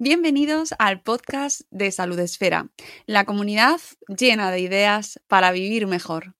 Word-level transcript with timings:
Bienvenidos 0.00 0.76
al 0.78 1.00
podcast 1.00 1.62
de 1.72 1.90
Salud 1.90 2.20
Esfera, 2.20 2.68
la 3.06 3.24
comunidad 3.24 3.80
llena 4.06 4.52
de 4.52 4.60
ideas 4.60 5.20
para 5.26 5.50
vivir 5.50 5.88
mejor. 5.88 6.36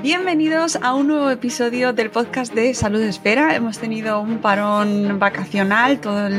Bienvenidos 0.00 0.76
a 0.76 0.94
un 0.94 1.08
nuevo 1.08 1.28
episodio 1.28 1.92
del 1.92 2.10
podcast 2.10 2.54
de 2.54 2.72
Salud 2.72 3.02
Esfera. 3.02 3.54
Hemos 3.54 3.78
tenido 3.78 4.22
un 4.22 4.38
parón 4.38 5.18
vacacional 5.18 6.00
toda 6.00 6.30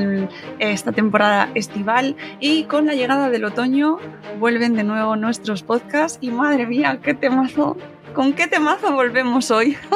esta 0.57 0.91
temporada 0.91 1.51
estival 1.53 2.15
y 2.39 2.63
con 2.63 2.87
la 2.87 2.95
llegada 2.95 3.29
del 3.29 3.45
otoño 3.45 3.99
vuelven 4.39 4.73
de 4.73 4.83
nuevo 4.83 5.15
nuestros 5.17 5.61
podcasts 5.61 6.17
y 6.19 6.31
madre 6.31 6.65
mía, 6.65 6.99
qué 7.03 7.13
temazo 7.13 7.77
¿Con 8.13 8.33
qué 8.33 8.47
temazo 8.47 8.91
volvemos 8.91 9.51
hoy? 9.51 9.77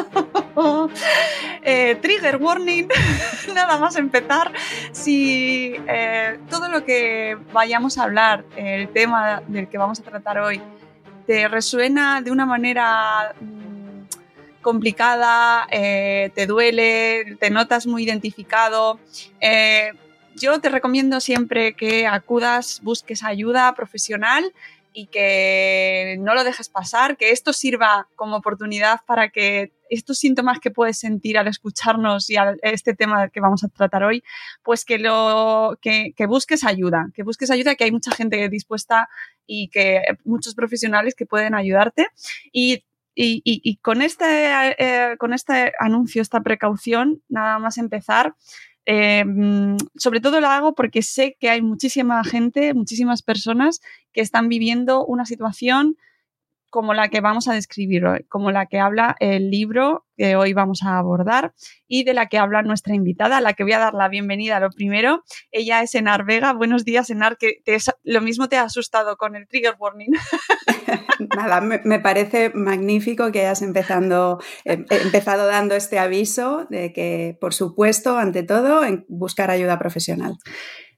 Eh, 1.70 1.96
trigger 2.02 2.38
warning, 2.38 2.88
nada 3.54 3.78
más 3.78 3.98
empezar. 3.98 4.54
Si 4.92 5.76
eh, 5.88 6.40
todo 6.50 6.70
lo 6.70 6.86
que 6.86 7.38
vayamos 7.52 7.98
a 7.98 8.04
hablar, 8.04 8.46
el 8.56 8.88
tema 8.88 9.44
del 9.48 9.68
que 9.68 9.78
vamos 9.78 10.00
a 10.00 10.04
tratar 10.04 10.40
hoy, 10.40 10.62
te 11.28 11.48
resuena 11.50 12.22
de 12.22 12.32
una 12.32 12.46
manera 12.46 13.36
mm, 13.40 14.62
complicada, 14.62 15.68
eh, 15.70 16.32
te 16.34 16.48
duele, 16.48 17.36
te 17.38 17.50
notas 17.50 17.86
muy 17.86 18.04
identificado, 18.04 18.98
yo 20.36 20.60
te 20.62 20.70
recomiendo 20.70 21.20
siempre 21.20 21.74
que 21.74 22.08
acudas, 22.08 22.80
busques 22.84 23.24
ayuda 23.24 23.74
profesional 23.76 24.54
y 24.98 25.06
que 25.06 26.18
no 26.22 26.34
lo 26.34 26.44
dejes 26.44 26.70
pasar, 26.70 27.18
que 27.18 27.30
esto 27.30 27.54
sirva 27.54 28.08
como 28.16 28.36
oportunidad 28.36 29.02
para 29.06 29.30
que 29.30 29.72
estos 29.92 30.18
síntomas 30.18 30.60
que 30.60 30.72
puedes 30.72 30.98
sentir 30.98 31.38
al 31.38 31.48
escucharnos 31.48 32.32
y 32.32 32.38
a 32.38 32.56
este 32.64 32.96
tema 32.96 33.30
que 33.30 33.40
vamos 33.40 33.64
a 33.64 33.68
tratar 33.68 34.02
hoy, 34.02 34.24
pues 34.64 34.86
que, 34.86 34.98
lo, 34.98 35.78
que, 35.84 36.16
busques 36.28 36.64
ayuda, 36.64 37.12
que 37.14 37.22
busques 37.22 37.52
ayuda, 37.52 37.76
que 37.76 37.84
hay 37.84 37.92
mucha 37.92 38.10
gente 38.10 38.50
dispuesta 38.50 39.08
y 39.46 39.70
que 39.70 40.02
muchos 40.24 40.56
profesionales 40.56 41.14
que 41.14 41.28
pueden 41.28 41.54
ayudarte. 41.54 42.08
Y 42.52 42.84
con, 43.84 44.02
este, 44.02 44.74
eh, 44.80 45.16
con 45.20 45.32
este 45.32 45.74
anuncio, 45.78 46.24
esta 46.24 46.42
precaución, 46.42 47.22
nada 47.30 47.60
más 47.60 47.78
empezar, 47.78 48.34
Em, 48.90 49.76
sobre 49.98 50.22
todo 50.22 50.40
lo 50.40 50.48
hago 50.48 50.74
porque 50.74 51.02
sé 51.02 51.36
que 51.38 51.50
hay 51.50 51.62
muchísima 51.62 52.24
gente, 52.24 52.74
muchísimas 52.74 53.22
personas 53.22 53.82
que 54.14 54.22
están 54.22 54.48
viviendo 54.48 55.06
una 55.06 55.26
situación 55.26 55.98
como 56.70 56.94
la 56.94 57.10
que 57.10 57.22
vamos 57.22 57.48
a 57.48 57.54
describir 57.54 58.06
hoy, 58.06 58.24
como 58.30 58.52
la 58.52 58.66
que 58.66 58.80
habla 58.80 59.16
el 59.20 59.50
libro 59.50 60.06
que 60.18 60.36
hoy 60.36 60.54
vamos 60.54 60.82
a 60.84 60.98
abordar 60.98 61.54
y 61.88 62.04
de 62.04 62.14
la 62.14 62.28
que 62.28 62.38
habla 62.38 62.64
nuestra 62.64 62.96
invitada, 62.96 63.38
a 63.38 63.42
la 63.42 63.54
que 63.54 63.64
voy 63.64 63.74
a 63.74 63.80
dar 63.80 63.94
la 63.94 64.10
bienvenida 64.10 64.60
lo 64.60 64.72
primero. 64.72 65.24
Ella 65.52 65.82
es 65.84 65.94
Enar 65.96 66.26
Vega. 66.26 66.54
Buenos 66.54 66.86
días, 66.86 67.10
Enar, 67.10 67.38
que 67.38 67.62
lo 68.04 68.22
mismo 68.22 68.50
te 68.50 68.58
ha 68.58 68.64
asustado 68.64 69.18
con 69.18 69.36
el 69.36 69.48
trigger 69.48 69.76
warning. 69.78 70.12
Nada, 71.36 71.62
me, 71.62 72.00
parece 72.00 72.52
magnífico 72.54 73.32
que 73.32 73.42
hayas 73.42 73.62
empezando, 73.62 74.40
eh, 74.66 74.86
empezado 74.90 75.48
dando 75.48 75.76
este 75.76 76.00
aviso 76.00 76.66
de 76.70 76.94
que, 76.94 77.38
por 77.40 77.54
supuesto, 77.54 78.18
ante 78.18 78.44
todo, 78.44 78.84
en 78.84 79.06
buscar 79.08 79.52
ayuda 79.52 79.80
profesional. 79.80 80.38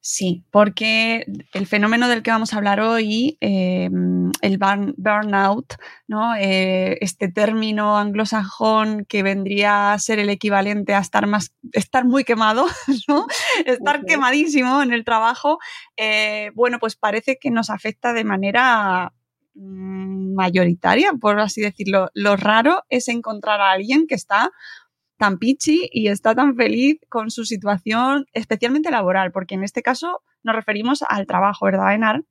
Sí, 0.02 0.46
porque 0.50 1.26
el 1.54 1.68
fenómeno 1.68 2.08
del 2.08 2.24
que 2.24 2.32
vamos 2.32 2.54
a 2.54 2.58
hablar 2.58 2.80
hoy, 2.80 3.38
em, 3.42 4.32
el 4.42 4.58
burnout, 4.58 5.74
¿no? 6.08 6.36
Eh, 6.38 6.98
este 7.02 7.28
término 7.30 7.98
anglosajón 7.98 9.06
que 9.06 9.24
vendría 9.24 9.92
a 9.92 10.00
ser 10.00 10.20
el 10.20 10.30
equivalente 10.30 10.94
a 10.94 11.00
estar, 11.00 11.28
más, 11.28 11.54
estar 11.74 12.06
muy 12.06 12.24
quemado, 12.24 12.66
¿no? 13.10 13.28
estar 13.66 14.06
quemadísimo 14.06 14.82
en 14.82 14.94
el 14.94 15.04
trabajo, 15.04 15.60
eh, 15.98 16.52
bueno, 16.56 16.80
pues 16.80 16.96
parece 16.96 17.38
que 17.38 17.52
nos 17.52 17.70
afecta 17.70 18.14
de 18.14 18.24
manera 18.24 19.12
mm, 19.56 20.34
mayoritaria, 20.34 21.12
por 21.20 21.42
así 21.42 21.60
decirlo. 21.60 22.10
Lo 22.14 22.38
raro 22.38 22.84
es 22.90 23.10
encontrar 23.10 23.60
a 23.60 23.72
alguien 23.72 24.08
que 24.08 24.16
está 24.16 24.50
tan 25.20 25.38
pichi 25.38 25.88
y 25.92 26.08
está 26.08 26.34
tan 26.34 26.56
feliz 26.56 26.98
con 27.10 27.30
su 27.30 27.46
situación, 27.46 28.26
especialmente 28.34 28.90
laboral, 28.90 29.32
porque 29.32 29.56
en 29.56 29.64
este 29.64 29.84
caso 29.84 30.24
nos 30.42 30.56
referimos 30.56 31.04
al 31.08 31.28
trabajo, 31.28 31.66
¿verdad, 31.66 31.94
Enar? 31.94 32.24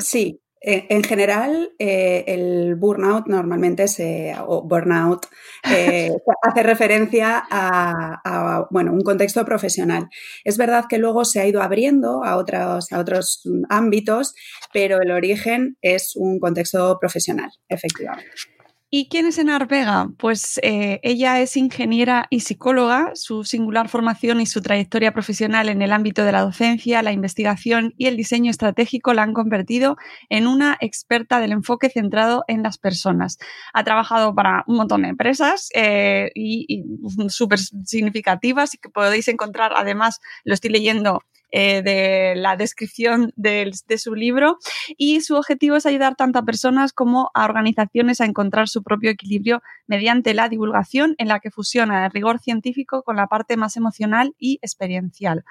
Sí, 0.00 0.42
eh, 0.60 0.86
en 0.88 1.04
general, 1.04 1.70
eh, 1.78 2.24
el 2.26 2.74
burnout 2.74 3.28
normalmente 3.28 3.86
se, 3.86 4.34
o 4.44 4.66
burnout 4.66 5.26
eh, 5.70 6.10
hace 6.42 6.62
referencia 6.64 7.44
a, 7.48 8.66
bueno, 8.70 8.92
un 8.92 9.02
contexto 9.02 9.44
profesional. 9.44 10.08
Es 10.42 10.58
verdad 10.58 10.86
que 10.88 10.98
luego 10.98 11.24
se 11.24 11.40
ha 11.40 11.46
ido 11.46 11.62
abriendo 11.62 12.24
a 12.24 12.36
otros, 12.36 12.90
a 12.90 12.98
otros 12.98 13.42
ámbitos, 13.68 14.34
pero 14.72 15.00
el 15.00 15.12
origen 15.12 15.76
es 15.80 16.16
un 16.16 16.40
contexto 16.40 16.98
profesional, 16.98 17.50
efectivamente. 17.68 18.55
¿Y 18.88 19.08
quién 19.08 19.26
es 19.26 19.36
Enar 19.38 19.66
Vega? 19.66 20.08
Pues 20.16 20.60
eh, 20.62 21.00
ella 21.02 21.40
es 21.40 21.56
ingeniera 21.56 22.28
y 22.30 22.40
psicóloga. 22.40 23.10
Su 23.14 23.42
singular 23.42 23.88
formación 23.88 24.40
y 24.40 24.46
su 24.46 24.62
trayectoria 24.62 25.12
profesional 25.12 25.68
en 25.68 25.82
el 25.82 25.92
ámbito 25.92 26.24
de 26.24 26.30
la 26.30 26.42
docencia, 26.42 27.02
la 27.02 27.10
investigación 27.10 27.94
y 27.98 28.06
el 28.06 28.16
diseño 28.16 28.48
estratégico 28.48 29.12
la 29.12 29.24
han 29.24 29.32
convertido 29.32 29.96
en 30.28 30.46
una 30.46 30.78
experta 30.80 31.40
del 31.40 31.50
enfoque 31.50 31.90
centrado 31.90 32.44
en 32.46 32.62
las 32.62 32.78
personas. 32.78 33.38
Ha 33.74 33.82
trabajado 33.82 34.36
para 34.36 34.62
un 34.68 34.76
montón 34.76 35.02
de 35.02 35.08
empresas 35.08 35.68
eh, 35.74 36.30
y, 36.36 36.64
y 36.68 37.28
súper 37.28 37.58
significativas 37.58 38.74
y 38.74 38.78
que 38.78 38.88
podéis 38.88 39.26
encontrar, 39.26 39.72
además, 39.74 40.20
lo 40.44 40.54
estoy 40.54 40.70
leyendo 40.70 41.22
eh, 41.58 41.80
de 41.80 42.34
la 42.36 42.54
descripción 42.54 43.32
de, 43.34 43.72
su 43.96 44.14
libro 44.14 44.58
y 44.98 45.22
su 45.22 45.36
objetivo 45.36 45.76
es 45.76 45.86
ayudar 45.86 46.14
tanto 46.14 46.38
a 46.38 46.44
personas 46.44 46.92
como 46.92 47.30
a 47.32 47.46
organizaciones 47.46 48.20
a 48.20 48.26
encontrar 48.26 48.68
su 48.68 48.82
propio 48.82 49.08
equilibrio 49.10 49.62
mediante 49.86 50.34
la 50.34 50.50
divulgación 50.50 51.14
en 51.16 51.28
la 51.28 51.40
que 51.40 51.50
fusiona 51.50 52.04
el 52.04 52.12
rigor 52.12 52.40
científico 52.40 53.02
con 53.04 53.16
la 53.16 53.28
parte 53.28 53.56
más 53.56 53.78
emocional 53.78 54.34
y 54.38 54.58
experiencial. 54.60 55.44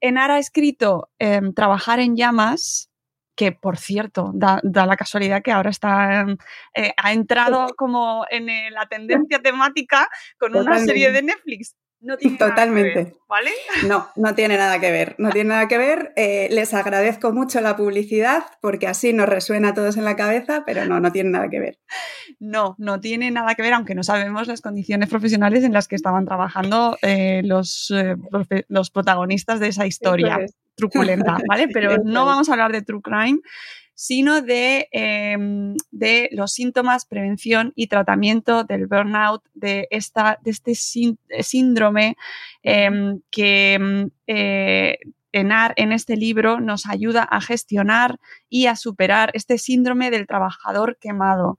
Enara 0.00 0.36
ha 0.36 0.38
escrito 0.38 1.10
em, 1.18 1.52
Trabajar 1.52 2.00
en 2.00 2.16
llamas, 2.16 2.90
que 3.34 3.52
por 3.52 3.76
cierto, 3.76 4.30
da, 4.32 4.62
la 4.62 4.96
casualidad 4.96 5.42
que 5.42 5.52
ahora 5.52 5.68
está, 5.68 6.20
em, 6.20 6.38
eh, 6.74 6.94
ha 6.96 7.12
entrado 7.12 7.66
como 7.76 8.24
en 8.30 8.48
eh, 8.48 8.70
la 8.70 8.86
tendencia 8.86 9.42
temática 9.42 10.08
con 10.38 10.56
una 10.56 10.78
serie 10.78 11.12
de 11.12 11.20
Netflix. 11.20 11.76
No 12.00 12.16
tiene 12.16 12.36
Totalmente. 12.36 12.94
Nada 12.94 13.04
que 13.04 13.12
ver, 13.12 13.20
¿vale? 13.28 13.50
No, 13.86 14.08
no 14.16 14.34
tiene 14.34 14.56
nada 14.56 14.78
que 14.78 14.90
ver. 14.90 15.14
No 15.18 15.30
tiene 15.30 15.48
nada 15.48 15.66
que 15.66 15.78
ver. 15.78 16.12
Eh, 16.16 16.48
les 16.50 16.74
agradezco 16.74 17.32
mucho 17.32 17.60
la 17.60 17.76
publicidad 17.76 18.44
porque 18.60 18.86
así 18.86 19.12
nos 19.12 19.28
resuena 19.28 19.70
a 19.70 19.74
todos 19.74 19.96
en 19.96 20.04
la 20.04 20.14
cabeza, 20.14 20.64
pero 20.66 20.84
no, 20.84 21.00
no 21.00 21.10
tiene 21.10 21.30
nada 21.30 21.48
que 21.48 21.58
ver. 21.58 21.78
No, 22.38 22.74
no 22.78 23.00
tiene 23.00 23.30
nada 23.30 23.54
que 23.54 23.62
ver, 23.62 23.72
aunque 23.72 23.94
no 23.94 24.02
sabemos 24.02 24.46
las 24.46 24.60
condiciones 24.60 25.08
profesionales 25.08 25.64
en 25.64 25.72
las 25.72 25.88
que 25.88 25.96
estaban 25.96 26.26
trabajando 26.26 26.98
eh, 27.02 27.40
los, 27.44 27.90
eh, 27.94 28.16
los 28.68 28.90
protagonistas 28.90 29.58
de 29.58 29.68
esa 29.68 29.86
historia 29.86 30.38
truculenta, 30.76 31.38
¿vale? 31.48 31.68
Pero 31.72 31.96
no 32.04 32.26
vamos 32.26 32.48
a 32.48 32.52
hablar 32.52 32.72
de 32.72 32.82
True 32.82 33.00
Crime, 33.02 33.40
sino 33.96 34.36
em, 34.46 35.74
de, 35.90 36.28
los 36.30 36.52
síntomas, 36.52 37.06
prevención 37.06 37.72
y 37.74 37.86
tratamiento 37.86 38.62
del 38.62 38.86
burnout, 38.86 39.42
de, 39.54 39.88
esta, 39.90 40.38
de 40.42 40.50
este 40.50 40.74
síndrome 40.74 42.16
em, 42.62 43.20
que 43.30 43.72
em, 43.72 44.10
eh, 44.26 44.98
en 45.32 45.92
este 45.92 46.16
libro 46.16 46.60
nos 46.60 46.86
ayuda 46.86 47.22
a 47.22 47.40
gestionar 47.40 48.18
y 48.48 48.66
a 48.66 48.76
superar 48.76 49.30
este 49.34 49.58
síndrome 49.58 50.10
del 50.10 50.26
trabajador 50.26 50.98
quemado. 51.00 51.58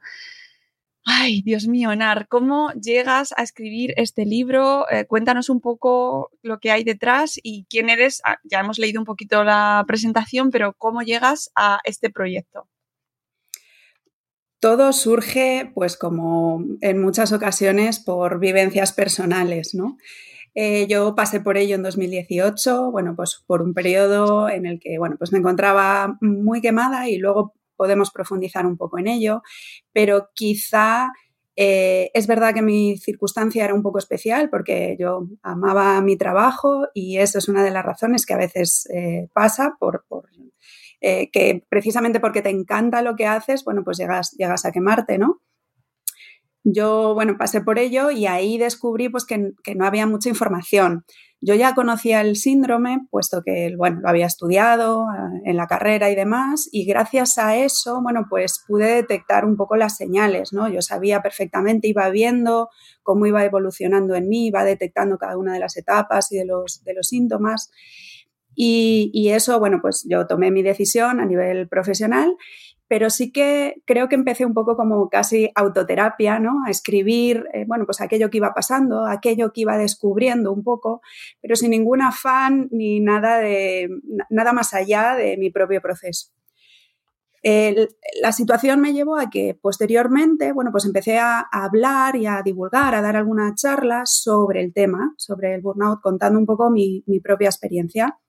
Ay, 1.09 1.41
Dios 1.41 1.67
mío, 1.67 1.93
Enar, 1.93 2.27
¿cómo 2.27 2.73
llegas 2.73 3.33
a 3.37 3.41
escribir 3.41 3.93
este 3.95 4.25
libro? 4.25 4.89
Eh, 4.91 5.05
cuéntanos 5.05 5.49
un 5.49 5.61
poco 5.61 6.31
lo 6.41 6.59
que 6.59 6.69
hay 6.69 6.83
detrás 6.83 7.39
y 7.41 7.65
quién 7.69 7.87
eres. 7.89 8.21
Ah, 8.25 8.39
ya 8.43 8.59
hemos 8.59 8.77
leído 8.77 8.99
un 8.99 9.05
poquito 9.05 9.45
la 9.45 9.85
presentación, 9.87 10.51
pero 10.51 10.73
¿cómo 10.77 11.03
llegas 11.03 11.49
a 11.55 11.79
este 11.85 12.09
proyecto? 12.09 12.67
Todo 14.59 14.91
surge, 14.91 15.71
pues 15.73 15.95
como 15.95 16.65
en 16.81 17.01
muchas 17.01 17.31
ocasiones, 17.31 17.99
por 17.99 18.39
vivencias 18.39 18.91
personales, 18.91 19.75
¿no? 19.75 19.97
Eh, 20.55 20.87
yo 20.89 21.15
pasé 21.15 21.39
por 21.39 21.55
ello 21.55 21.75
en 21.75 21.83
2018, 21.83 22.91
bueno, 22.91 23.15
pues 23.15 23.43
por 23.47 23.61
un 23.61 23.73
periodo 23.73 24.49
en 24.49 24.65
el 24.65 24.79
que, 24.81 24.97
bueno, 24.97 25.15
pues 25.17 25.31
me 25.31 25.39
encontraba 25.39 26.17
muy 26.19 26.59
quemada 26.59 27.07
y 27.07 27.17
luego 27.17 27.53
podemos 27.77 28.11
profundizar 28.11 28.65
un 28.65 28.75
poco 28.75 28.99
en 28.99 29.07
ello, 29.07 29.41
pero 29.93 30.29
quizá 30.33 31.11
eh, 31.59 32.11
es 32.13 32.27
verdad 32.27 32.53
que 32.53 32.61
mi 32.61 32.97
circunstancia 32.97 33.65
era 33.65 33.73
un 33.73 33.81
poco 33.81 33.97
especial 33.97 34.49
porque 34.51 34.95
yo 34.99 35.27
amaba 35.41 35.99
mi 36.01 36.15
trabajo 36.15 36.87
y 36.93 37.17
eso 37.17 37.39
es 37.39 37.49
una 37.49 37.63
de 37.63 37.71
las 37.71 37.83
razones 37.83 38.27
que 38.27 38.35
a 38.35 38.37
veces 38.37 38.87
eh, 38.93 39.27
pasa 39.33 39.75
por, 39.79 40.05
eh, 41.01 41.31
que 41.31 41.65
precisamente 41.67 42.19
porque 42.19 42.43
te 42.43 42.51
encanta 42.51 43.01
lo 43.01 43.15
que 43.15 43.25
haces, 43.25 43.63
bueno, 43.63 43.83
pues 43.83 43.97
llegas, 43.97 44.35
llegas 44.37 44.65
a 44.65 44.71
quemarte, 44.71 45.17
¿no? 45.17 45.41
Yo, 46.69 47.13
bueno, 47.13 47.37
pasé 47.37 47.61
por 47.61 47.79
ello 47.79 48.11
y 48.11 48.25
ahí 48.25 48.57
descubrí 48.57 49.07
pues 49.07 49.25
que, 49.25 49.53
no 49.75 49.85
había 49.85 50.05
mucha 50.05 50.27
información. 50.27 51.05
Yo 51.39 51.55
ya 51.55 51.73
conocía 51.75 52.19
el 52.19 52.35
síndrome, 52.35 53.07
puesto 53.09 53.41
que, 53.41 53.73
bueno, 53.77 54.01
lo 54.01 54.09
había 54.09 54.25
estudiado 54.25 55.03
eh, 55.03 55.41
en 55.45 55.55
la 55.55 55.67
carrera 55.67 56.09
y 56.09 56.15
demás, 56.15 56.67
y 56.71 56.85
gracias 56.85 57.37
a 57.37 57.55
eso, 57.55 58.01
bueno, 58.01 58.25
pues 58.29 58.65
pude 58.67 58.95
detectar 58.95 59.45
un 59.45 59.55
poco 59.55 59.77
las 59.77 59.95
señales, 59.95 60.51
¿no? 60.51 60.67
Yo 60.67 60.81
sabía 60.81 61.21
perfectamente, 61.21 61.87
iba 61.87 62.09
viendo 62.09 62.69
cómo 63.01 63.27
iba 63.27 63.45
evolucionando 63.45 64.15
en 64.15 64.27
mí, 64.27 64.47
iba 64.47 64.65
detectando 64.65 65.17
cada 65.17 65.37
una 65.37 65.53
de 65.53 65.59
las 65.59 65.77
etapas 65.77 66.31
y 66.33 66.37
de 66.37 66.45
los, 66.45 66.83
de 66.83 66.93
los 66.95 67.07
síntomas. 67.07 67.71
Y, 68.55 69.11
y 69.13 69.29
eso, 69.29 69.57
bueno, 69.59 69.79
pues 69.81 70.05
yo 70.09 70.27
tomé 70.27 70.51
mi 70.51 70.63
decisión 70.63 71.21
a 71.21 71.25
nivel 71.25 71.69
profesional 71.69 72.35
pero 72.87 73.09
sí 73.09 73.31
que 73.31 73.81
creo 73.85 74.07
que 74.07 74.15
empecé 74.15 74.45
un 74.45 74.53
poco 74.53 74.77
como 74.77 75.09
casi 75.09 75.51
autoterapia, 75.55 76.39
¿no? 76.39 76.59
A 76.65 76.71
escribir, 76.71 77.45
eh, 77.53 77.65
bueno, 77.67 77.85
pues 77.85 77.99
aquello 78.01 78.29
que 78.29 78.37
iba 78.37 78.53
pasando, 78.53 79.05
aquello 79.05 79.51
que 79.51 79.61
iba 79.61 79.77
descubriendo 79.77 80.53
un 80.53 80.63
poco, 80.63 81.01
pero 81.41 81.55
sin 81.55 81.71
ningún 81.71 82.01
afán 82.01 82.69
ni 82.71 82.99
nada, 83.01 83.39
de, 83.39 83.89
nada 84.29 84.53
más 84.53 84.73
allá 84.73 85.15
de 85.15 85.37
mi 85.37 85.49
propio 85.49 85.81
proceso. 85.81 86.31
la 88.21 88.31
situación 88.31 88.81
me 88.81 88.93
llevó 88.93 89.17
a 89.17 89.29
que 89.29 89.57
posteriormente, 89.61 90.51
bueno, 90.53 90.71
pues 90.71 90.85
empecé 90.85 91.17
a, 91.17 91.39
hablar 91.51 92.15
y 92.15 92.25
a 92.25 92.41
divulgar, 92.43 92.95
a 92.95 93.01
dar 93.01 93.15
alguna 93.15 93.53
charla 93.55 94.05
sobre 94.05 94.61
el 94.61 94.73
tema, 94.73 95.13
sobre 95.17 95.55
el 95.55 95.61
burnout, 95.61 96.01
contando 96.01 96.39
un 96.39 96.45
poco 96.45 96.69
mi, 96.69 97.03
mi 97.07 97.19
propia 97.19 97.47
experiencia. 97.49 98.19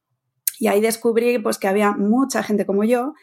Y 0.60 0.66
ahí 0.68 0.80
descubrí 0.80 1.38
pues 1.38 1.58
que 1.58 1.68
había 1.68 1.92
mucha 1.92 2.42
gente 2.42 2.66
como 2.66 2.84
yo 2.84 3.14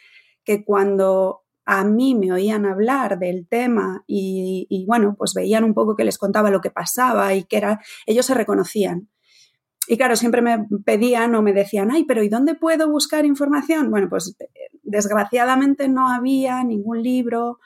que 0.45 0.63
cuando 0.63 1.41
a 1.65 1.83
mí 1.83 2.13
me 2.15 2.31
oían 2.31 2.65
hablar 2.65 3.17
del 3.17 3.47
tema 3.47 4.03
y, 4.07 4.85
bueno, 4.87 5.15
pues 5.17 5.33
veían 5.33 5.63
un 5.63 5.73
poco 5.73 5.95
que 5.95 6.05
les 6.05 6.17
contaba 6.17 6.51
lo 6.51 6.61
que 6.61 6.69
pasaba 6.69 7.33
y 7.33 7.43
que 7.43 7.57
era, 7.57 7.81
ellos 8.05 8.27
se 8.27 8.35
reconocían. 8.35 9.09
Y 9.87 9.97
claro, 9.97 10.15
siempre 10.15 10.41
me 10.41 10.65
pedían 10.83 11.35
o 11.35 11.41
me 11.41 11.53
decían, 11.53 11.91
ay, 11.91 12.05
pero 12.05 12.23
¿y 12.23 12.29
dónde 12.29 12.55
puedo 12.55 12.89
buscar 12.89 13.25
información? 13.25 13.89
Bueno, 13.89 14.09
pues 14.09 14.35
desgraciadamente 14.83 15.89
no 15.89 16.07
había 16.07 16.63
ningún 16.63 17.03
libro 17.03 17.59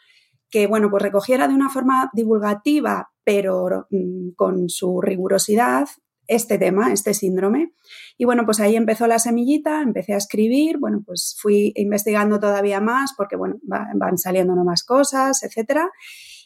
que, 0.49 0.67
bueno, 0.67 0.89
pues 0.89 1.03
recogiera 1.03 1.47
de 1.47 1.53
una 1.53 1.69
forma 1.69 2.09
divulgativa, 2.13 3.11
pero 3.23 3.87
mm, 3.89 4.31
con 4.35 4.69
su 4.69 5.01
rigurosidad 5.01 5.87
este 6.29 6.59
tema, 6.59 6.93
este 6.93 7.13
síndrome. 7.13 7.73
Y 8.17 8.25
bueno, 8.25 8.45
pues 8.45 8.59
ahí 8.59 8.75
empezó 8.75 9.07
la 9.07 9.19
semillita, 9.19 9.81
empecé 9.81 10.13
a 10.13 10.17
escribir, 10.17 10.77
bueno, 10.77 11.03
pues 11.05 11.35
fui 11.41 11.73
investigando 11.75 12.39
todavía 12.39 12.79
más 12.79 13.13
porque, 13.17 13.35
bueno, 13.35 13.55
van 13.63 14.17
saliendo 14.17 14.55
más 14.63 14.83
cosas, 14.83 15.43
etcétera. 15.43 15.89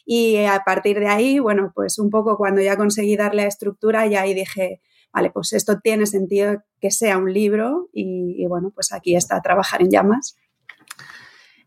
Y 0.06 0.44
a 0.44 0.62
partir 0.64 0.98
de 0.98 1.08
ahí, 1.08 1.38
bueno, 1.38 1.70
pues 1.74 1.98
un 1.98 2.10
poco 2.10 2.36
cuando 2.36 2.62
ya 2.62 2.76
conseguí 2.76 3.16
darle 3.16 3.46
estructura, 3.46 4.06
ya 4.06 4.22
ahí 4.22 4.34
dije, 4.34 4.80
vale, 5.12 5.30
pues 5.30 5.52
esto 5.52 5.78
tiene 5.80 6.06
sentido 6.06 6.62
que 6.80 6.90
sea 6.90 7.18
un 7.18 7.32
libro 7.32 7.90
y, 7.92 8.46
bueno, 8.46 8.72
pues 8.74 8.92
aquí 8.92 9.14
está 9.14 9.40
Trabajar 9.42 9.82
en 9.82 9.90
Llamas. 9.90 10.36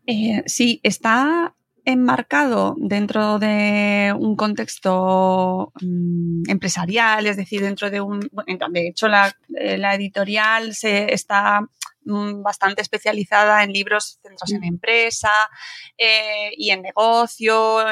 Eh, 0.06 0.42
sí, 0.46 0.80
está 0.82 1.54
enmarcado 1.92 2.74
dentro 2.78 3.38
de 3.38 4.14
un 4.18 4.36
contexto 4.36 5.72
mm, 5.80 6.48
empresarial, 6.48 7.26
es 7.26 7.36
decir, 7.36 7.62
dentro 7.62 7.90
de 7.90 8.00
un... 8.00 8.20
De 8.20 8.88
hecho, 8.88 9.08
la, 9.08 9.34
eh, 9.56 9.80
editorial 9.94 10.74
se 10.74 11.12
está 11.12 11.60
mm, 12.04 12.42
bastante 12.42 12.82
especializada 12.82 13.64
en 13.64 13.72
libros 13.72 14.18
centrados 14.22 14.52
en 14.52 14.64
empresa 14.64 15.32
eh, 15.96 16.50
y 16.56 16.70
en 16.70 16.82
negocio, 16.82 17.84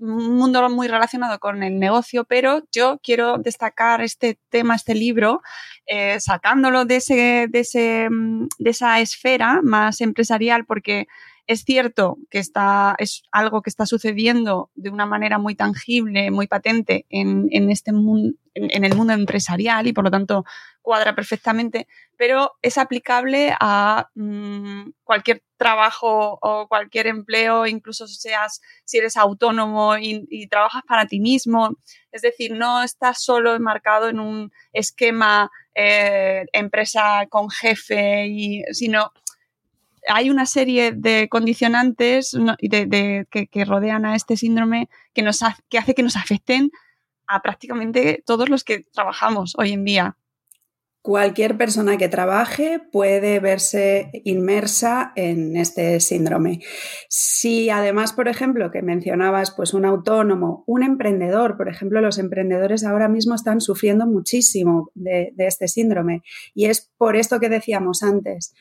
un 0.00 0.36
mundo 0.36 0.68
muy 0.70 0.88
relacionado 0.88 1.38
con 1.38 1.62
el 1.62 1.78
negocio, 1.78 2.24
pero 2.24 2.62
yo 2.72 2.98
quiero 3.02 3.36
destacar 3.38 4.00
este 4.00 4.38
tema, 4.48 4.74
este 4.74 4.94
libro, 4.94 5.42
eh, 5.86 6.18
sacándolo 6.20 6.84
de, 6.84 6.96
ese, 6.96 7.46
de, 7.48 7.60
ese, 7.60 8.08
mm, 8.10 8.48
de 8.58 8.70
esa 8.70 9.00
esfera 9.00 9.60
más 9.62 10.00
empresarial, 10.00 10.64
porque 10.64 11.06
es 11.50 11.64
cierto 11.64 12.16
que 12.30 12.38
está, 12.38 12.94
es 12.98 13.24
algo 13.32 13.60
que 13.60 13.70
está 13.70 13.84
sucediendo 13.84 14.70
de 14.76 14.88
una 14.88 15.04
manera 15.04 15.36
muy 15.36 15.56
tangible, 15.56 16.30
muy 16.30 16.46
patente 16.46 17.06
en, 17.10 17.48
este 17.72 17.90
mundo, 17.90 18.38
en, 18.54 18.84
el 18.84 18.94
mundo 18.94 19.14
empresarial 19.14 19.88
y 19.88 19.92
por 19.92 20.04
lo 20.04 20.12
tanto 20.12 20.44
cuadra 20.80 21.16
perfectamente, 21.16 21.88
pero 22.16 22.52
es 22.62 22.78
aplicable 22.78 23.52
a 23.58 24.10
mm, 24.14 24.90
cualquier 25.02 25.42
trabajo 25.56 26.38
o 26.40 26.68
cualquier 26.68 27.08
empleo, 27.08 27.66
incluso 27.66 28.06
seas, 28.06 28.60
si 28.84 28.98
eres 28.98 29.16
autónomo 29.16 29.96
y, 29.98 30.46
trabajas 30.46 30.84
para 30.86 31.06
ti 31.06 31.18
mismo. 31.18 31.76
Es 32.12 32.22
decir, 32.22 32.52
no 32.52 32.84
estás 32.84 33.24
solo 33.24 33.56
enmarcado 33.56 34.08
en 34.08 34.20
un 34.20 34.52
esquema 34.72 35.50
eh, 35.74 36.46
empresa 36.52 37.26
con 37.28 37.50
jefe, 37.50 38.28
y, 38.28 38.62
sino 38.70 39.12
hay 40.08 40.30
una 40.30 40.46
serie 40.46 40.92
de 40.92 41.28
condicionantes 41.28 42.36
que, 42.60 43.64
rodean 43.64 44.06
a 44.06 44.16
este 44.16 44.36
síndrome 44.36 44.88
que, 45.12 45.22
nos 45.22 45.42
hace 45.42 45.62
que 45.94 46.02
nos 46.02 46.16
afecten 46.16 46.70
a 47.26 47.42
prácticamente 47.42 48.22
todos 48.26 48.48
los 48.48 48.64
que 48.64 48.80
trabajamos 48.92 49.54
hoy 49.56 49.72
en 49.72 49.84
día. 49.84 50.16
Cualquier 51.02 51.56
persona 51.56 51.96
que 51.96 52.10
trabaje 52.10 52.78
puede 52.92 53.40
verse 53.40 54.10
inmersa 54.24 55.12
en 55.16 55.56
este 55.56 55.98
síndrome. 56.00 56.60
Si 57.08 57.70
además, 57.70 58.12
por 58.12 58.28
ejemplo, 58.28 58.70
que 58.70 58.82
mencionabas, 58.82 59.50
pues 59.52 59.72
un 59.72 59.86
autónomo, 59.86 60.62
un 60.66 60.82
emprendedor, 60.82 61.56
por 61.56 61.70
ejemplo, 61.70 62.02
los 62.02 62.18
emprendedores 62.18 62.84
ahora 62.84 63.08
mismo 63.08 63.34
están 63.34 63.62
sufriendo 63.62 64.06
muchísimo 64.06 64.90
de 64.94 65.32
este 65.38 65.68
síndrome. 65.68 66.22
Y 66.52 66.66
es 66.66 66.90
por 66.98 67.16
esto 67.16 67.40
que 67.40 67.48
decíamos 67.48 68.02
antes, 68.02 68.52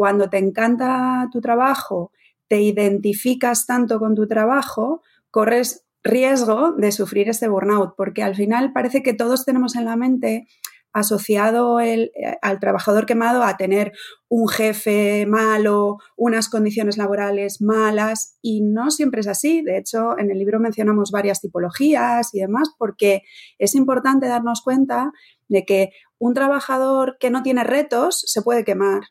cuando 0.00 0.30
te 0.30 0.38
encanta 0.38 1.28
tu 1.30 1.42
trabajo, 1.42 2.10
te 2.48 2.62
identificas 2.62 3.66
tanto 3.66 3.98
con 3.98 4.14
tu 4.14 4.26
trabajo, 4.26 5.02
corres 5.30 5.84
riesgo 6.02 6.72
de 6.72 6.90
sufrir 6.90 7.28
este 7.28 7.48
burnout, 7.48 7.96
porque 7.98 8.22
al 8.22 8.34
final 8.34 8.72
parece 8.72 9.02
que 9.02 9.12
todos 9.12 9.44
tenemos 9.44 9.76
en 9.76 9.84
la 9.84 9.96
mente 9.96 10.46
asociado 10.94 11.80
el, 11.80 12.12
eh, 12.14 12.38
al 12.40 12.60
trabajador 12.60 13.04
quemado 13.04 13.42
a 13.42 13.58
tener 13.58 13.92
un 14.30 14.48
jefe 14.48 15.26
malo, 15.26 15.98
unas 16.16 16.48
condiciones 16.48 16.96
laborales 16.96 17.60
malas, 17.60 18.38
y 18.40 18.62
no 18.62 18.90
siempre 18.90 19.20
es 19.20 19.28
así. 19.28 19.60
De 19.60 19.76
hecho, 19.76 20.18
en 20.18 20.30
el 20.30 20.38
libro 20.38 20.60
mencionamos 20.60 21.10
varias 21.10 21.42
tipologías 21.42 22.34
y 22.34 22.40
demás, 22.40 22.70
porque 22.78 23.20
es 23.58 23.74
importante 23.74 24.28
darnos 24.28 24.62
cuenta 24.62 25.12
de 25.48 25.66
que 25.66 25.90
un 26.18 26.32
trabajador 26.32 27.18
que 27.20 27.28
no 27.28 27.42
tiene 27.42 27.64
retos 27.64 28.22
se 28.24 28.40
puede 28.40 28.64
quemar 28.64 29.02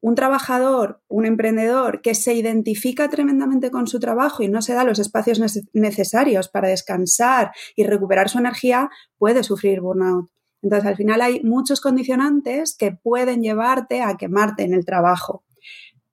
un 0.00 0.14
trabajador, 0.14 1.00
un 1.08 1.26
emprendedor 1.26 2.00
que 2.02 2.14
se 2.14 2.34
identifica 2.34 3.08
tremendamente 3.08 3.70
con 3.70 3.86
su 3.86 3.98
trabajo 3.98 4.42
y 4.42 4.48
no 4.48 4.62
se 4.62 4.74
da 4.74 4.84
los 4.84 4.98
espacios 4.98 5.40
necesarios 5.72 6.48
para 6.48 6.68
descansar 6.68 7.52
y 7.74 7.84
recuperar 7.84 8.28
su 8.28 8.38
energía, 8.38 8.90
puede 9.18 9.42
sufrir 9.42 9.80
burnout. 9.80 10.30
Entonces, 10.62 10.86
al 10.88 10.96
final 10.96 11.20
hay 11.20 11.42
muchos 11.42 11.80
condicionantes 11.80 12.76
que 12.76 12.92
pueden 12.92 13.42
llevarte 13.42 14.02
a 14.02 14.16
quemarte 14.16 14.64
en 14.64 14.74
el 14.74 14.84
trabajo. 14.84 15.45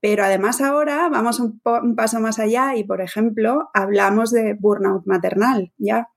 Pero 0.04 0.26
además 0.26 0.60
ahora 0.60 1.08
vamos 1.08 1.40
un, 1.40 1.62
paso 1.96 2.20
más 2.20 2.38
allá 2.38 2.76
y, 2.76 2.84
por 2.84 3.00
ejemplo, 3.00 3.70
hablamos 3.74 4.32
de 4.32 4.54
burnout 4.54 5.06
maternal, 5.06 5.72
¿ya? 5.78 6.10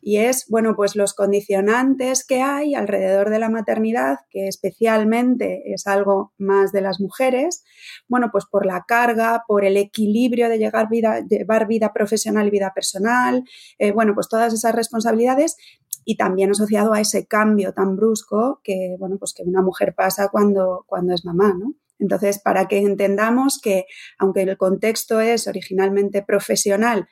y 0.00 0.18
es, 0.18 0.46
bueno, 0.48 0.74
pues 0.74 0.96
los 0.96 1.12
condicionantes 1.12 2.24
que 2.24 2.40
hay 2.40 2.74
alrededor 2.74 3.28
de 3.28 3.38
la 3.38 3.50
maternidad, 3.50 4.20
que 4.30 4.48
especialmente 4.48 5.70
es 5.70 5.86
algo 5.86 6.32
más 6.38 6.72
de 6.72 6.80
las 6.80 6.98
mujeres, 6.98 7.62
bueno, 8.08 8.30
pues 8.32 8.46
por 8.46 8.64
la 8.64 8.84
carga, 8.88 9.44
por 9.46 9.66
el 9.66 9.76
equilibrio 9.76 10.48
de 10.48 10.56
llegar 10.56 10.88
vida, 10.88 11.20
llevar 11.28 11.66
vida 11.66 11.92
profesional 11.92 12.46
y 12.46 12.50
vida 12.50 12.72
personal, 12.74 13.44
eh, 13.78 13.92
bueno, 13.92 14.14
pues 14.14 14.30
todas 14.30 14.54
esas 14.54 14.74
responsabilidades 14.74 15.58
y 16.06 16.16
también 16.16 16.52
asociado 16.52 16.94
a 16.94 17.00
ese 17.00 17.26
cambio 17.26 17.74
tan 17.74 17.96
brusco 17.96 18.60
que, 18.64 18.96
bueno, 18.98 19.18
pues 19.18 19.34
que 19.34 19.42
una 19.42 19.60
mujer 19.60 19.94
pasa 19.94 20.30
cuando, 20.30 20.84
cuando 20.86 21.12
es 21.12 21.26
mamá, 21.26 21.52
¿no? 21.58 21.74
Entonces, 21.98 22.38
para 22.38 22.68
que 22.68 22.78
entendamos 22.78 23.60
que, 23.62 23.86
aunque 24.18 24.42
el 24.42 24.56
contexto 24.56 25.20
es 25.20 25.46
originalmente 25.46 26.22
profesional, 26.22 27.08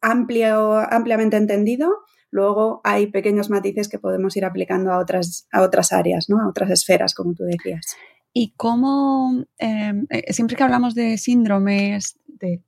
amplio, 0.00 0.78
ampliamente 0.90 1.36
entendido, 1.36 2.04
Luego 2.32 2.80
hay 2.82 3.08
pequeños 3.08 3.50
matices 3.50 3.90
que 3.90 3.98
podemos 3.98 4.34
ir 4.38 4.46
aplicando 4.46 4.90
a 4.90 4.98
otras, 4.98 5.46
a 5.52 5.60
otras 5.60 5.92
áreas, 5.92 6.30
¿no? 6.30 6.40
a 6.40 6.48
otras 6.48 6.70
esferas, 6.70 7.14
como 7.14 7.34
tú 7.34 7.44
decías. 7.44 7.94
Y 8.32 8.54
cómo, 8.56 9.44
em, 9.58 10.06
eh, 10.08 10.32
siempre 10.32 10.56
que 10.56 10.62
hablamos 10.62 10.94
de 10.94 11.18
síndromes 11.18 12.18
de, 12.26 12.62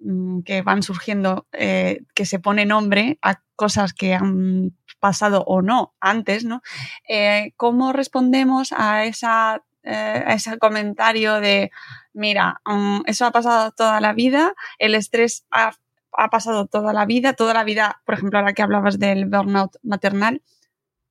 mm, 0.00 0.40
que 0.40 0.62
van 0.62 0.82
surgiendo, 0.82 1.46
eh, 1.52 2.00
que 2.12 2.26
se 2.26 2.40
pone 2.40 2.66
nombre 2.66 3.20
a 3.22 3.40
cosas 3.54 3.92
que 3.92 4.14
han 4.14 4.76
pasado 4.98 5.44
o 5.46 5.62
no 5.62 5.94
antes, 6.00 6.44
¿no? 6.44 6.60
Eh, 7.08 7.52
¿Cómo 7.56 7.92
respondemos 7.92 8.72
a, 8.76 9.04
esa, 9.04 9.62
a 9.92 10.34
ese 10.34 10.58
comentario 10.58 11.40
de, 11.40 11.70
mira, 12.12 12.60
mm, 12.64 13.02
eso 13.06 13.26
ha 13.26 13.32
pasado 13.32 13.72
toda 13.72 14.00
la 14.00 14.12
vida, 14.12 14.54
el 14.78 14.94
estrés 14.94 15.46
ha 15.50 15.72
ha 16.12 16.30
pasado 16.30 16.66
toda 16.66 16.92
la 16.92 17.06
vida, 17.06 17.34
toda 17.34 17.54
la 17.54 17.64
vida, 17.64 18.02
por 18.04 18.14
ejemplo, 18.14 18.38
ahora 18.38 18.52
que 18.52 18.62
hablabas 18.62 18.98
del 18.98 19.26
burnout 19.26 19.76
maternal, 19.82 20.42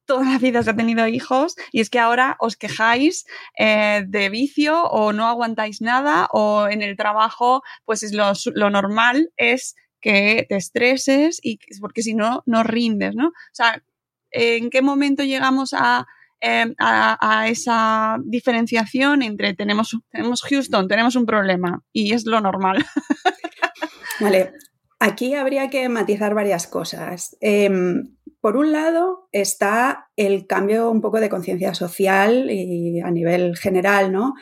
toda 0.06 0.26
la 0.26 0.38
vida 0.38 0.64
se 0.64 0.72
ha 0.72 0.76
tenido 0.76 1.08
hijos 1.08 1.56
y 1.72 1.82
es 1.82 1.90
que 1.90 2.00
ahora 2.00 2.38
os 2.40 2.56
quejáis 2.56 3.26
eh, 3.58 4.04
de 4.08 4.30
vicio 4.30 4.84
o 4.84 5.14
no 5.14 5.28
aguantáis 5.28 5.82
nada 5.82 6.28
o 6.32 6.68
en 6.70 6.82
el 6.82 6.96
trabajo 6.96 7.62
pues 7.86 8.04
es 8.04 8.14
lo, 8.14 8.32
lo 8.56 8.70
normal 8.70 9.32
es 9.36 9.76
que 10.00 10.46
te 10.48 10.56
estreses 10.56 11.40
y 11.44 11.60
porque 11.82 12.02
si 12.02 12.14
no, 12.14 12.44
no 12.46 12.64
rindes, 12.64 13.16
¿no? 13.16 13.28
O 13.28 13.54
sea, 13.54 13.84
¿en 14.32 14.70
qué 14.70 14.82
momento 14.82 15.24
llegamos 15.24 15.74
a, 15.74 16.08
em, 16.40 16.74
a, 16.80 17.48
esa 17.50 18.18
diferenciación 18.24 19.22
entre 19.22 19.54
tenemos, 19.54 19.98
tenemos 20.12 20.42
Houston, 20.44 20.88
tenemos 20.88 21.16
un 21.16 21.26
problema 21.26 21.84
y 21.92 22.14
es 22.14 22.26
lo 22.26 22.42
normal? 22.42 22.86
Vale, 24.20 24.54
aquí 25.00 25.34
habría 25.36 25.70
que 25.70 25.88
matizar 25.90 26.34
varias 26.34 26.68
cosas. 26.68 27.38
Em, 27.42 28.16
por 28.42 28.58
un 28.58 28.72
lado 28.72 29.28
está 29.32 30.10
el 30.16 30.48
cambio 30.48 30.90
un 30.90 31.02
poco 31.02 31.20
de 31.20 31.30
conciencia 31.30 31.74
social 31.74 32.50
y 32.50 33.00
a 33.02 33.12
nivel 33.12 33.58
general, 33.58 34.12
¿no? 34.12 34.36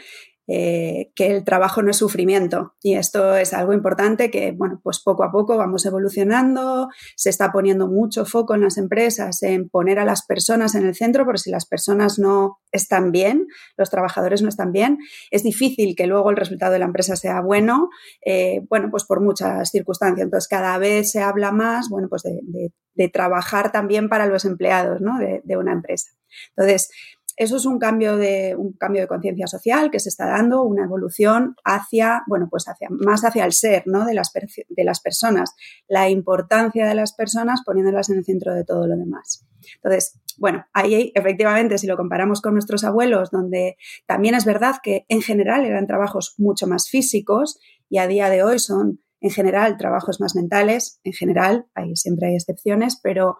Eh, 0.48 1.12
que 1.16 1.36
el 1.36 1.44
trabajo 1.44 1.82
no 1.82 1.90
es 1.90 1.98
sufrimiento. 1.98 2.76
Y 2.84 2.96
esto 2.96 3.36
es 3.36 3.52
algo 3.54 3.74
importante 3.74 4.30
que, 4.30 4.52
bueno, 4.52 4.80
pues 4.84 5.00
poco 5.00 5.24
a 5.24 5.32
poco 5.32 5.58
vamos 5.58 5.86
evolucionando, 5.88 6.90
se 7.16 7.32
está 7.32 7.52
poniendo 7.52 7.88
mucho 7.88 8.26
foco 8.26 8.54
en 8.54 8.62
las 8.62 8.78
empresas 8.78 9.42
en 9.42 9.70
poner 9.70 9.98
a 9.98 10.06
las 10.06 10.24
personas 10.24 10.76
en 10.76 10.86
el 10.86 10.94
centro, 10.94 11.26
porque 11.26 11.40
si 11.40 11.50
las 11.50 11.66
personas 11.66 12.20
no 12.20 12.60
están 12.72 13.12
bien, 13.12 13.48
los 13.76 13.90
trabajadores 13.90 14.44
no 14.44 14.50
están 14.50 14.72
bien, 14.72 15.00
es 15.32 15.42
difícil 15.42 15.96
que 15.96 16.06
luego 16.06 16.30
el 16.30 16.38
resultado 16.38 16.74
de 16.74 16.80
la 16.80 16.86
empresa 16.86 17.16
sea 17.16 17.42
bueno, 17.42 17.90
eh, 18.24 18.62
bueno, 18.70 18.90
pues 18.92 19.04
por 19.06 19.22
muchas 19.22 19.72
circunstancias. 19.72 20.26
Entonces, 20.26 20.48
cada 20.48 20.78
vez 20.78 21.12
se 21.12 21.22
habla 21.22 21.52
más, 21.52 21.90
bueno, 21.90 22.08
pues 22.08 22.22
de, 22.22 23.10
trabajar 23.12 23.72
también 23.72 24.10
para 24.10 24.26
los 24.26 24.46
empleados, 24.46 25.02
¿no? 25.02 25.18
De, 25.20 25.42
de 25.44 25.58
una 25.58 25.74
empresa. 25.74 26.12
Entonces, 26.56 26.90
eso 27.38 27.58
es 27.58 27.66
un 27.66 27.80
cambio 27.80 28.18
de, 28.18 28.56
un 28.56 28.74
cambio 28.74 29.02
de 29.02 29.08
conciencia 29.08 29.48
social 29.48 29.92
que 29.92 30.00
se 30.00 30.10
está 30.10 30.26
dando, 30.26 30.64
una 30.64 30.86
evolución 30.86 31.56
hacia, 31.64 32.24
bueno, 32.28 32.48
pues 32.50 32.68
hacia, 32.68 32.88
más 32.90 33.26
hacia 33.26 33.46
el 33.46 33.54
ser, 33.54 33.84
¿no? 33.86 34.06
De 34.06 34.14
las, 34.14 34.32
de 34.34 34.84
las 34.84 35.02
personas, 35.02 35.54
la 35.88 36.10
importancia 36.10 36.88
de 36.88 36.96
las 36.96 37.14
personas 37.14 37.62
poniéndolas 37.66 38.10
en 38.10 38.20
el 38.20 38.26
centro 38.26 38.54
de 38.54 38.64
todo 38.64 38.88
lo 38.88 38.96
demás. 38.96 39.46
Entonces, 39.76 40.20
bueno, 40.38 40.66
ahí 40.74 41.12
efectivamente, 41.16 41.78
si 41.78 41.88
lo 41.88 41.98
comparamos 41.98 42.42
con 42.42 42.54
nuestros 42.54 42.84
abuelos, 42.84 43.32
donde 43.32 43.78
también 44.06 44.36
es 44.36 44.46
verdad 44.46 44.76
que 44.82 45.06
en 45.10 45.22
general 45.22 45.66
eran 45.66 45.88
trabajos 45.88 46.36
mucho 46.38 46.68
más 46.68 46.90
físicos 46.90 47.60
y 47.90 47.98
a 47.98 48.08
día 48.08 48.30
de 48.30 48.44
hoy 48.44 48.60
son 48.60 49.02
en 49.22 49.32
general 49.32 49.78
trabajos 49.78 50.20
más 50.20 50.36
mentales, 50.36 51.00
en 51.04 51.14
general, 51.14 51.66
ahí 51.74 51.96
siempre 51.96 52.28
hay 52.28 52.36
excepciones, 52.36 53.00
pero 53.02 53.38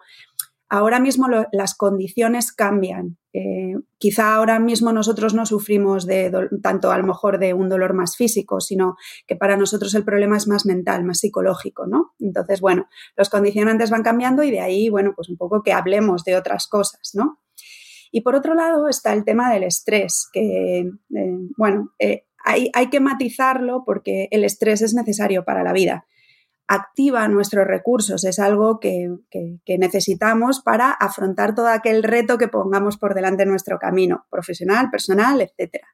ahora 0.68 1.00
mismo 1.00 1.26
las 1.52 1.74
condiciones 1.74 2.52
cambian. 2.52 3.18
Eh, 3.32 3.74
quizá 3.98 4.34
ahora 4.34 4.58
mismo 4.58 4.92
nosotros 4.92 5.34
no 5.34 5.44
sufrimos 5.44 6.06
tanto 6.62 6.90
a 6.90 6.98
lo 6.98 7.04
mejor 7.04 7.38
de 7.38 7.54
un 7.54 7.68
dolor 7.68 7.92
más 7.92 8.16
físico, 8.16 8.60
sino 8.60 8.96
que 9.26 9.36
para 9.36 9.56
nosotros 9.56 9.94
el 9.94 10.04
problema 10.04 10.36
es 10.36 10.48
más 10.48 10.64
mental, 10.66 11.04
más 11.04 11.20
psicológico, 11.20 11.86
¿no? 11.86 12.14
Entonces, 12.18 12.60
bueno, 12.60 12.88
los 13.16 13.28
condicionantes 13.28 13.90
van 13.90 14.02
cambiando 14.02 14.42
y 14.42 14.50
de 14.50 14.60
ahí, 14.60 14.88
bueno, 14.88 15.12
pues 15.14 15.28
un 15.28 15.36
poco 15.36 15.62
que 15.62 15.72
hablemos 15.72 16.24
de 16.24 16.36
otras 16.36 16.66
cosas, 16.66 17.10
¿no? 17.14 17.40
Y 18.10 18.22
por 18.22 18.34
otro 18.34 18.54
lado 18.54 18.88
está 18.88 19.12
el 19.12 19.24
tema 19.24 19.52
del 19.52 19.64
estrés, 19.64 20.28
que, 20.32 20.78
eh, 20.80 21.38
bueno, 21.58 21.92
eh, 21.98 22.24
hay, 22.42 22.70
hay 22.72 22.88
que 22.88 23.00
matizarlo 23.00 23.82
porque 23.84 24.28
el 24.30 24.44
estrés 24.44 24.80
es 24.80 24.94
necesario 24.94 25.44
para 25.44 25.62
la 25.62 25.72
vida 25.72 26.06
activa 26.68 27.28
nuestros 27.28 27.66
recursos, 27.66 28.24
es 28.24 28.38
algo 28.38 28.80
que, 28.80 29.08
necesitamos 29.78 30.60
para 30.60 30.90
afrontar 30.90 31.54
todo 31.54 31.68
aquel 31.68 32.02
reto 32.02 32.38
que 32.38 32.48
pongamos 32.48 32.96
por 32.96 33.14
delante 33.14 33.44
en 33.44 33.50
nuestro 33.50 33.78
camino, 33.78 34.26
profesional, 34.30 34.90
personal, 34.90 35.40
etc. 35.40 35.84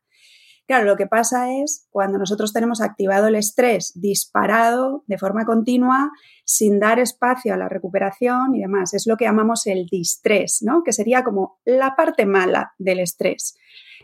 Claro, 0.66 0.86
lo 0.86 0.96
que 0.96 1.06
pasa 1.06 1.52
es 1.52 1.86
cuando 1.90 2.18
nosotros 2.18 2.52
tenemos 2.52 2.80
activado 2.80 3.26
el 3.26 3.34
estrés 3.34 3.92
disparado 3.94 5.04
de 5.06 5.18
forma 5.18 5.44
continua, 5.44 6.10
sin 6.44 6.78
dar 6.78 6.98
espacio 6.98 7.52
a 7.52 7.56
la 7.56 7.68
recuperación 7.68 8.54
y 8.54 8.60
demás, 8.60 8.94
es 8.94 9.06
lo 9.06 9.16
que 9.16 9.24
llamamos 9.24 9.66
el 9.66 9.86
distrés, 9.86 10.60
¿no? 10.62 10.82
Que 10.82 10.92
sería 10.92 11.24
como 11.24 11.58
la 11.64 11.94
parte 11.96 12.26
mala 12.26 12.72
del 12.78 13.00
estrés. 13.00 13.56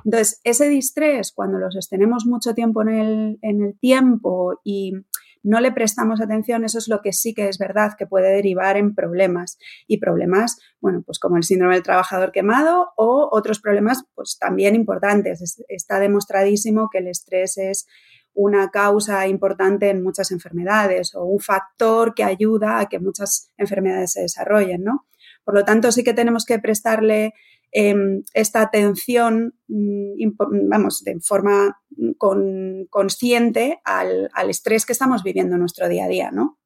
Entonces, 0.04 0.40
ese 0.44 0.68
distrés, 0.68 1.32
cuando 1.32 1.58
lo 1.58 1.70
sostenemos 1.70 2.26
mucho 2.26 2.54
tiempo 2.54 2.82
en 2.82 2.88
el, 2.88 3.38
en 3.42 3.62
el 3.62 3.78
tiempo 3.78 4.60
y 4.64 4.92
no 5.42 5.61
le 5.61 5.73
prestamos 5.73 6.21
atención, 6.21 6.64
eso 6.64 6.78
es 6.78 6.88
lo 6.88 7.00
que 7.00 7.12
sí 7.12 7.35
que 7.35 7.49
es 7.49 7.59
verdad 7.59 7.92
que 7.99 8.07
puede 8.07 8.30
derivar 8.30 8.76
en 8.76 8.95
problemas. 8.95 9.59
Y 9.87 9.99
problemas, 9.99 10.59
bueno, 10.80 11.02
pues 11.04 11.18
como 11.18 11.37
el 11.37 11.45
síndrome 11.45 11.75
del 11.75 11.83
trabajador 11.83 12.33
quemado 12.33 12.92
o 12.97 13.28
otros 13.33 13.61
problemas, 13.61 14.04
pues 14.14 14.38
también 14.38 14.75
importantes. 14.75 15.62
Está 15.68 16.00
demostradísimo 16.00 16.88
que 16.90 16.99
el 16.99 17.09
estrés 17.09 17.59
es 17.59 17.87
una 18.35 18.71
causa 18.71 19.26
importante 19.26 19.90
en 19.90 20.02
muchas 20.02 20.30
enfermedades 20.30 21.14
o 21.14 21.25
un 21.25 21.40
factor 21.40 22.14
que 22.14 22.23
ayuda 22.23 22.78
a 22.78 22.87
que 22.87 23.00
muchas 23.00 23.52
enfermedades 23.57 24.12
se 24.12 24.21
desarrollen, 24.21 24.85
¿no? 24.85 25.07
Por 25.45 25.54
lo 25.54 25.64
tanto, 25.64 25.90
sí 25.90 26.04
que 26.04 26.14
tenemos 26.14 26.45
que 26.45 26.59
prestarle 26.59 27.33
Em, 27.70 28.25
esta 28.32 28.62
atención, 28.62 29.54
mm, 29.68 30.68
vamos, 30.68 31.04
de 31.04 31.20
forma 31.20 31.78
consciente 32.90 33.80
al, 33.84 34.30
estrés 34.48 34.87
que 34.87 34.92
estamos 34.92 35.22
viviendo 35.22 35.54
en 35.54 35.60
nuestro 35.60 35.88
día 35.88 36.04
a 36.04 36.08
día, 36.08 36.30
¿no? 36.30 36.58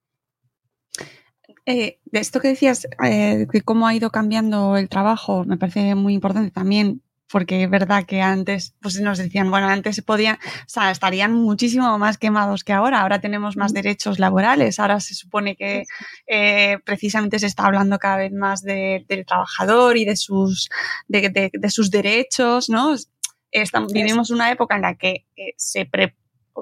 Eh, 1.67 1.99
esto 2.13 2.41
que 2.41 2.49
decías, 2.49 2.89
eh, 3.05 3.47
cómo 3.65 3.87
ha 3.87 3.95
ido 3.95 4.11
cambiando 4.11 4.77
el 4.77 4.89
trabajo, 4.89 5.45
me 5.45 5.57
parece 5.57 5.95
muy 5.95 6.15
importante 6.15 6.51
también 6.51 7.03
porque 7.33 7.65
es 7.65 7.71
verdad 7.71 8.05
que 8.05 8.21
antes 8.21 8.75
pues 8.83 9.01
nos 9.01 9.17
decían, 9.17 9.51
bueno, 9.51 9.67
antes 9.67 9.97
se 9.97 10.03
podían, 10.03 10.37
o 10.37 10.69
sea, 10.69 10.91
estarían 10.91 11.33
muchísimo 11.33 11.99
más 11.99 12.19
quemados 12.19 12.63
que 12.63 12.75
ahora, 12.75 13.01
ahora 13.01 13.23
tenemos 13.23 13.57
más 13.57 13.73
derechos 13.73 14.19
laborales, 14.19 14.79
ahora 14.79 15.01
se 15.01 15.15
supone 15.15 15.57
que 15.57 15.85
eh, 16.27 16.79
precisamente 16.85 17.39
se 17.39 17.47
está 17.47 17.65
hablando 17.65 17.99
cada 17.99 18.19
vez 18.19 18.33
más 18.33 18.63
del 18.63 19.25
trabajador 19.27 19.97
y 19.97 20.05
de 20.05 20.17
sus, 20.17 20.69
de, 21.09 21.51
sus 21.71 21.91
derechos, 21.91 22.69
¿no? 22.69 22.95
Estamos, 23.51 23.95
vivimos 23.95 24.31
una 24.31 24.51
época 24.51 24.77
en 24.77 24.83
la 24.83 24.95
que 24.97 25.27
eh, 25.35 25.55
se, 25.57 25.89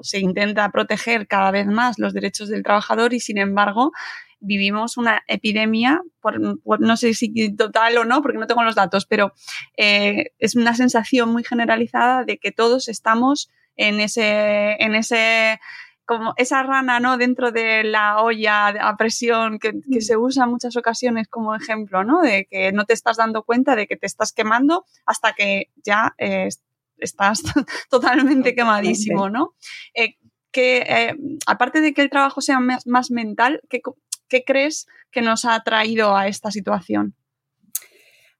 se 0.03 0.19
intenta 0.19 0.71
proteger 0.71 1.27
cada 1.27 1.51
vez 1.51 1.67
más 1.67 1.99
los 1.99 2.13
derechos 2.13 2.47
del 2.47 2.63
trabajador 2.63 3.13
y 3.13 3.19
sin 3.19 3.37
embargo 3.37 3.91
vivimos 4.41 4.97
una 4.97 5.23
epidemia, 5.27 6.01
por, 6.19 6.39
no 6.39 6.97
sé 6.97 7.13
si 7.13 7.55
total 7.55 7.97
o 7.97 8.05
no, 8.05 8.21
porque 8.21 8.37
no 8.37 8.47
tengo 8.47 8.63
los 8.63 8.75
datos, 8.75 9.05
pero 9.05 9.33
eh, 9.77 10.31
es 10.39 10.55
una 10.55 10.75
sensación 10.75 11.31
muy 11.31 11.43
generalizada 11.43 12.25
de 12.25 12.37
que 12.37 12.51
todos 12.51 12.89
estamos 12.89 13.49
en 13.77 14.01
ese, 14.01 14.75
en 14.83 14.95
ese 14.95 15.59
como 16.05 16.33
esa 16.35 16.61
rana, 16.63 16.99
¿no? 16.99 17.17
Dentro 17.17 17.51
de 17.51 17.85
la 17.85 18.21
olla 18.21 18.67
a 18.67 18.97
presión 18.97 19.59
que, 19.59 19.71
mm. 19.71 20.01
se 20.01 20.17
usa 20.17 20.43
en 20.43 20.49
muchas 20.49 20.75
ocasiones 20.75 21.27
como 21.29 21.55
ejemplo, 21.55 22.03
¿no? 22.03 22.21
De 22.21 22.47
que 22.49 22.73
no 22.73 22.85
te 22.85 22.93
estás 22.93 23.17
dando 23.17 23.43
cuenta 23.43 23.75
de 23.75 23.87
que 23.87 23.95
te 23.95 24.07
estás 24.07 24.33
quemando 24.33 24.85
hasta 25.05 25.33
que 25.33 25.69
ya 25.85 26.13
eh, 26.17 26.49
estás 26.97 27.43
totalmente 27.89 28.55
quemadísimo, 28.55 29.29
¿no? 29.29 29.53
Eh, 29.93 30.17
que 30.51 31.15
aparte 31.47 31.79
de 31.79 31.93
que 31.93 32.01
el 32.01 32.09
trabajo 32.09 32.41
sea 32.41 32.59
más, 32.59 32.85
más 32.85 33.09
mental, 33.09 33.61
¿qué, 33.69 33.81
¿Qué 34.31 34.45
crees 34.45 34.87
que 35.11 35.21
nos 35.21 35.43
ha 35.43 35.61
traído 35.61 36.15
a 36.15 36.29
esta 36.29 36.51
situación? 36.51 37.15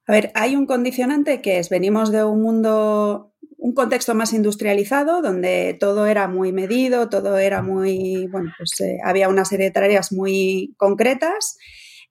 A 0.07 0.13
ver, 0.13 0.31
hay 0.36 0.55
un 0.55 0.65
condicionante 0.65 1.41
que 1.41 1.60
es, 1.60 1.69
venimos 1.69 2.13
de 2.13 2.24
un 2.24 2.41
mundo, 2.41 3.33
un 3.57 3.74
contexto 3.74 4.15
más 4.15 4.31
industrializado, 4.31 5.21
donde 5.21 5.75
todo 5.77 6.05
era 6.05 6.29
muy 6.29 6.53
medido, 6.53 7.10
todo 7.10 7.38
era 7.38 7.62
muy, 7.62 8.27
bueno, 8.31 8.53
pues 8.57 8.79
eh, 8.79 9.00
había 9.03 9.27
una 9.27 9.43
serie 9.43 9.65
de 9.65 9.71
tareas 9.71 10.13
muy 10.13 10.74
concretas 10.77 11.57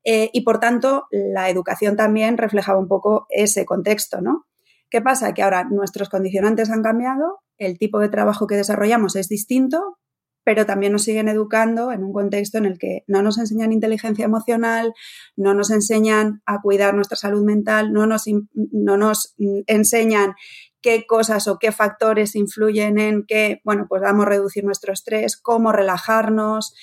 eh, 0.04 0.28
y 0.34 0.42
por 0.42 0.60
tanto 0.60 1.06
la 1.10 1.48
educación 1.48 1.96
también 1.96 2.36
reflejaba 2.36 2.78
un 2.78 2.86
poco 2.86 3.26
ese 3.30 3.64
contexto, 3.64 4.20
¿no? 4.20 4.44
¿Qué 4.90 5.00
pasa? 5.00 5.32
Que 5.32 5.42
ahora 5.42 5.64
nuestros 5.64 6.10
condicionantes 6.10 6.68
han 6.68 6.82
cambiado, 6.82 7.38
el 7.56 7.78
tipo 7.78 7.98
de 7.98 8.10
trabajo 8.10 8.46
que 8.46 8.56
desarrollamos 8.56 9.16
es 9.16 9.28
distinto, 9.28 9.98
pero 10.44 10.66
también 10.66 10.92
nos 10.92 11.02
siguen 11.02 11.28
educando 11.28 11.92
en 11.92 12.02
un 12.02 12.12
contexto 12.12 12.58
en 12.58 12.64
el 12.64 12.78
que 12.78 13.04
no 13.06 13.22
nos 13.22 13.38
enseñan 13.38 13.72
inteligencia 13.72 14.24
emocional, 14.24 14.92
no 15.36 15.54
nos 15.54 15.70
enseñan 15.70 16.42
a 16.46 16.60
cuidar 16.60 16.94
nuestra 16.94 17.16
salud 17.16 17.44
mental, 17.44 17.92
no 17.92 18.06
nos, 18.06 18.24
no 18.54 18.96
nos 18.96 19.34
enseñan 19.66 20.34
qué 20.80 21.04
cosas 21.06 21.46
o 21.48 21.58
qué 21.58 21.72
factores 21.72 22.34
influyen 22.36 22.98
en 22.98 23.24
que, 23.26 23.60
bueno, 23.64 23.86
pues 23.88 24.02
vamos 24.02 24.26
a 24.26 24.30
reducir 24.30 24.64
nuestro 24.64 24.92
estrés, 24.92 25.36
cómo 25.36 25.72
relajarnos. 25.72 26.74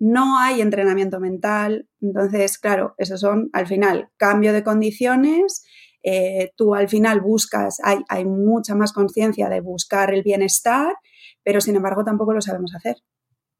No 0.00 0.38
hay 0.38 0.60
entrenamiento 0.60 1.20
mental. 1.20 1.88
Entonces, 2.00 2.58
claro, 2.58 2.94
esos 2.98 3.20
son 3.20 3.50
al 3.52 3.66
final 3.66 4.10
cambio 4.16 4.52
de 4.52 4.64
condiciones. 4.64 5.64
Eh, 6.02 6.50
tú 6.56 6.74
al 6.74 6.88
final 6.88 7.20
buscas, 7.20 7.78
hay, 7.82 8.00
hay 8.08 8.26
mucha 8.26 8.74
más 8.74 8.92
conciencia 8.92 9.48
de 9.48 9.60
buscar 9.60 10.12
el 10.12 10.22
bienestar 10.22 10.94
pero 11.44 11.60
sin 11.60 11.76
embargo 11.76 12.04
tampoco 12.04 12.32
lo 12.32 12.40
sabemos 12.40 12.74
hacer. 12.74 12.96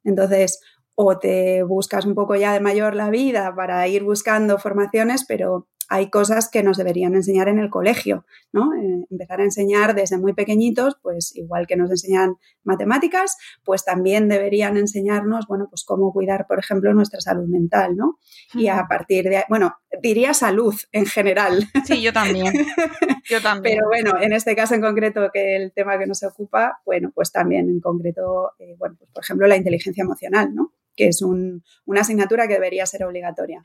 Entonces, 0.04 0.60
o 0.94 1.18
te 1.18 1.62
buscas 1.62 2.06
un 2.06 2.14
poco 2.14 2.36
ya 2.36 2.52
de 2.52 2.60
mayor 2.60 2.94
la 2.94 3.10
vida 3.10 3.54
para 3.54 3.86
ir 3.88 4.04
buscando 4.04 4.58
formaciones, 4.58 5.24
pero 5.26 5.68
hay 5.88 6.10
cosas 6.10 6.48
que 6.48 6.62
nos 6.62 6.76
deberían 6.76 7.14
enseñar 7.14 7.48
en 7.48 7.58
el 7.58 7.70
colegio, 7.70 8.24
¿no? 8.52 8.74
Eh, 8.74 9.06
empezar 9.10 9.40
a 9.40 9.44
enseñar 9.44 9.94
desde 9.94 10.18
muy 10.18 10.32
pequeñitos, 10.32 10.96
pues 11.02 11.34
igual 11.36 11.66
que 11.66 11.76
nos 11.76 11.90
enseñan 11.90 12.36
matemáticas, 12.62 13.36
pues 13.64 13.84
también 13.84 14.28
deberían 14.28 14.76
enseñarnos, 14.76 15.46
bueno, 15.46 15.66
pues 15.68 15.84
cómo 15.84 16.12
cuidar, 16.12 16.46
por 16.46 16.58
ejemplo, 16.58 16.92
nuestra 16.94 17.20
salud 17.20 17.46
mental, 17.46 17.96
¿no? 17.96 18.18
Y 18.54 18.68
a 18.68 18.86
partir 18.88 19.24
de, 19.24 19.44
bueno, 19.48 19.76
diría 20.02 20.34
salud 20.34 20.74
en 20.92 21.06
general. 21.06 21.68
Sí, 21.84 22.00
yo 22.02 22.12
también. 22.12 22.52
Yo 23.26 23.40
también. 23.40 23.76
Pero 23.76 23.88
bueno, 23.88 24.20
en 24.20 24.34
este 24.34 24.54
caso 24.54 24.74
en 24.74 24.82
concreto, 24.82 25.30
que 25.32 25.56
el 25.56 25.72
tema 25.72 25.98
que 25.98 26.06
nos 26.06 26.22
ocupa, 26.22 26.82
bueno, 26.84 27.10
pues 27.14 27.32
también 27.32 27.70
en 27.70 27.80
concreto, 27.80 28.52
eh, 28.58 28.74
bueno, 28.78 28.96
pues 28.98 29.10
por 29.10 29.24
ejemplo, 29.24 29.46
la 29.46 29.56
inteligencia 29.56 30.02
emocional, 30.02 30.54
¿no? 30.54 30.74
Que 30.94 31.08
es 31.08 31.22
una 31.22 31.62
asignatura 32.00 32.46
que 32.46 32.54
debería 32.54 32.84
ser 32.84 33.02
obligatoria. 33.04 33.62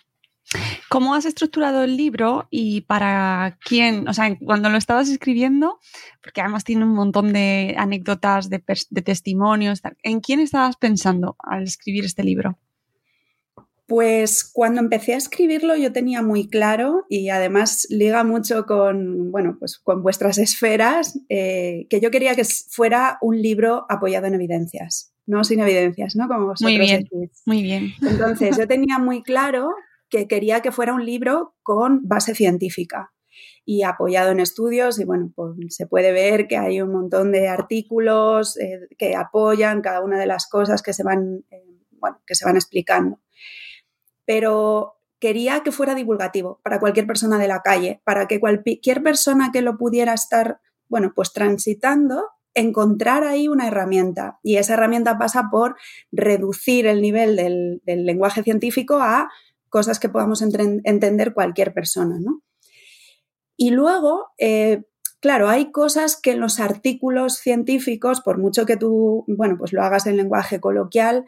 ¿Cómo 0.89 1.13
has 1.13 1.25
estructurado 1.25 1.83
el 1.83 1.95
libro 1.95 2.47
y 2.49 2.81
para 2.81 3.57
quién? 3.63 4.07
O 4.07 4.13
sea, 4.13 4.35
cuando 4.39 4.69
lo 4.69 4.77
estabas 4.77 5.09
escribiendo, 5.09 5.79
porque 6.23 6.41
además 6.41 6.63
tiene 6.63 6.85
un 6.85 6.93
montón 6.93 7.31
de 7.33 7.75
anécdotas, 7.77 8.49
de, 8.49 8.59
testimonios, 8.59 9.81
¿en 10.01 10.19
quién 10.19 10.39
estabas 10.39 10.75
pensando 10.77 11.35
al 11.39 11.63
escribir 11.63 12.05
este 12.05 12.23
libro? 12.23 12.57
Pues 13.85 14.43
cuando 14.43 14.81
empecé 14.81 15.15
a 15.15 15.17
escribirlo 15.17 15.75
yo 15.75 15.91
tenía 15.91 16.21
muy 16.21 16.47
claro 16.47 17.05
y 17.09 17.29
además 17.29 17.87
liga 17.89 18.23
mucho 18.23 18.67
con, 18.67 19.31
bueno, 19.31 19.57
pues 19.59 19.79
con 19.79 20.03
vuestras 20.03 20.37
esferas, 20.37 21.19
eh, 21.27 21.87
que 21.89 21.99
yo 21.99 22.11
quería 22.11 22.35
que 22.35 22.45
fuera 22.45 23.17
un 23.21 23.41
libro 23.41 23.85
apoyado 23.89 24.27
en 24.27 24.35
evidencias, 24.35 25.11
no 25.25 25.43
sin 25.43 25.59
evidencias, 25.59 26.15
¿no? 26.15 26.27
Como 26.27 26.47
vosotros 26.47 26.71
muy 26.71 26.77
bien, 26.79 27.07
muy 27.45 27.63
bien. 27.63 27.93
Entonces 28.01 28.57
yo 28.57 28.67
tenía 28.67 28.99
muy 28.99 29.23
claro 29.23 29.69
que 30.09 30.27
quería 30.27 30.61
que 30.61 30.71
fuera 30.71 30.93
un 30.93 31.05
libro 31.05 31.55
con 31.63 32.07
base 32.07 32.35
científica 32.35 33.11
y 33.65 33.83
apoyado 33.83 34.31
en 34.31 34.39
estudios 34.39 34.99
y 34.99 35.05
bueno, 35.05 35.31
pues 35.35 35.53
se 35.69 35.85
puede 35.85 36.11
ver 36.11 36.47
que 36.47 36.57
hay 36.57 36.81
un 36.81 36.91
montón 36.91 37.31
de 37.31 37.47
artículos 37.47 38.57
eh, 38.57 38.87
que 38.97 39.15
apoyan 39.15 39.81
cada 39.81 40.01
una 40.01 40.19
de 40.19 40.25
las 40.25 40.47
cosas 40.47 40.81
que 40.81 40.91
se 40.91 41.03
van, 41.03 41.45
eh, 41.51 41.63
que 42.25 42.35
se 42.35 42.45
van 42.45 42.55
explicando. 42.55 43.19
Pero 44.25 44.95
quería 45.19 45.61
que 45.61 45.71
fuera 45.71 45.95
divulgativo 45.95 46.59
para 46.63 46.79
cualquier 46.79 47.05
persona 47.05 47.37
de 47.37 47.47
la 47.47 47.61
calle, 47.61 48.01
para 48.03 48.27
que 48.27 48.39
cualquier 48.39 49.03
persona 49.03 49.51
que 49.51 49.61
lo 49.61 49.77
pudiera 49.77 50.13
estar, 50.13 50.61
bueno, 50.87 51.11
pues 51.15 51.33
transitando, 51.33 52.25
encontrar 52.53 53.23
ahí 53.23 53.47
una 53.47 53.67
herramienta. 53.67 54.39
Y 54.41 54.57
esa 54.57 54.73
herramienta 54.73 55.17
pasa 55.17 55.49
por 55.51 55.75
reducir 56.11 56.87
el 56.87 57.01
nivel 57.01 57.35
del 57.35 58.05
lenguaje 58.05 58.43
científico 58.43 58.95
a 58.95 59.29
cosas 59.69 59.99
que 59.99 60.09
podamos 60.09 60.41
entender 60.41 61.33
cualquier 61.33 61.73
persona, 61.73 62.17
¿no? 62.19 62.41
Y 63.57 63.71
luego, 63.71 64.27
eh, 64.37 64.83
claro, 65.19 65.49
hay 65.49 65.71
cosas 65.71 66.19
que 66.19 66.31
en 66.31 66.39
los 66.39 66.59
artículos 66.59 67.35
científicos, 67.35 68.21
por 68.21 68.37
mucho 68.37 68.65
que 68.65 68.77
tú, 68.77 69.25
bueno, 69.27 69.57
pues 69.57 69.73
lo 69.73 69.83
hagas 69.83 70.07
en 70.07 70.17
lenguaje 70.17 70.59
coloquial, 70.59 71.25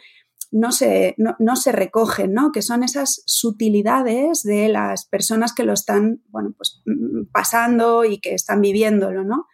no 0.52 0.72
se, 0.72 1.16
no, 1.18 1.56
se 1.56 1.72
recogen, 1.72 2.34
¿no? 2.34 2.52
Que 2.52 2.62
son 2.62 2.84
esas 2.84 3.24
sutilidades 3.26 4.44
de 4.44 4.68
las 4.68 5.06
personas 5.06 5.54
que 5.54 5.64
lo 5.64 5.74
están, 5.74 6.22
bueno, 6.28 6.54
pues 6.58 6.82
mm, 6.86 7.32
pasando 7.32 8.04
y 8.04 8.20
que 8.20 8.34
están 8.34 8.62
viviéndolo, 8.62 9.24
¿no? 9.24 9.48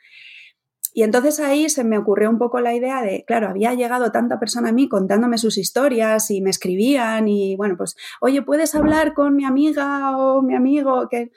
Y 0.98 1.04
entonces 1.04 1.40
ahí 1.40 1.70
se 1.70 1.84
me 1.84 2.00
ocurrió 2.00 2.28
un 2.28 2.40
poco 2.40 2.60
la 2.60 2.74
idea 2.74 3.04
de, 3.04 3.24
claro, 3.28 3.50
había 3.50 3.76
llegado 3.76 4.12
tanta 4.12 4.40
persona 4.40 4.70
a 4.70 4.72
mí 4.72 4.90
contándome 4.90 5.38
sus 5.38 5.60
historias 5.60 6.32
y 6.32 6.42
me 6.42 6.50
escribían 6.50 7.28
y 7.28 7.56
bueno, 7.56 7.76
pues, 7.78 7.96
oye, 8.20 8.42
¿puedes 8.42 8.74
hablar 8.74 9.14
con 9.14 9.36
mi 9.36 9.46
amiga 9.46 10.18
o 10.18 10.42
mi 10.42 10.56
amigo? 10.56 11.08
Que... 11.08 11.30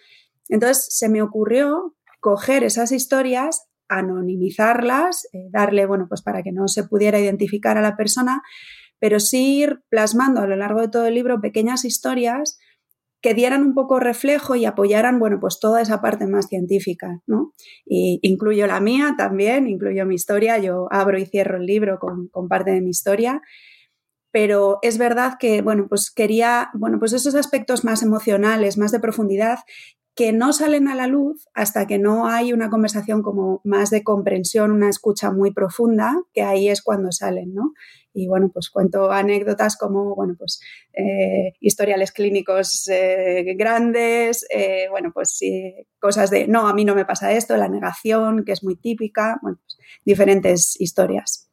Entonces 0.48 0.86
se 0.88 1.10
me 1.10 1.20
ocurrió 1.20 1.94
coger 2.20 2.64
esas 2.64 2.90
historias, 2.90 3.68
anonimizarlas, 3.86 5.28
eh, 5.34 5.50
darle, 5.50 5.84
bueno, 5.84 6.06
pues 6.08 6.22
para 6.22 6.42
que 6.42 6.52
no 6.52 6.66
se 6.66 6.84
pudiera 6.84 7.20
identificar 7.20 7.76
a 7.76 7.82
la 7.82 7.98
persona, 7.98 8.40
pero 8.98 9.20
sí 9.20 9.58
ir 9.58 9.82
plasmando 9.90 10.40
a 10.40 10.46
lo 10.46 10.56
largo 10.56 10.80
de 10.80 10.88
todo 10.88 11.04
el 11.04 11.12
libro 11.12 11.42
pequeñas 11.42 11.84
historias 11.84 12.58
que 13.20 13.34
dieran 13.34 13.62
un 13.62 13.74
poco 13.74 14.00
reflejo 14.00 14.54
y 14.54 14.64
apoyaran, 14.64 15.18
bueno, 15.18 15.38
pues 15.40 15.58
toda 15.60 15.82
esa 15.82 16.00
parte 16.00 16.26
más 16.26 16.46
científica, 16.46 17.20
¿no? 17.26 17.52
Y 17.84 18.18
incluyo 18.22 18.66
la 18.66 18.80
mía 18.80 19.14
también, 19.18 19.66
incluyo 19.66 20.06
mi 20.06 20.14
historia, 20.14 20.58
yo 20.58 20.88
abro 20.90 21.18
y 21.18 21.26
cierro 21.26 21.58
el 21.58 21.66
libro 21.66 21.98
con, 21.98 22.28
con, 22.28 22.48
parte 22.48 22.70
de 22.70 22.80
mi 22.80 22.90
historia, 22.90 23.42
pero 24.32 24.78
es 24.82 24.96
verdad 24.96 25.34
que, 25.38 25.60
bueno, 25.60 25.86
pues 25.88 26.10
quería, 26.10 26.70
bueno, 26.74 26.98
pues 26.98 27.12
esos 27.12 27.34
aspectos 27.34 27.84
más 27.84 28.02
emocionales, 28.02 28.78
más 28.78 28.92
de 28.92 29.00
profundidad, 29.00 29.58
que 30.14 30.32
no 30.32 30.52
salen 30.52 30.88
a 30.88 30.94
la 30.94 31.06
luz 31.06 31.48
hasta 31.54 31.86
que 31.86 31.98
no 31.98 32.26
hay 32.26 32.52
una 32.52 32.68
conversación 32.68 33.22
como 33.22 33.60
más 33.64 33.90
de 33.90 34.02
comprensión, 34.02 34.72
una 34.72 34.88
escucha 34.88 35.30
muy 35.30 35.52
profunda, 35.52 36.14
que 36.32 36.42
ahí 36.42 36.68
es 36.68 36.82
cuando 36.82 37.12
salen, 37.12 37.54
¿no? 37.54 37.72
Y 38.12 38.26
bueno, 38.26 38.50
pues 38.52 38.70
cuento 38.70 39.12
anécdotas 39.12 39.76
como, 39.76 40.16
bueno, 40.16 40.34
pues 40.36 40.60
eh, 40.92 41.52
historiales 41.60 42.10
clínicos 42.10 42.88
eh, 42.88 43.54
grandes, 43.56 44.44
eh, 44.50 44.88
bueno, 44.90 45.12
pues 45.14 45.38
cosas 46.00 46.30
de, 46.30 46.48
no, 46.48 46.66
a 46.66 46.74
mí 46.74 46.84
no 46.84 46.96
me 46.96 47.04
pasa 47.04 47.32
esto, 47.32 47.56
la 47.56 47.68
negación, 47.68 48.44
que 48.44 48.52
es 48.52 48.64
muy 48.64 48.76
típica, 48.76 49.38
bueno, 49.42 49.58
pues, 49.62 49.78
diferentes 50.04 50.80
historias. 50.80 51.48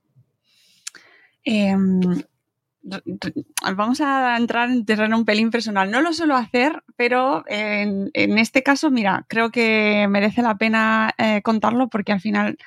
Vamos 3.75 4.01
a 4.01 4.37
entrar 4.37 4.69
en 4.69 4.85
terreno 4.85 5.17
un 5.17 5.25
pelín 5.25 5.51
personal. 5.51 5.91
No 5.91 6.01
lo 6.01 6.13
suelo 6.13 6.35
hacer, 6.35 6.83
pero 6.95 7.43
en, 7.47 8.11
este 8.13 8.63
caso, 8.63 8.91
mira, 8.91 9.25
creo 9.27 9.51
que 9.51 10.07
merece 10.09 10.41
la 10.41 10.55
pena 10.55 11.13
contarlo 11.43 11.89
porque 11.89 12.13
al 12.13 12.21
final 12.21 12.57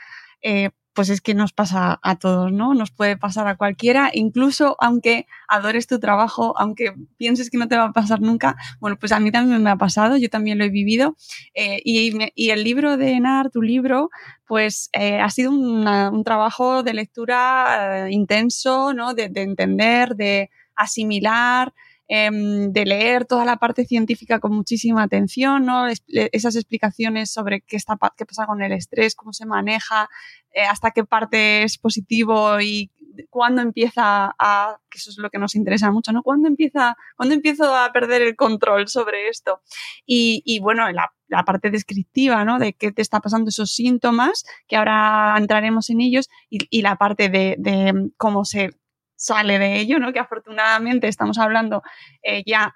pues 0.93 1.09
es 1.09 1.21
que 1.21 1.35
nos 1.35 1.53
pasa 1.53 1.99
a 2.03 2.19
todos, 2.19 2.53
¿no? 2.53 2.75
Nos 2.75 2.91
puede 2.91 3.17
pasar 3.17 3.47
a 3.47 3.57
cualquiera, 3.57 4.11
incluso 4.13 4.77
aunque 4.81 5.27
adores 5.49 5.87
tu 5.87 6.01
trabajo, 6.01 6.55
aunque 6.59 6.95
pienses 7.17 7.51
que 7.51 7.59
no 7.59 7.69
te 7.69 7.77
va 7.77 7.87
a 7.87 7.93
pasar 7.93 8.21
nunca, 8.21 8.57
bueno, 8.81 8.99
pues 8.99 9.13
a 9.13 9.21
mí 9.21 9.31
también 9.31 9.63
me 9.63 9.71
ha 9.71 9.77
pasado, 9.77 10.17
yo 10.17 10.29
también 10.29 10.59
lo 10.59 10.65
he 10.65 10.71
vivido. 10.71 11.17
Eh, 11.55 11.81
y, 11.85 12.51
el 12.51 12.65
libro 12.65 12.97
de 12.97 13.13
Enar, 13.13 13.51
tu 13.51 13.63
libro, 13.63 14.11
pues 14.47 14.91
eh, 14.93 15.21
ha 15.21 15.31
sido 15.31 15.53
un 15.53 16.25
trabajo 16.25 16.83
de 16.83 16.95
lectura 16.95 18.07
eh, 18.07 18.13
intenso, 18.13 18.93
¿no? 18.93 19.15
de 19.15 19.31
entender, 19.35 20.17
de 20.17 20.51
asimilar, 20.75 21.73
Em, 22.13 22.73
de 22.73 22.85
leer 22.87 23.25
toda 23.25 23.45
la 23.45 23.59
parte 23.59 23.85
científica 23.85 24.41
con 24.41 24.53
muchísima 24.53 25.05
atención, 25.05 25.65
¿no? 25.65 25.87
esas 25.87 26.57
explicaciones 26.57 27.31
sobre 27.31 27.61
qué, 27.61 27.77
está, 27.77 27.97
qué 28.17 28.27
pasa 28.27 28.47
con 28.47 28.61
el 28.63 28.73
estrés, 28.73 29.15
cómo 29.15 29.33
se 29.33 29.47
maneja, 29.47 30.09
eh, 30.53 30.63
hasta 30.63 30.91
qué 30.91 31.05
parte 31.05 31.63
es 31.63 31.79
positivo 31.79 32.61
y 32.61 32.91
cuándo 33.29 33.63
empieza 33.63 34.35
a, 34.41 34.81
que 34.91 34.99
eso 34.99 35.11
es 35.11 35.19
lo 35.19 35.31
que 35.31 35.39
nos 35.39 35.55
interesa 35.55 35.93
mucho, 35.93 36.11
¿no? 36.11 36.25
¿Cuándo 36.25 36.49
empieza, 36.49 36.97
cuándo 37.17 37.37
empiezo 37.37 37.77
a 37.77 37.93
perder 37.93 38.23
el 38.23 38.35
control 38.35 38.89
sobre 38.89 39.29
esto? 39.29 39.61
Y, 40.05 40.59
bueno, 40.61 40.91
la, 40.91 41.13
la, 41.29 41.45
parte 41.45 41.71
descriptiva, 41.71 42.45
¿no? 42.45 42.59
De 42.59 42.73
qué 42.73 42.91
te 42.91 43.03
está 43.03 43.21
pasando 43.21 43.51
esos 43.51 43.73
síntomas, 43.73 44.43
que 44.67 44.75
ahora 44.75 45.37
entraremos 45.39 45.91
en 45.91 46.01
ellos, 46.01 46.29
y, 46.49 46.83
la 46.83 46.97
parte 46.97 47.29
de, 47.29 47.55
de, 47.57 48.11
cómo 48.17 48.45
se 48.45 48.80
sale 49.21 49.59
de 49.59 49.79
ello, 49.79 49.99
¿no? 49.99 50.15
Que 50.15 50.19
afortunadamente 50.19 51.07
estamos 51.07 51.37
hablando 51.37 51.83
eh, 52.23 52.43
ya 52.47 52.73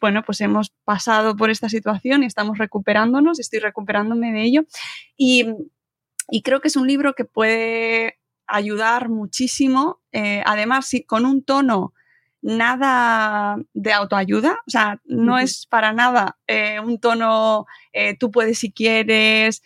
bueno, 0.00 0.22
pues 0.22 0.40
hemos 0.42 0.70
pasado 0.84 1.34
por 1.34 1.48
esta 1.48 1.70
situación 1.70 2.24
y 2.24 2.26
estamos 2.26 2.58
recuperándonos, 2.58 3.38
estoy 3.38 3.60
recuperándome 3.60 4.32
de 4.32 4.42
ello. 4.42 4.62
Y, 5.16 5.46
creo 6.42 6.60
que 6.60 6.68
es 6.68 6.76
un 6.76 6.86
libro 6.86 7.14
que 7.14 7.24
puede 7.24 8.18
ayudar 8.46 9.08
muchísimo, 9.08 10.02
eh, 10.12 10.42
además, 10.44 10.90
con 11.06 11.24
un 11.24 11.42
tono 11.42 11.94
nada 12.42 13.56
de 13.72 13.92
autoayuda, 13.92 14.58
o 14.66 14.70
sea, 14.70 15.00
no 15.04 15.38
es 15.38 15.66
para 15.66 15.94
nada 15.94 16.36
eh, 16.46 16.80
un 16.80 16.98
tono 16.98 17.64
tú 18.18 18.30
puedes 18.30 18.58
si 18.58 18.72
quieres, 18.72 19.62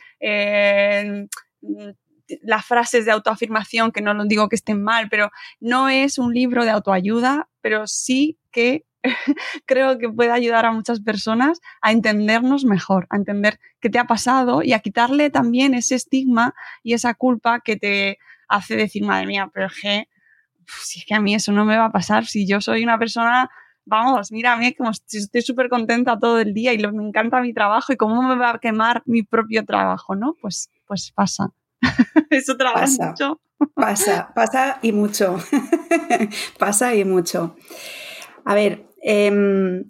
las 2.43 2.65
frases 2.65 3.05
de 3.05 3.13
autoafirmación, 3.13 3.93
que 3.93 4.01
no 4.01 4.15
lo 4.15 4.25
digo 4.25 4.49
que 4.49 4.57
estén 4.57 4.83
mal, 4.83 5.09
pero 5.09 5.31
no 5.61 5.89
es 5.89 6.19
un 6.19 6.33
libro 6.35 6.65
de 6.65 6.71
autoayuda, 6.71 7.49
pero 7.61 7.87
sí 7.87 8.39
que 8.51 8.85
creo 9.67 9.99
que 9.99 10.09
puede 10.09 10.31
ayudar 10.31 10.67
a 10.67 10.73
muchas 10.73 11.01
personas 11.01 11.61
a 11.81 11.93
entendernos 11.93 12.65
mejor, 12.65 13.07
a 13.11 13.17
entender 13.17 13.59
qué 13.81 13.91
te 13.91 13.99
ha 13.99 14.07
pasado 14.07 14.63
y 14.63 14.73
a 14.73 14.81
quitarle 14.81 15.31
también 15.31 15.75
ese 15.75 15.95
estigma 15.95 16.55
y 16.83 16.95
esa 16.95 17.15
culpa 17.15 17.61
que 17.61 17.77
te 17.77 18.19
hace 18.49 18.77
decir, 18.77 19.05
madre 19.05 19.27
mía, 19.27 19.51
pero 19.53 19.67
es 19.67 19.81
que, 19.81 20.09
si 20.83 21.01
es 21.01 21.07
que 21.07 21.15
a 21.15 21.21
mí 21.21 21.35
eso 21.35 21.53
no 21.53 21.65
me 21.65 21.77
va 21.77 21.87
a 21.87 21.93
pasar, 21.93 22.27
si 22.27 22.47
yo 22.47 22.61
soy 22.61 22.83
una 22.83 22.99
persona 22.99 23.51
vamos, 23.89 24.31
mírame, 24.31 24.75
como 24.75 24.91
estoy 24.91 25.43
súper 25.43 25.69
contenta 25.69 26.19
todo 26.19 26.39
el 26.41 26.55
día 26.55 26.73
y 26.73 26.79
me 26.79 27.09
encanta 27.09 27.41
mi 27.41 27.53
trabajo 27.55 27.93
y 27.93 27.97
cómo 27.97 28.23
me 28.23 28.37
va 28.37 28.51
a 28.51 28.59
quemar 28.59 29.03
mi 29.07 29.23
propio 29.23 29.65
trabajo, 29.65 30.15
¿no? 30.15 30.35
Pues, 30.41 30.71
pues 30.87 31.11
pasa. 31.15 31.51
Eso 32.31 32.57
trabaja 32.57 32.87
mucho. 32.87 33.41
Pasa, 33.75 34.33
pasa 34.35 34.79
y 34.83 34.93
mucho. 34.93 35.39
pasa 36.59 36.95
y 36.95 37.05
mucho. 37.05 37.57
A 38.45 38.55
ver, 38.55 38.87
em, 39.03 39.85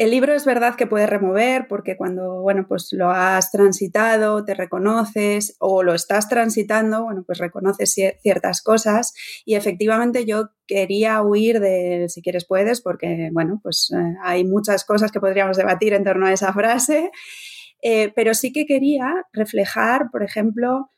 el 0.00 0.10
libro 0.10 0.32
es 0.32 0.46
verdad 0.46 0.76
que 0.76 0.86
puede 0.86 1.06
remover 1.06 1.66
porque 1.68 1.94
cuando, 1.94 2.40
bueno, 2.40 2.64
pues 2.66 2.88
lo 2.92 3.10
has 3.10 3.50
transitado, 3.50 4.46
te 4.46 4.54
reconoces 4.54 5.56
o 5.58 5.82
lo 5.82 5.92
estás 5.92 6.26
transitando, 6.26 7.04
bueno, 7.04 7.22
pues 7.26 7.38
reconoces 7.38 7.94
ciertas 8.22 8.62
cosas 8.62 9.12
y 9.44 9.56
efectivamente 9.56 10.24
yo 10.24 10.52
quería 10.66 11.20
huir 11.20 11.60
de 11.60 12.06
si 12.08 12.22
quieres 12.22 12.46
puedes 12.46 12.80
porque, 12.80 13.28
bueno, 13.32 13.60
pues 13.62 13.92
eh, 13.94 14.14
hay 14.22 14.44
muchas 14.44 14.86
cosas 14.86 15.12
que 15.12 15.20
podríamos 15.20 15.58
debatir 15.58 15.92
en 15.92 16.04
torno 16.04 16.24
a 16.24 16.32
esa 16.32 16.50
frase, 16.54 17.10
eh, 17.82 18.10
pero 18.16 18.32
sí 18.32 18.52
que 18.54 18.64
quería 18.64 19.26
reflejar, 19.34 20.10
por 20.10 20.22
ejemplo, 20.22 20.90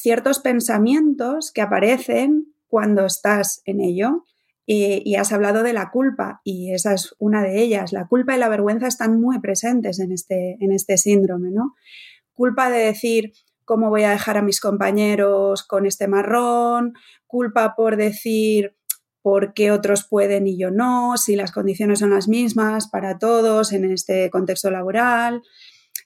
ciertos 0.00 0.38
pensamientos 0.38 1.52
que 1.52 1.62
aparecen 1.62 2.54
cuando 2.68 3.06
estás 3.06 3.62
en 3.64 3.80
ello 3.80 4.24
y 4.72 5.16
has 5.16 5.32
hablado 5.32 5.64
de 5.64 5.72
la 5.72 5.90
culpa 5.90 6.40
y 6.44 6.72
esa 6.72 6.94
es 6.94 7.16
una 7.18 7.42
de 7.42 7.60
ellas. 7.60 7.92
La 7.92 8.06
culpa 8.06 8.36
y 8.36 8.38
la 8.38 8.48
vergüenza 8.48 8.86
están 8.86 9.20
muy 9.20 9.40
presentes 9.40 9.98
en 9.98 10.12
este, 10.12 10.58
en 10.60 10.70
este 10.70 10.96
síndrome, 10.96 11.50
¿no? 11.50 11.74
Culpa 12.34 12.70
de 12.70 12.78
decir, 12.78 13.32
¿cómo 13.64 13.90
voy 13.90 14.04
a 14.04 14.10
dejar 14.10 14.36
a 14.36 14.42
mis 14.42 14.60
compañeros 14.60 15.64
con 15.64 15.86
este 15.86 16.06
marrón? 16.06 16.94
Culpa 17.26 17.74
por 17.74 17.96
decir, 17.96 18.76
¿por 19.22 19.54
qué 19.54 19.72
otros 19.72 20.06
pueden 20.08 20.46
y 20.46 20.56
yo 20.56 20.70
no? 20.70 21.16
Si 21.16 21.34
las 21.34 21.50
condiciones 21.50 21.98
son 21.98 22.10
las 22.10 22.28
mismas 22.28 22.88
para 22.88 23.18
todos 23.18 23.72
en 23.72 23.90
este 23.90 24.30
contexto 24.30 24.70
laboral. 24.70 25.42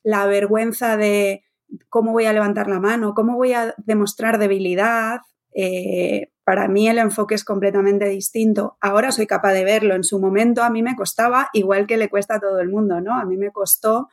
La 0.02 0.24
vergüenza 0.24 0.96
de 0.96 1.44
cómo 1.88 2.12
voy 2.12 2.26
a 2.26 2.32
levantar 2.32 2.68
la 2.68 2.80
mano, 2.80 3.14
cómo 3.14 3.36
voy 3.36 3.52
a 3.52 3.74
demostrar 3.78 4.38
debilidad. 4.38 5.20
Eh, 5.54 6.30
para 6.44 6.68
mí 6.68 6.88
el 6.88 6.98
enfoque 6.98 7.34
es 7.34 7.44
completamente 7.44 8.08
distinto. 8.08 8.76
Ahora 8.80 9.12
soy 9.12 9.26
capaz 9.26 9.52
de 9.52 9.64
verlo. 9.64 9.94
En 9.94 10.04
su 10.04 10.20
momento 10.20 10.62
a 10.62 10.70
mí 10.70 10.82
me 10.82 10.96
costaba, 10.96 11.48
igual 11.52 11.86
que 11.86 11.96
le 11.96 12.10
cuesta 12.10 12.36
a 12.36 12.40
todo 12.40 12.60
el 12.60 12.68
mundo, 12.68 13.00
¿no? 13.00 13.14
A 13.14 13.24
mí 13.24 13.36
me 13.36 13.50
costó 13.50 14.08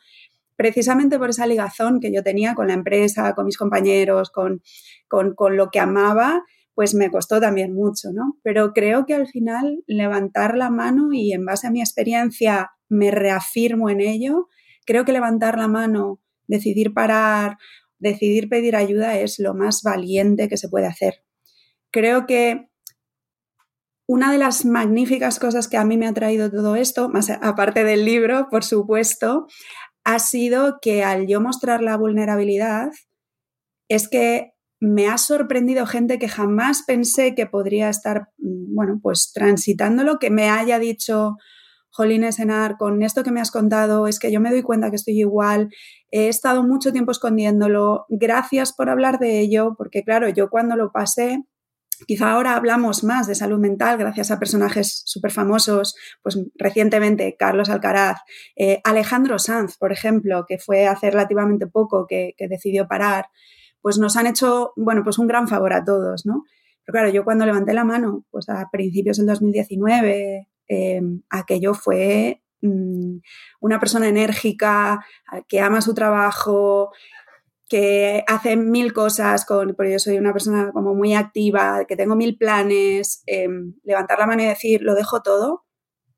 precisamente 0.55 1.17
por 1.17 1.31
esa 1.31 1.47
ligazón 1.47 1.99
que 1.99 2.13
yo 2.13 2.21
tenía 2.21 2.53
con 2.53 2.67
la 2.67 2.73
empresa, 2.73 3.33
con 3.33 3.45
mis 3.45 3.57
compañeros, 3.57 4.29
con, 4.29 4.61
con, 5.07 5.57
lo 5.57 5.71
que 5.71 5.79
amaba, 5.79 6.43
pues 6.75 6.93
me 6.93 7.09
costó 7.09 7.41
también 7.41 7.73
mucho, 7.73 8.09
¿no? 8.13 8.37
Pero 8.43 8.71
creo 8.71 9.07
que 9.07 9.15
al 9.15 9.27
final 9.27 9.83
levantar 9.87 10.55
la 10.55 10.69
mano 10.69 11.13
y 11.13 11.33
en 11.33 11.45
base 11.45 11.65
a 11.65 11.71
mi 11.71 11.81
experiencia 11.81 12.71
me 12.89 13.09
reafirmo 13.09 13.89
en 13.89 14.01
ello, 14.01 14.49
creo 14.85 15.03
que 15.03 15.13
levantar 15.13 15.57
la 15.57 15.67
mano, 15.67 16.19
decidir 16.47 16.93
parar, 16.93 17.57
decidir 17.99 18.49
pedir 18.49 18.75
ayuda 18.75 19.17
es 19.19 19.39
lo 19.39 19.53
más 19.53 19.81
valiente 19.83 20.49
que 20.49 20.57
se 20.57 20.69
puede 20.69 20.87
hacer. 20.87 21.23
Creo 21.91 22.25
que 22.25 22.69
una 24.07 24.31
de 24.31 24.37
las 24.37 24.65
magníficas 24.65 25.39
cosas 25.39 25.67
que 25.67 25.77
a 25.77 25.85
mí 25.85 25.97
me 25.97 26.07
ha 26.07 26.13
traído 26.13 26.51
todo 26.51 26.75
esto, 26.75 27.07
más 27.07 27.29
aparte 27.29 27.83
del 27.83 28.03
libro, 28.03 28.47
por 28.49 28.63
supuesto, 28.63 29.47
ha 30.03 30.19
sido 30.19 30.79
que 30.81 31.03
al 31.03 31.27
yo 31.27 31.39
mostrar 31.39 31.81
la 31.81 31.95
vulnerabilidad, 31.95 32.89
es 33.87 34.09
que 34.09 34.51
me 34.81 35.07
ha 35.07 35.17
sorprendido 35.17 35.85
gente 35.85 36.17
que 36.17 36.27
jamás 36.27 36.83
pensé 36.85 37.35
que 37.35 37.45
podría 37.45 37.89
estar, 37.89 38.29
mm, 38.39 38.75
bueno, 38.75 38.99
pues 39.01 39.31
transitándolo, 39.33 40.17
que 40.17 40.31
me 40.31 40.49
haya 40.49 40.79
dicho, 40.79 41.37
Jolines 41.91 42.39
Enar, 42.39 42.77
con 42.77 43.01
esto 43.03 43.23
que 43.23 43.31
me 43.31 43.41
has 43.41 43.51
contado, 43.51 44.07
es 44.07 44.19
que 44.19 44.31
yo 44.31 44.39
me 44.39 44.49
doy 44.49 44.63
cuenta 44.63 44.89
que 44.89 44.95
estoy 44.95 45.19
igual, 45.19 45.69
he 46.09 46.27
estado 46.27 46.63
mucho 46.63 46.91
tiempo 46.91 47.11
escondiéndolo, 47.11 48.05
gracias 48.09 48.73
por 48.73 48.89
hablar 48.89 49.19
de 49.19 49.39
ello, 49.39 49.75
porque 49.77 50.03
claro, 50.03 50.29
yo 50.29 50.49
cuando 50.49 50.75
lo 50.75 50.91
pasé, 50.91 51.43
Quizá 52.07 52.31
ahora 52.31 52.55
hablamos 52.55 53.03
más 53.03 53.27
de 53.27 53.35
salud 53.35 53.59
mental 53.59 53.97
gracias 53.97 54.31
a 54.31 54.39
personajes 54.39 55.03
súper 55.05 55.31
famosos, 55.31 55.95
pues 56.23 56.39
recientemente 56.55 57.35
Carlos 57.37 57.69
Alcaraz, 57.69 58.19
eh, 58.55 58.81
Alejandro 58.83 59.37
Sanz, 59.37 59.77
por 59.77 59.91
ejemplo, 59.91 60.45
que 60.47 60.57
fue 60.57 60.87
hace 60.87 61.11
relativamente 61.11 61.67
poco 61.67 62.07
que, 62.07 62.33
decidió 62.49 62.87
parar, 62.87 63.27
pues 63.81 63.97
nos 63.97 64.17
han 64.17 64.27
hecho, 64.27 64.73
bueno, 64.75 65.03
pues 65.03 65.19
un 65.19 65.27
gran 65.27 65.47
favor 65.47 65.73
a 65.73 65.83
todos, 65.83 66.25
¿no? 66.25 66.43
Pero 66.83 66.93
claro, 66.93 67.09
yo 67.09 67.23
cuando 67.23 67.45
levanté 67.45 67.73
la 67.73 67.83
mano, 67.83 68.25
pues 68.31 68.49
a 68.49 68.67
principios 68.71 69.17
del 69.17 69.27
2019, 69.27 70.47
em, 70.71 71.21
aquello 71.29 71.73
fue 71.73 72.41
mm, 72.61 73.17
una 73.59 73.79
persona 73.79 74.07
enérgica, 74.07 75.05
que 75.47 75.59
ama 75.59 75.81
su 75.81 75.93
trabajo, 75.93 76.91
que 77.67 78.23
hace 78.27 78.57
mil 78.57 78.93
cosas, 78.93 79.45
con, 79.45 79.75
porque 79.75 79.93
yo 79.93 79.99
soy 79.99 80.17
una 80.17 80.33
persona 80.33 80.71
como 80.73 80.93
muy 80.93 81.13
activa, 81.13 81.85
que 81.87 81.95
tengo 81.95 82.15
mil 82.15 82.37
planes, 82.37 83.23
em, 83.27 83.75
levantar 83.83 84.19
la 84.19 84.27
mano 84.27 84.43
y 84.43 84.47
decir, 84.47 84.81
lo 84.81 84.95
dejo 84.95 85.21
todo, 85.21 85.65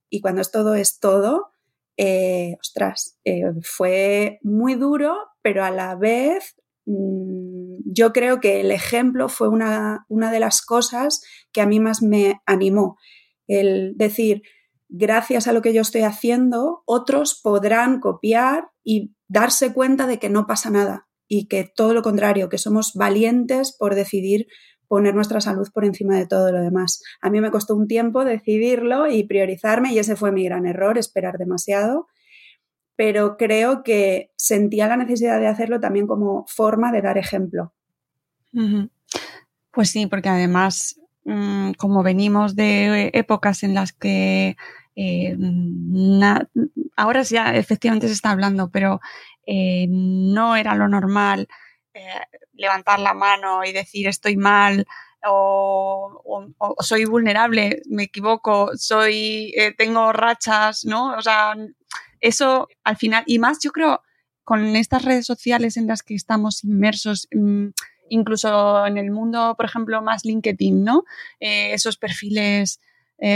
y 0.10 0.22
cuando 0.22 0.42
es 0.42 0.52
todo, 0.52 0.76
es 0.76 1.00
todo, 1.00 1.52
eh, 1.98 2.58
ostras, 2.60 3.20
eh, 3.24 3.44
fue 3.62 4.40
muy 4.42 4.76
duro, 4.76 5.16
pero 5.44 5.64
a 5.64 5.72
la 5.72 5.96
vez 5.96 6.56
mm, 6.86 7.78
yo 7.86 8.14
creo 8.14 8.40
que 8.40 8.62
el 8.62 8.72
ejemplo 8.72 9.30
fue 9.30 9.48
una, 9.50 10.06
una 10.10 10.32
de 10.32 10.40
las 10.40 10.62
cosas 10.64 11.22
que 11.52 11.62
a 11.62 11.68
mí 11.68 11.80
más 11.80 12.02
me 12.02 12.42
animó, 12.46 12.98
el 13.48 13.94
decir, 13.98 14.44
gracias 14.90 15.48
a 15.48 15.54
lo 15.54 15.62
que 15.62 15.74
yo 15.74 15.82
estoy 15.82 16.02
haciendo, 16.02 16.84
otros 16.86 17.40
podrán 17.42 18.00
copiar 18.00 18.70
y 18.84 19.14
darse 19.28 19.74
cuenta 19.74 20.08
de 20.08 20.20
que 20.20 20.30
no 20.30 20.46
pasa 20.46 20.70
nada, 20.70 21.08
y 21.28 21.48
que 21.48 21.72
todo 21.76 21.94
lo 21.94 22.04
contrario, 22.04 22.50
que 22.50 22.58
somos 22.58 22.94
valientes 22.94 23.76
por 23.78 23.96
decidir 23.96 24.48
poner 24.88 25.16
nuestra 25.16 25.42
salud 25.42 25.68
por 25.74 25.86
encima 25.86 26.16
de 26.16 26.28
todo 26.28 26.52
lo 26.52 26.62
demás. 26.62 27.02
A 27.22 27.32
mí 27.32 27.42
me 27.42 27.50
costó 27.50 27.76
un 27.76 27.88
tiempo 27.88 28.26
decidirlo 28.26 29.08
y 29.08 29.24
priorizarme 29.24 29.92
y 29.92 29.98
ese 29.98 30.16
fue 30.16 30.32
mi 30.32 30.44
gran 30.44 30.68
error, 30.68 31.00
esperar 31.00 31.40
demasiado, 31.40 32.08
pero 32.96 33.38
creo 33.38 33.82
que 33.82 34.32
sentía 34.36 34.88
la 34.88 34.98
necesidad 34.98 35.40
de 35.40 35.48
hacerlo 35.48 35.80
también 35.80 36.06
como 36.06 36.46
forma 36.48 36.92
de 36.92 37.02
dar 37.02 37.18
ejemplo. 37.18 37.74
Pues 39.72 39.90
sí, 39.90 40.06
porque 40.06 40.30
además, 40.30 41.00
mm, 41.26 41.74
como 41.74 42.04
venimos 42.04 42.56
de 42.56 43.12
épocas 43.14 43.64
en 43.64 43.74
las 43.74 43.94
que 43.94 44.56
eh, 44.96 45.38
ahora 46.96 47.24
ya 47.24 47.56
efectivamente 47.56 48.08
se 48.08 48.14
está 48.14 48.32
hablando, 48.32 48.70
pero 48.70 49.02
eh, 49.46 49.88
no 49.90 50.56
era 50.56 50.76
lo 50.76 50.88
normal 50.88 51.48
eh, 51.94 52.22
levantar 52.54 53.00
la 53.00 53.14
mano 53.14 53.64
y 53.64 53.72
decir 53.72 54.08
estoy 54.08 54.38
mal 54.38 54.86
o, 55.26 56.54
soy 56.80 57.06
vulnerable, 57.06 57.82
me 57.90 58.04
equivoco, 58.04 58.72
soy, 58.76 59.54
eh, 59.56 59.74
tengo 59.78 60.12
rachas, 60.12 60.86
¿no? 60.86 61.16
O 61.16 61.22
sea, 61.22 61.56
eso 62.20 62.68
al 62.84 62.98
final, 62.98 63.24
y 63.26 63.40
más 63.40 63.60
yo 63.62 63.72
creo 63.72 64.02
con 64.44 64.76
estas 64.76 65.06
redes 65.06 65.26
sociales 65.26 65.78
en 65.78 65.88
las 65.88 66.04
que 66.04 66.16
estamos 66.16 66.64
inmersos, 66.64 67.28
mm, 67.32 67.68
incluso 68.10 68.86
en 68.86 68.98
el 68.98 69.12
mundo, 69.12 69.56
por 69.56 69.66
ejemplo, 69.66 70.02
más 70.02 70.26
LinkedIn, 70.26 70.84
¿no? 70.84 71.04
esos 71.40 71.98
perfiles 71.98 72.80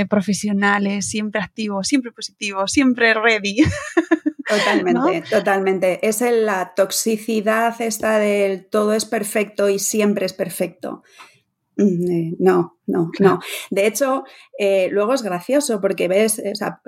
profesionales, 0.10 1.08
siempre 1.08 1.42
activos, 1.42 1.88
siempre 1.88 2.12
positivos, 2.12 2.72
siempre 2.72 3.14
ready. 3.14 3.64
Totalmente, 4.48 5.24
totalmente. 5.30 6.08
Es 6.08 6.22
la 6.22 6.74
toxicidad 6.74 7.80
esta 7.82 8.18
del 8.18 8.66
todo 8.66 8.94
es 8.94 9.06
perfecto 9.06 9.68
y 9.68 9.78
siempre 9.78 10.26
es 10.26 10.34
perfecto. 10.34 11.04
Mm, 11.76 12.12
eh, 12.12 12.36
no, 12.40 12.80
no, 12.88 13.12
no. 13.20 13.40
De 13.70 13.88
hecho, 13.88 14.24
eh, 14.58 14.88
luego 14.92 15.14
es 15.14 15.22
gracioso 15.22 15.82
porque 15.82 16.08
ves, 16.08 16.42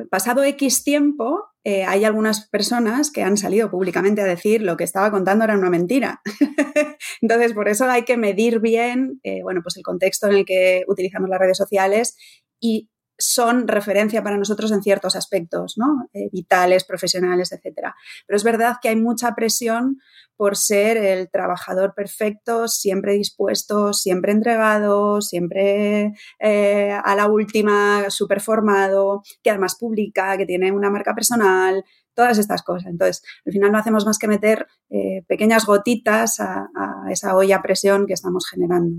pasado 0.10 0.44
X 0.44 0.84
tiempo, 0.84 1.49
eh, 1.64 1.84
hay 1.84 2.06
algunas 2.06 2.50
personas 2.50 3.12
que 3.12 3.24
han 3.24 3.38
salido 3.38 3.70
públicamente 3.70 4.22
a 4.22 4.26
decir 4.26 4.62
lo 4.62 4.78
que 4.78 4.84
estaba 4.84 5.12
contando 5.12 5.44
era 5.46 5.58
una 5.58 5.70
mentira. 5.70 6.22
Entonces, 7.22 7.54
por 7.54 7.68
eso 7.68 7.86
hay 7.90 8.04
que 8.04 8.18
medir 8.18 8.60
bien, 8.60 9.20
bueno, 9.44 9.62
pues 9.64 9.78
el 9.78 9.84
contexto 9.84 10.28
en 10.28 10.38
el 10.38 10.46
que 10.46 10.84
utilizamos 10.88 11.30
las 11.30 11.40
redes 11.40 11.58
sociales 11.58 12.16
y 12.60 12.90
son 13.20 13.68
referencia 13.68 14.24
para 14.24 14.38
nosotros 14.38 14.72
en 14.72 14.82
ciertos 14.82 15.16
aspectos, 15.16 15.78
¿no? 15.78 16.10
Eh, 16.14 16.30
vitales, 16.32 16.86
profesionales, 16.86 17.52
etc. 17.52 17.94
Pero 18.26 18.38
es 18.38 18.44
verdad 18.44 18.78
que 18.82 18.90
hay 18.90 18.96
mucha 18.96 19.36
presión 19.36 20.00
por 20.38 20.56
ser 20.56 20.96
el 20.96 21.30
trabajador 21.30 21.94
perfecto, 21.94 22.70
siempre 22.70 23.14
dispuesto, 23.14 23.92
siempre 23.92 24.32
entregado, 24.32 25.22
siempre 25.22 26.14
eh, 26.40 26.92
a 26.92 27.16
la 27.16 27.28
última, 27.28 28.10
súper 28.10 28.40
formado, 28.40 29.22
que 29.44 29.50
además 29.50 29.76
publica, 29.78 30.38
que 30.38 30.46
tiene 30.46 30.72
una 30.72 30.90
marca 30.90 31.14
personal, 31.14 31.84
todas 32.14 32.38
estas 32.38 32.64
cosas. 32.64 32.90
Entonces, 32.90 33.22
al 33.46 33.52
final 33.52 33.74
no 33.74 33.80
hacemos 33.80 34.06
más 34.06 34.18
que 34.18 34.30
meter 34.30 34.66
eh, 34.90 35.26
pequeñas 35.28 35.66
gotitas 35.66 36.40
a, 36.40 36.70
esa 37.12 37.36
olla 37.36 37.62
presión 37.62 38.08
que 38.08 38.14
estamos 38.14 38.48
generando. 38.48 38.96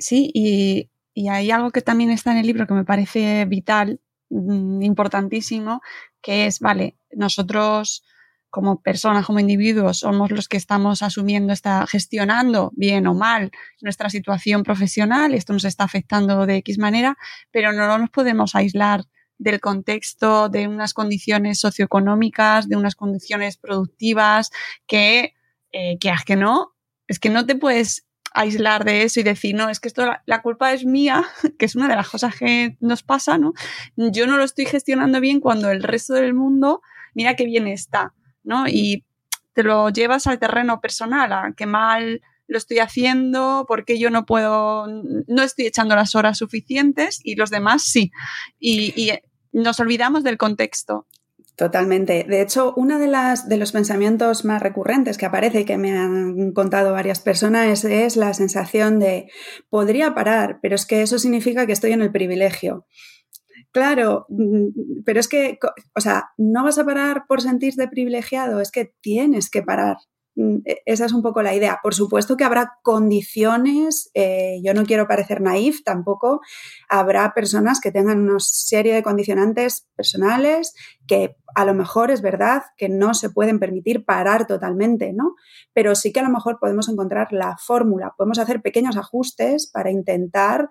sí, 0.00 0.30
y 0.32 0.88
y 1.14 1.28
hay 1.28 1.50
algo 1.50 1.70
que 1.70 1.82
también 1.82 2.10
está 2.10 2.32
en 2.32 2.38
el 2.38 2.46
libro 2.46 2.66
que 2.66 2.74
me 2.74 2.84
parece 2.84 3.44
vital, 3.44 4.00
mm, 4.30 4.82
importantísimo, 4.82 5.80
que 6.22 6.46
es, 6.46 6.60
vale, 6.60 6.96
nosotros 7.12 8.04
como 8.50 8.82
personas, 8.82 9.24
como 9.26 9.38
individuos, 9.38 10.00
somos 10.00 10.30
los 10.32 10.48
que 10.48 10.56
estamos 10.56 11.02
asumiendo, 11.02 11.52
está 11.52 11.86
gestionando 11.86 12.72
bien 12.74 13.06
o 13.06 13.14
mal 13.14 13.52
nuestra 13.80 14.10
situación 14.10 14.64
profesional, 14.64 15.34
esto 15.34 15.52
nos 15.52 15.64
está 15.64 15.84
afectando 15.84 16.46
de 16.46 16.56
X 16.56 16.78
manera, 16.78 17.16
pero 17.52 17.72
no 17.72 17.96
nos 17.96 18.10
podemos 18.10 18.54
aislar 18.56 19.04
del 19.38 19.60
contexto, 19.60 20.48
de 20.48 20.68
unas 20.68 20.92
condiciones 20.94 21.60
socioeconómicas, 21.60 22.68
de 22.68 22.76
unas 22.76 22.94
condiciones 22.94 23.56
productivas, 23.56 24.50
que, 24.86 25.34
eh, 25.72 25.96
que 25.98 26.12
que 26.26 26.36
no, 26.36 26.74
es 27.06 27.18
que 27.18 27.30
no 27.30 27.46
te 27.46 27.54
puedes 27.54 28.04
aislar 28.32 28.84
de 28.84 29.02
eso 29.02 29.20
y 29.20 29.22
decir, 29.22 29.54
no, 29.54 29.68
es 29.68 29.80
que 29.80 29.88
esto, 29.88 30.06
la, 30.24 30.42
culpa 30.42 30.72
es 30.72 30.84
mía, 30.84 31.24
que 31.58 31.66
es 31.66 31.74
una 31.76 31.88
de 31.88 31.96
las 31.96 32.08
cosas 32.08 32.36
que 32.36 32.76
nos 32.80 33.02
pasa, 33.02 33.38
¿no? 33.38 33.52
Yo 33.96 34.26
no 34.26 34.36
lo 34.36 34.44
estoy 34.44 34.66
gestionando 34.66 35.20
bien 35.20 35.40
cuando 35.40 35.70
el 35.70 35.82
resto 35.82 36.14
del 36.14 36.34
mundo, 36.34 36.82
mira 37.14 37.36
qué 37.36 37.44
bien 37.44 37.66
está, 37.66 38.14
¿no? 38.42 38.66
Y 38.68 39.04
te 39.52 39.62
lo 39.62 39.90
llevas 39.90 40.26
al 40.26 40.38
terreno 40.38 40.80
personal, 40.80 41.32
a 41.32 41.52
qué 41.56 41.66
mal 41.66 42.20
lo 42.46 42.58
estoy 42.58 42.78
haciendo, 42.78 43.64
porque 43.68 43.98
yo 43.98 44.10
no 44.10 44.26
puedo, 44.26 44.86
no 44.88 45.42
estoy 45.42 45.66
echando 45.66 45.94
las 45.94 46.14
horas 46.14 46.38
suficientes 46.38 47.20
y 47.22 47.36
los 47.36 47.50
demás 47.50 47.82
sí. 47.82 48.10
Y, 48.58 48.92
y 49.00 49.12
nos 49.52 49.78
olvidamos 49.78 50.24
del 50.24 50.36
contexto 50.36 51.06
Totalmente. 51.60 52.24
De 52.26 52.40
hecho, 52.40 52.72
uno 52.78 52.98
de, 52.98 53.06
las, 53.06 53.46
de 53.46 53.58
los 53.58 53.72
pensamientos 53.72 54.46
más 54.46 54.62
recurrentes 54.62 55.18
que 55.18 55.26
aparece 55.26 55.60
y 55.60 55.64
que 55.66 55.76
me 55.76 55.92
han 55.92 56.52
contado 56.52 56.92
varias 56.92 57.20
personas 57.20 57.84
es, 57.84 58.16
la 58.16 58.32
sensación 58.32 58.98
de 58.98 59.30
podría 59.68 60.14
parar, 60.14 60.58
pero 60.62 60.74
es 60.74 60.86
que 60.86 61.02
eso 61.02 61.18
significa 61.18 61.66
que 61.66 61.74
estoy 61.74 61.92
en 61.92 62.00
el 62.00 62.12
privilegio. 62.12 62.86
Claro, 63.72 64.24
mm, 64.30 65.02
pero 65.04 65.20
es 65.20 65.28
que, 65.28 65.58
o 65.94 66.00
sea, 66.00 66.30
no 66.38 66.64
vas 66.64 66.78
a 66.78 66.86
parar 66.86 67.24
por 67.28 67.42
sentirte 67.42 67.88
privilegiado, 67.88 68.62
es 68.62 68.70
que 68.70 68.94
tienes 69.02 69.50
que 69.50 69.62
parar. 69.62 69.98
Mm, 70.36 70.58
e, 70.64 70.82
esa 70.86 71.06
es 71.06 71.12
un 71.12 71.22
poco 71.22 71.42
la 71.42 71.54
idea. 71.54 71.80
Por 71.82 71.94
supuesto 71.94 72.36
que 72.36 72.44
habrá 72.44 72.78
condiciones, 72.82 74.10
eh, 74.14 74.60
yo 74.64 74.74
no 74.74 74.84
quiero 74.84 75.06
parecer 75.08 75.40
naif 75.40 75.82
tampoco, 75.84 76.40
habrá 76.88 77.32
personas 77.34 77.80
que 77.80 77.92
tengan 77.92 78.20
una 78.20 78.38
serie 78.38 78.94
de 78.94 79.02
condicionantes 79.02 79.88
personales 79.96 80.74
que 81.06 81.36
a 81.56 81.64
lo 81.64 81.74
mejor 81.74 82.10
es 82.10 82.22
verdad 82.22 82.62
que 82.76 82.88
no 82.88 83.14
se 83.14 83.30
pueden 83.30 83.58
permitir 83.58 84.04
parar 84.04 84.46
totalmente, 84.46 85.12
¿no? 85.12 85.34
Pero 85.72 85.94
sí 85.94 86.12
que 86.12 86.20
a 86.20 86.22
lo 86.24 86.30
mejor 86.30 86.58
podemos 86.60 86.88
encontrar 86.88 87.32
la 87.32 87.56
fórmula, 87.58 88.14
podemos 88.16 88.38
hacer 88.38 88.62
pequeños 88.62 88.96
ajustes 88.96 89.68
para 89.72 89.90
intentar, 89.90 90.68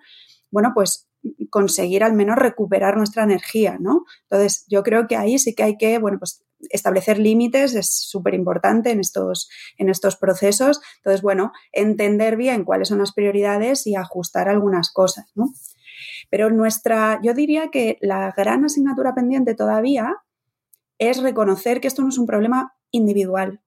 bueno, 0.50 0.72
pues 0.74 1.06
conseguir 1.50 2.02
al 2.02 2.14
menos 2.14 2.36
recuperar 2.36 2.96
nuestra 2.96 3.24
energía, 3.24 3.76
¿no? 3.78 4.04
Entonces, 4.22 4.64
yo 4.68 4.82
creo 4.82 5.06
que 5.06 5.16
ahí 5.16 5.38
sí 5.38 5.54
que 5.54 5.62
hay 5.62 5.76
que, 5.76 5.98
bueno, 5.98 6.18
pues 6.18 6.42
establecer 6.68 7.18
límites 7.18 7.74
es 7.74 7.90
súper 7.90 8.34
importante 8.34 8.90
en 8.90 9.00
estos, 9.00 9.48
en 9.78 9.88
estos 9.88 10.16
procesos. 10.16 10.80
Entonces, 10.98 11.22
bueno, 11.22 11.52
entender 11.72 12.36
bien 12.36 12.64
cuáles 12.64 12.88
son 12.88 12.98
las 12.98 13.12
prioridades 13.12 13.86
y 13.86 13.96
ajustar 13.96 14.48
algunas 14.48 14.92
cosas, 14.92 15.30
¿no? 15.34 15.52
Pero 16.30 16.50
nuestra, 16.50 17.20
yo 17.22 17.34
diría 17.34 17.68
que 17.70 17.98
la 18.00 18.32
gran 18.36 18.64
asignatura 18.64 19.14
pendiente 19.14 19.54
todavía 19.54 20.16
es 20.98 21.22
reconocer 21.22 21.80
que 21.80 21.88
esto 21.88 22.02
no 22.02 22.10
es 22.10 22.18
un 22.18 22.26
problema 22.26 22.74
individual, 22.90 23.60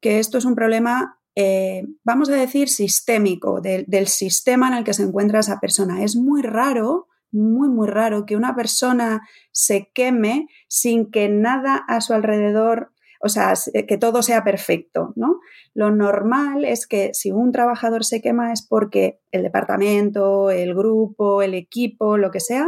que 0.00 0.18
esto 0.18 0.38
es 0.38 0.44
un 0.44 0.54
problema, 0.54 1.18
eh, 1.34 1.84
vamos 2.04 2.28
a 2.30 2.36
decir, 2.36 2.68
sistémico, 2.68 3.60
del 3.60 4.06
sistema 4.08 4.68
en 4.68 4.74
el 4.74 4.84
que 4.84 4.94
se 4.94 5.02
encuentra 5.02 5.40
esa 5.40 5.60
persona. 5.60 6.02
Es 6.02 6.16
muy 6.16 6.42
raro 6.42 7.08
muy, 7.36 7.68
muy 7.68 7.86
raro 7.86 8.26
que 8.26 8.36
una 8.36 8.56
persona 8.56 9.22
se 9.52 9.90
queme 9.94 10.48
sin 10.68 11.10
que 11.10 11.28
nada 11.28 11.76
a 11.88 12.00
su 12.00 12.14
alrededor, 12.14 12.92
o 13.20 13.28
sea, 13.28 13.54
que 13.86 13.98
todo 13.98 14.22
sea 14.22 14.44
perfecto, 14.44 15.12
¿no? 15.16 15.40
Lo 15.74 15.90
normal 15.90 16.64
es 16.64 16.86
que 16.86 17.10
si 17.12 17.30
un 17.30 17.52
trabajador 17.52 18.04
se 18.04 18.20
quema 18.20 18.52
es 18.52 18.66
porque 18.66 19.20
el 19.30 19.42
departamento, 19.42 20.50
el 20.50 20.74
grupo, 20.74 21.42
el 21.42 21.54
equipo, 21.54 22.16
lo 22.16 22.30
que 22.30 22.40
sea, 22.40 22.66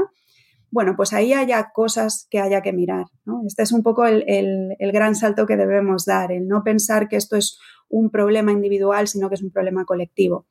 bueno, 0.71 0.95
pues 0.97 1.13
ahí 1.13 1.33
haya 1.33 1.71
cosas 1.73 2.27
que 2.31 2.41
haya 2.41 2.61
que 2.61 2.73
mirar. 2.73 3.07
Este 3.47 3.63
es 3.63 3.73
un 3.73 3.83
poco 3.83 4.07
el, 4.07 4.25
el, 4.27 4.93
gran 4.93 5.15
salto 5.15 5.47
que 5.47 5.57
debemos 5.57 6.05
dar, 6.05 6.33
el 6.33 6.47
no 6.47 6.63
pensar 6.63 7.09
que 7.09 7.17
esto 7.17 7.37
es 7.37 7.59
un 7.89 8.11
problema 8.11 8.53
individual, 8.53 9.09
sino 9.09 9.29
que 9.29 9.37
es 9.37 9.43
un 9.43 9.51
problema 9.51 9.85
colectivo. 9.85 10.47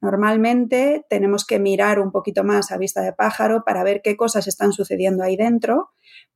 Normalmente 0.00 1.06
tenemos 1.08 1.46
que 1.46 1.58
mirar 1.58 2.00
un 2.00 2.12
poquito 2.12 2.44
más 2.44 2.70
a 2.70 2.76
vista 2.76 3.00
de 3.00 3.14
pájaro 3.14 3.64
para 3.64 3.82
ver 3.82 4.02
qué 4.02 4.16
cosas 4.16 4.46
están 4.46 4.72
sucediendo 4.72 5.24
ahí 5.24 5.36
dentro, 5.36 5.90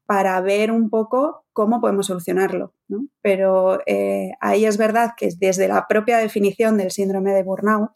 para 0.06 0.40
ver 0.40 0.70
un 0.70 0.88
poco 0.88 1.44
cómo 1.52 1.80
podemos 1.80 2.06
solucionarlo. 2.06 2.72
Pero 3.20 3.80
eh, 3.86 4.30
ahí 4.40 4.64
es 4.64 4.78
verdad 4.78 5.10
que 5.16 5.28
desde 5.38 5.68
la 5.68 5.86
propia 5.88 6.18
definición 6.18 6.78
del 6.78 6.90
síndrome 6.90 7.34
de 7.34 7.42
burnout, 7.42 7.90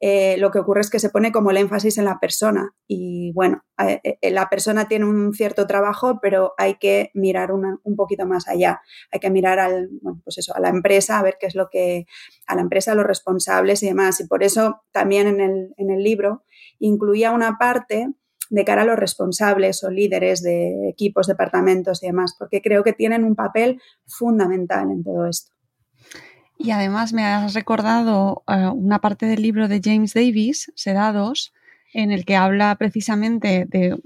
eh, 0.00 0.36
lo 0.38 0.50
que 0.50 0.58
ocurre 0.58 0.82
es 0.82 0.90
que 0.90 0.98
se 0.98 1.08
pone 1.08 1.32
como 1.32 1.50
el 1.50 1.56
énfasis 1.56 1.96
en 1.98 2.04
la 2.04 2.18
persona. 2.20 2.74
Y 2.86 3.32
bueno, 3.32 3.64
eh, 3.78 4.00
eh, 4.20 4.30
la 4.30 4.48
persona 4.48 4.88
tiene 4.88 5.06
un 5.06 5.32
cierto 5.32 5.66
trabajo, 5.66 6.18
pero 6.20 6.52
hay 6.58 6.74
que 6.74 7.10
mirar 7.14 7.50
un 7.52 7.96
poquito 7.96 8.26
más 8.26 8.46
allá. 8.48 8.80
Hay 9.10 9.20
que 9.20 9.30
mirar 9.30 9.58
al, 9.58 9.88
pues 10.22 10.38
eso, 10.38 10.54
a 10.54 10.60
la 10.60 10.68
empresa, 10.68 11.18
a 11.18 11.22
ver 11.22 11.36
qué 11.40 11.46
es 11.46 11.54
lo 11.54 11.68
que, 11.70 12.06
a 12.46 12.54
la 12.54 12.60
empresa, 12.60 12.92
a 12.92 12.94
los 12.94 13.06
responsables 13.06 13.82
y 13.82 13.86
demás. 13.86 14.20
Y 14.20 14.26
por 14.26 14.42
eso 14.42 14.82
también 14.92 15.26
en 15.26 15.40
el, 15.40 15.74
en 15.76 15.90
el 15.90 16.02
libro 16.02 16.44
incluía 16.78 17.30
una 17.30 17.56
parte 17.58 18.08
de 18.50 18.64
cara 18.64 18.82
a 18.82 18.84
los 18.84 18.98
responsables 18.98 19.82
o 19.82 19.90
líderes 19.90 20.42
de 20.42 20.88
equipos, 20.88 21.26
departamentos 21.26 22.02
y 22.02 22.06
demás, 22.06 22.36
porque 22.38 22.62
creo 22.62 22.84
que 22.84 22.92
tienen 22.92 23.24
un 23.24 23.34
papel 23.34 23.80
fundamental 24.06 24.90
en 24.90 25.02
todo 25.02 25.26
esto. 25.26 25.52
Y 26.58 26.70
además 26.70 27.12
me 27.12 27.24
has 27.24 27.54
recordado 27.54 28.42
eh, 28.48 28.68
una 28.68 29.00
parte 29.00 29.26
del 29.26 29.42
libro 29.42 29.68
de 29.68 29.80
James 29.82 30.14
Davis, 30.14 30.72
Sedados, 30.74 31.52
en 31.92 32.10
el 32.10 32.24
que 32.24 32.36
habla 32.36 32.74
precisamente 32.76 33.66
de, 33.68 33.96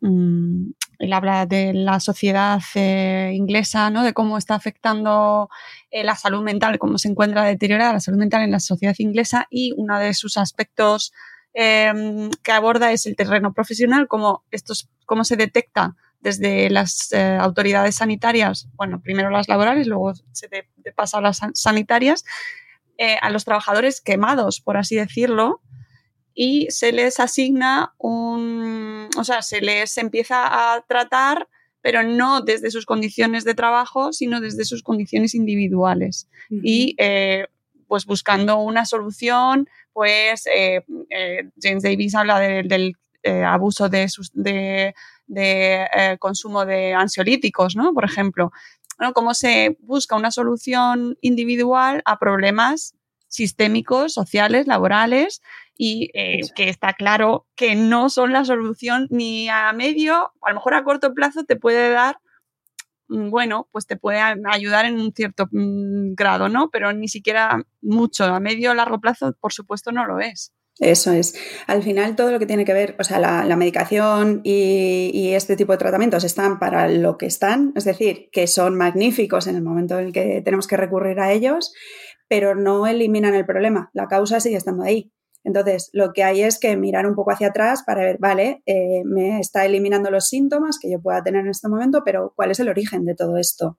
mm, 0.00 0.70
habla 1.12 1.46
de 1.46 1.72
la 1.74 2.00
sociedad 2.00 2.60
eh, 2.74 3.32
inglesa, 3.34 3.90
¿no? 3.90 4.02
de 4.02 4.12
cómo 4.12 4.38
está 4.38 4.54
afectando 4.54 5.48
eh, 5.90 6.04
la 6.04 6.16
salud 6.16 6.42
mental, 6.42 6.78
cómo 6.78 6.98
se 6.98 7.08
encuentra 7.08 7.44
deteriorada 7.44 7.92
la 7.92 8.00
salud 8.00 8.18
mental 8.18 8.42
en 8.42 8.52
la 8.52 8.60
sociedad 8.60 8.94
inglesa 8.98 9.46
y 9.50 9.72
uno 9.76 9.98
de 9.98 10.14
sus 10.14 10.36
aspectos 10.36 11.12
que 11.54 12.52
aborda 12.52 12.92
es 12.92 13.06
el 13.06 13.16
terreno 13.16 13.52
profesional, 13.52 14.06
cómo, 14.06 14.44
estos, 14.52 14.88
cómo 15.06 15.24
se 15.24 15.34
detecta 15.34 15.96
desde 16.20 16.68
las 16.70 17.12
eh, 17.12 17.38
autoridades 17.40 17.96
sanitarias, 17.96 18.68
bueno, 18.74 19.00
primero 19.00 19.30
las 19.30 19.48
laborales, 19.48 19.86
luego 19.86 20.12
se 20.32 20.48
te, 20.48 20.68
pasa 20.94 21.18
a 21.18 21.20
las 21.20 21.40
sanitarias, 21.54 22.24
eh, 22.96 23.16
a 23.22 23.30
los 23.30 23.44
trabajadores 23.44 24.00
quemados, 24.00 24.60
por 24.60 24.76
así 24.76 24.96
decirlo, 24.96 25.60
y 26.34 26.66
se 26.70 26.92
les 26.92 27.20
asigna 27.20 27.94
un, 27.98 29.08
o 29.16 29.24
sea, 29.24 29.42
se 29.42 29.60
les 29.60 29.96
empieza 29.98 30.74
a 30.74 30.80
tratar, 30.82 31.48
pero 31.80 32.02
no 32.02 32.40
desde 32.40 32.70
sus 32.70 32.86
condiciones 32.86 33.44
de 33.44 33.54
trabajo, 33.54 34.12
sino 34.12 34.40
desde 34.40 34.64
sus 34.64 34.82
condiciones 34.82 35.34
individuales. 35.34 36.28
Y 36.50 36.94
eh, 36.98 37.46
pues 37.86 38.04
buscando 38.04 38.58
una 38.58 38.84
solución, 38.84 39.68
pues 39.92 40.44
James 41.60 41.82
Davis 41.82 42.14
habla 42.14 42.38
del 42.40 42.96
abuso 43.44 43.88
de, 43.88 44.08
sus, 44.08 44.30
de 44.32 44.94
de 45.28 45.86
eh, 45.94 46.16
consumo 46.18 46.66
de 46.66 46.94
ansiolíticos, 46.94 47.76
¿no? 47.76 47.94
Por 47.94 48.04
ejemplo, 48.04 48.50
cómo 49.14 49.34
se 49.34 49.76
busca 49.80 50.16
una 50.16 50.30
solución 50.30 51.16
individual 51.20 52.02
a 52.04 52.18
problemas 52.18 52.94
sistémicos, 53.28 54.14
sociales, 54.14 54.66
laborales 54.66 55.42
y 55.76 56.10
eh, 56.14 56.40
que 56.56 56.68
está 56.68 56.94
claro 56.94 57.46
que 57.54 57.76
no 57.76 58.10
son 58.10 58.32
la 58.32 58.44
solución 58.44 59.06
ni 59.10 59.48
a 59.48 59.72
medio, 59.72 60.32
a 60.42 60.50
lo 60.50 60.56
mejor 60.56 60.74
a 60.74 60.82
corto 60.82 61.14
plazo 61.14 61.44
te 61.44 61.56
puede 61.56 61.90
dar, 61.90 62.18
mm, 63.08 63.30
bueno, 63.30 63.68
pues 63.70 63.86
te 63.86 63.96
puede 63.96 64.20
ayudar 64.20 64.86
en 64.86 64.98
un 64.98 65.12
cierto 65.12 65.46
mm, 65.52 66.14
grado, 66.14 66.48
¿no? 66.48 66.70
Pero 66.70 66.92
ni 66.92 67.06
siquiera 67.08 67.62
mucho, 67.82 68.24
a 68.24 68.40
medio 68.40 68.72
o 68.72 68.74
largo 68.74 68.98
plazo, 68.98 69.34
por 69.40 69.52
supuesto, 69.52 69.92
no 69.92 70.06
lo 70.06 70.20
es. 70.20 70.52
Eso 70.80 71.10
es. 71.12 71.34
Al 71.66 71.82
final, 71.82 72.14
todo 72.14 72.30
lo 72.30 72.38
que 72.38 72.46
tiene 72.46 72.64
que 72.64 72.72
ver, 72.72 72.94
o 73.00 73.04
sea, 73.04 73.18
la, 73.18 73.56
medicación 73.56 74.40
y, 74.44 75.32
este 75.34 75.56
tipo 75.56 75.72
de 75.72 75.78
tratamientos 75.78 76.24
están 76.24 76.58
para 76.58 76.88
lo 76.88 77.18
que 77.18 77.26
están, 77.26 77.72
es 77.74 77.84
decir, 77.84 78.28
que 78.32 78.46
son 78.46 78.76
magníficos 78.76 79.46
en 79.46 79.56
el 79.56 79.62
momento 79.62 79.98
en 79.98 80.06
el 80.06 80.12
que 80.12 80.40
tenemos 80.42 80.66
que 80.66 80.76
recurrir 80.76 81.18
a 81.20 81.32
ellos, 81.32 81.72
pero 82.28 82.54
no 82.54 82.86
eliminan 82.86 83.34
el 83.34 83.44
problema. 83.44 83.90
La 83.92 84.06
causa 84.06 84.40
sigue 84.40 84.56
estando 84.56 84.84
ahí. 84.84 85.12
Entonces, 85.44 85.90
lo 85.92 86.12
que 86.12 86.24
hay 86.24 86.42
es 86.42 86.58
que 86.58 86.76
mirar 86.76 87.06
un 87.06 87.14
poco 87.14 87.30
hacia 87.30 87.48
atrás 87.48 87.82
para 87.84 88.02
ver, 88.02 88.18
vale, 88.18 88.62
eh, 88.66 89.02
me 89.04 89.40
está 89.40 89.64
eliminando 89.64 90.10
los 90.10 90.28
síntomas 90.28 90.78
que 90.78 90.90
yo 90.90 91.00
pueda 91.00 91.22
tener 91.22 91.42
en 91.42 91.50
este 91.50 91.68
momento, 91.68 92.02
pero 92.04 92.32
¿cuál 92.36 92.50
es 92.50 92.60
el 92.60 92.68
origen 92.68 93.04
de 93.04 93.14
todo 93.14 93.36
esto? 93.36 93.78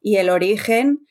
Y 0.00 0.16
el 0.16 0.30
origen 0.30 1.06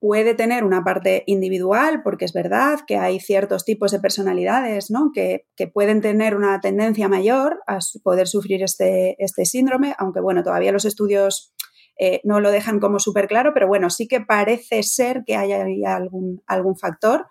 puede 0.00 0.34
tener 0.34 0.64
una 0.64 0.84
parte 0.84 1.24
individual, 1.26 2.02
porque 2.02 2.24
es 2.24 2.32
verdad 2.32 2.80
que 2.86 2.96
hay 2.96 3.20
ciertos 3.20 3.64
tipos 3.64 3.90
de 3.90 4.00
personalidades 4.00 4.90
¿no? 4.90 5.10
que, 5.14 5.46
pueden 5.72 6.00
tener 6.00 6.36
una 6.36 6.60
tendencia 6.60 7.08
mayor 7.08 7.60
a 7.66 7.78
poder 8.02 8.28
sufrir 8.28 8.62
este, 8.62 9.16
este 9.18 9.46
síndrome, 9.46 9.94
aunque 9.98 10.20
bueno, 10.20 10.42
todavía 10.42 10.72
los 10.72 10.84
estudios 10.84 11.54
eh, 11.98 12.20
no 12.24 12.40
lo 12.40 12.50
dejan 12.50 12.80
como 12.80 12.98
súper 12.98 13.28
claro, 13.28 13.52
pero 13.54 13.66
bueno, 13.66 13.88
sí 13.88 14.06
que 14.06 14.20
parece 14.20 14.82
ser 14.82 15.22
que 15.24 15.36
hay 15.36 15.52
algún, 15.84 16.42
algún 16.46 16.76
factor 16.76 17.26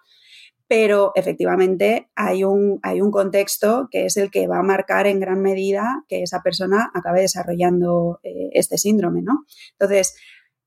pero 0.67 1.11
efectivamente 1.13 2.09
hay 2.15 2.43
un, 2.43 2.79
hay 2.81 2.99
un 2.99 3.11
contexto 3.11 3.89
que 3.91 4.05
es 4.05 4.17
el 4.17 4.31
que 4.31 4.47
va 4.47 4.57
a 4.57 4.63
marcar 4.63 5.05
en 5.05 5.19
gran 5.19 5.39
medida 5.39 6.03
que 6.07 6.23
esa 6.23 6.41
persona 6.41 6.89
acabe 6.95 7.21
desarrollando 7.21 8.19
eh, 8.23 8.49
este 8.53 8.79
síndrome, 8.79 9.21
¿no? 9.21 9.45
Entonces, 9.73 10.15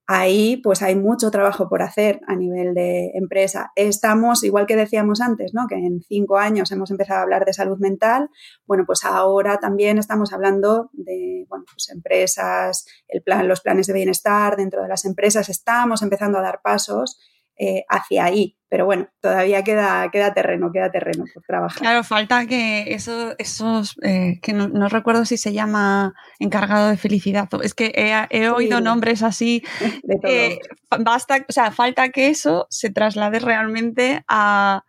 ahí 0.06 0.58
pues 0.58 0.82
hay 0.82 0.94
mucho 0.94 1.30
trabajo 1.30 1.68
por 1.68 1.82
hacer 1.82 2.20
a 2.26 2.36
nivel 2.36 2.74
de 2.74 3.10
empresa. 3.14 3.72
Estamos, 3.74 4.44
igual 4.44 4.66
que 4.66 4.76
decíamos 4.76 5.20
antes, 5.20 5.52
¿no? 5.52 5.66
que 5.68 5.74
en 5.74 6.02
cinco 6.02 6.38
años 6.38 6.70
hemos 6.70 6.90
empezado 6.90 7.20
a 7.20 7.22
hablar 7.22 7.44
de 7.44 7.52
salud 7.52 7.78
mental, 7.78 8.30
bueno, 8.66 8.84
pues 8.86 9.04
ahora 9.04 9.58
también 9.58 9.98
estamos 9.98 10.32
hablando 10.32 10.90
de 10.92 11.46
bueno, 11.48 11.64
pues 11.72 11.90
empresas, 11.90 12.86
el 13.08 13.22
plan, 13.22 13.48
los 13.48 13.60
planes 13.60 13.86
de 13.86 13.94
bienestar 13.94 14.56
dentro 14.56 14.82
de 14.82 14.88
las 14.88 15.04
empresas, 15.04 15.48
estamos 15.48 16.02
empezando 16.02 16.38
a 16.38 16.42
dar 16.42 16.60
pasos 16.62 17.20
eh, 17.58 17.84
hacia 17.88 18.24
ahí. 18.24 18.56
Pero 18.68 18.84
bueno, 18.84 19.08
todavía 19.20 19.62
queda, 19.62 20.10
queda 20.10 20.34
terreno, 20.34 20.72
queda 20.72 20.90
terreno 20.90 21.24
por 21.32 21.42
trabajar. 21.44 21.78
Claro, 21.78 22.02
falta 22.02 22.46
que 22.46 22.92
eso, 22.94 23.34
esos, 23.38 23.96
eh, 24.02 24.40
que 24.42 24.52
no, 24.52 24.88
recuerdo 24.88 25.24
si 25.24 25.36
se 25.36 25.52
llama 25.52 26.14
encargado 26.40 26.88
de 26.88 26.96
felicidad. 26.96 27.48
Es 27.62 27.74
que 27.74 27.92
he, 28.30 28.48
oído 28.48 28.80
nombres 28.80 29.22
así. 29.22 29.62
Eh, 30.28 30.58
basta, 30.98 31.44
o 31.48 31.52
sea, 31.52 31.70
falta 31.70 32.08
que 32.08 32.28
eso 32.28 32.66
se 32.68 32.90
traslade 32.90 33.38
realmente 33.38 34.24
a 34.26 34.84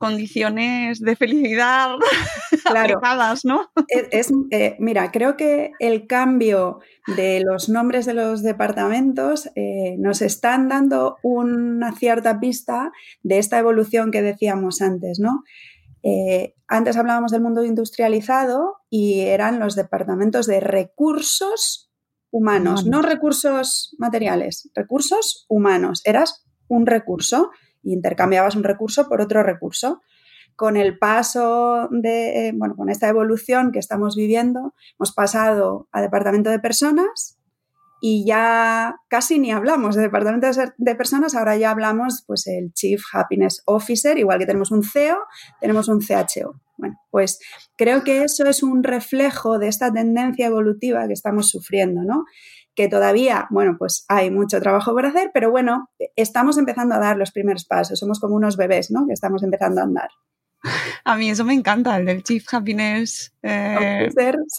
condiciones 0.00 0.98
de 1.00 1.14
felicidad 1.14 1.90
claro. 2.64 3.00
¿no? 3.44 3.70
Es, 3.86 4.32
eh, 4.50 4.76
mira, 4.80 5.12
creo 5.12 5.36
que 5.36 5.72
el 5.78 6.06
cambio 6.06 6.80
de 7.06 7.42
los 7.44 7.68
nombres 7.68 8.06
de 8.06 8.14
los 8.14 8.42
departamentos 8.42 9.50
eh, 9.56 9.96
nos 9.98 10.22
están 10.22 10.68
dando 10.68 11.18
una 11.22 11.94
cierta 11.94 12.40
pista 12.40 12.92
de 13.22 13.38
esta 13.38 13.58
evolución 13.58 14.10
que 14.10 14.22
decíamos 14.22 14.80
antes, 14.80 15.20
¿no? 15.20 15.44
Eh, 16.02 16.54
antes 16.66 16.96
hablábamos 16.96 17.30
del 17.30 17.42
mundo 17.42 17.62
industrializado 17.62 18.78
y 18.88 19.20
eran 19.20 19.58
los 19.58 19.76
departamentos 19.76 20.46
de 20.46 20.60
recursos 20.60 21.92
humanos, 22.30 22.86
no 22.86 23.02
recursos 23.02 23.94
materiales, 23.98 24.70
recursos 24.74 25.44
humanos. 25.50 26.00
Eras 26.06 26.46
un 26.68 26.86
recurso 26.86 27.50
y 27.82 27.92
intercambiabas 27.92 28.56
un 28.56 28.64
recurso 28.64 29.08
por 29.08 29.20
otro 29.20 29.42
recurso. 29.42 30.02
Con 30.56 30.76
el 30.76 30.98
paso 30.98 31.88
de, 31.90 32.48
eh, 32.48 32.52
bueno, 32.54 32.76
con 32.76 32.90
esta 32.90 33.08
evolución 33.08 33.72
que 33.72 33.78
estamos 33.78 34.14
viviendo, 34.14 34.74
hemos 34.98 35.12
pasado 35.12 35.88
a 35.92 36.02
departamento 36.02 36.50
de 36.50 36.58
personas 36.58 37.38
y 38.00 38.24
ya 38.26 38.96
casi 39.08 39.38
ni 39.38 39.52
hablamos 39.52 39.94
de 39.94 40.02
departamento 40.02 40.48
de 40.78 40.94
personas, 40.94 41.34
ahora 41.34 41.56
ya 41.56 41.70
hablamos 41.70 42.24
pues 42.26 42.46
el 42.46 42.72
Chief 42.72 43.02
Happiness 43.12 43.62
Officer, 43.66 44.18
igual 44.18 44.38
que 44.38 44.46
tenemos 44.46 44.70
un 44.70 44.82
CEO, 44.82 45.18
tenemos 45.60 45.88
un 45.88 46.00
CHO. 46.00 46.60
Bueno, 46.78 46.98
pues 47.10 47.38
creo 47.76 48.02
que 48.02 48.22
eso 48.22 48.46
es 48.46 48.62
un 48.62 48.82
reflejo 48.82 49.58
de 49.58 49.68
esta 49.68 49.92
tendencia 49.92 50.46
evolutiva 50.46 51.06
que 51.06 51.12
estamos 51.12 51.50
sufriendo, 51.50 52.02
¿no? 52.02 52.24
Que 52.74 52.88
todavía, 52.88 53.46
bueno, 53.50 53.76
pues 53.78 54.04
hay 54.08 54.30
mucho 54.30 54.60
trabajo 54.60 54.92
por 54.92 55.06
hacer, 55.06 55.30
pero 55.34 55.50
bueno, 55.50 55.88
estamos 56.16 56.58
empezando 56.58 56.94
a 56.94 56.98
dar 56.98 57.16
los 57.16 57.32
primeros 57.32 57.64
pasos, 57.64 57.98
somos 57.98 58.20
como 58.20 58.34
unos 58.34 58.56
bebés, 58.56 58.90
¿no? 58.90 59.06
Que 59.06 59.12
estamos 59.12 59.42
empezando 59.42 59.80
a 59.80 59.84
andar. 59.84 60.10
A 61.04 61.16
mí 61.16 61.30
eso 61.30 61.44
me 61.44 61.54
encanta, 61.54 61.96
el 61.96 62.04
del 62.04 62.22
Chief 62.22 62.44
Happiness 62.52 63.32
eh, 63.42 64.10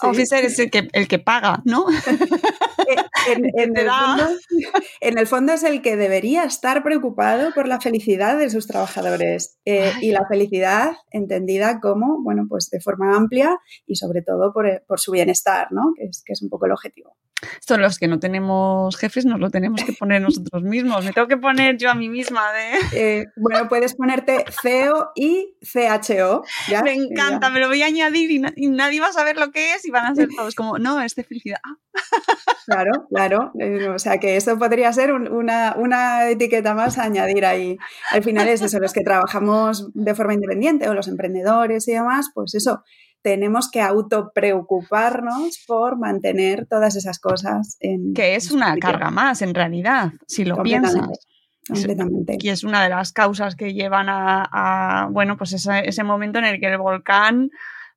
Officer, 0.02 0.44
es 0.44 0.58
el 0.58 0.70
que, 0.70 0.88
el 0.92 1.06
que 1.06 1.20
paga, 1.20 1.62
¿no? 1.64 1.86
en, 3.28 5.18
el 5.18 5.26
fondo, 5.26 5.52
es 5.52 5.62
el 5.62 5.80
que 5.80 5.96
debería 5.96 6.42
estar 6.44 6.82
preocupado 6.82 7.52
por 7.54 7.68
la 7.68 7.80
felicidad 7.80 8.36
de 8.36 8.50
sus 8.50 8.66
trabajadores 8.66 9.58
eh, 9.64 9.92
y 10.00 10.10
la 10.10 10.26
felicidad 10.26 10.92
entendida 11.10 11.78
como, 11.80 12.20
bueno, 12.22 12.46
pues 12.48 12.68
de 12.70 12.80
forma 12.80 13.16
amplia 13.16 13.56
y 13.86 13.94
sobre 13.96 14.22
todo 14.22 14.52
por, 14.52 14.82
por 14.88 14.98
su 14.98 15.12
bienestar, 15.12 15.68
¿no? 15.70 15.92
Que 15.96 16.06
es, 16.06 16.22
que 16.24 16.32
es 16.32 16.42
un 16.42 16.48
poco 16.48 16.66
el 16.66 16.72
objetivo. 16.72 17.16
Esto 17.60 17.76
los 17.76 17.98
que 17.98 18.08
no 18.08 18.18
tenemos 18.18 18.96
jefes 18.96 19.26
nos 19.26 19.40
lo 19.40 19.50
tenemos 19.50 19.82
que 19.84 19.92
poner 19.92 20.22
nosotros 20.22 20.62
mismos. 20.62 21.04
Me 21.04 21.12
tengo 21.12 21.28
que 21.28 21.36
poner 21.36 21.76
yo 21.76 21.90
a 21.90 21.94
mí 21.94 22.08
misma 22.08 22.42
de... 22.52 23.20
Eh, 23.20 23.26
bueno, 23.36 23.68
puedes 23.68 23.94
ponerte 23.94 24.44
CEO 24.62 25.12
y 25.14 25.56
CHO. 25.62 26.42
Me 26.84 26.94
encanta, 26.94 27.50
me 27.50 27.60
lo 27.60 27.68
voy 27.68 27.82
a 27.82 27.86
añadir 27.86 28.30
y, 28.30 28.68
nadie 28.68 29.00
va 29.00 29.08
a 29.08 29.12
saber 29.12 29.36
lo 29.36 29.50
que 29.50 29.74
es 29.74 29.84
y 29.84 29.90
van 29.90 30.06
a 30.06 30.14
ser 30.14 30.28
todos 30.34 30.54
como, 30.54 30.78
no, 30.78 31.00
es 31.00 31.14
de 31.14 31.24
felicidad. 31.24 31.60
Claro, 32.64 33.08
claro. 33.10 33.50
Eh, 33.58 33.88
o 33.88 33.98
sea 33.98 34.18
que 34.18 34.36
eso 34.36 34.56
podría 34.56 34.92
ser 34.92 35.12
una, 35.12 35.74
una, 35.76 36.28
etiqueta 36.30 36.74
más 36.74 36.96
a 36.96 37.02
añadir 37.02 37.44
ahí. 37.44 37.76
Al 38.12 38.22
final 38.22 38.48
es 38.48 38.62
eso, 38.62 38.78
los 38.78 38.92
que 38.92 39.02
trabajamos 39.02 39.90
de 39.94 40.14
forma 40.14 40.34
independiente 40.34 40.88
o 40.88 40.94
los 40.94 41.08
emprendedores 41.08 41.88
y 41.88 41.92
demás, 41.92 42.30
pues 42.32 42.54
eso, 42.54 42.84
tenemos 43.22 43.70
que 43.70 43.80
autopreocuparnos 43.80 45.62
por 45.66 45.98
mantener 45.98 46.66
todas 46.66 46.96
esas 46.96 47.18
cosas. 47.18 47.76
En 47.80 48.14
que 48.14 48.34
es 48.34 48.50
una 48.50 48.76
carga 48.76 49.10
más, 49.10 49.42
en 49.42 49.54
realidad, 49.54 50.12
si 50.26 50.44
lo 50.44 50.62
piensas. 50.62 51.26
Completamente. 51.66 52.36
Y 52.40 52.48
es 52.48 52.64
una 52.64 52.82
de 52.82 52.88
las 52.88 53.12
causas 53.12 53.54
que 53.54 53.72
llevan 53.72 54.06
a, 54.08 55.08
bueno, 55.12 55.36
pues 55.36 55.52
ese, 55.52 56.04
momento 56.04 56.40
en 56.40 56.46
el 56.46 56.60
que 56.60 56.66
el 56.66 56.78
volcán 56.78 57.50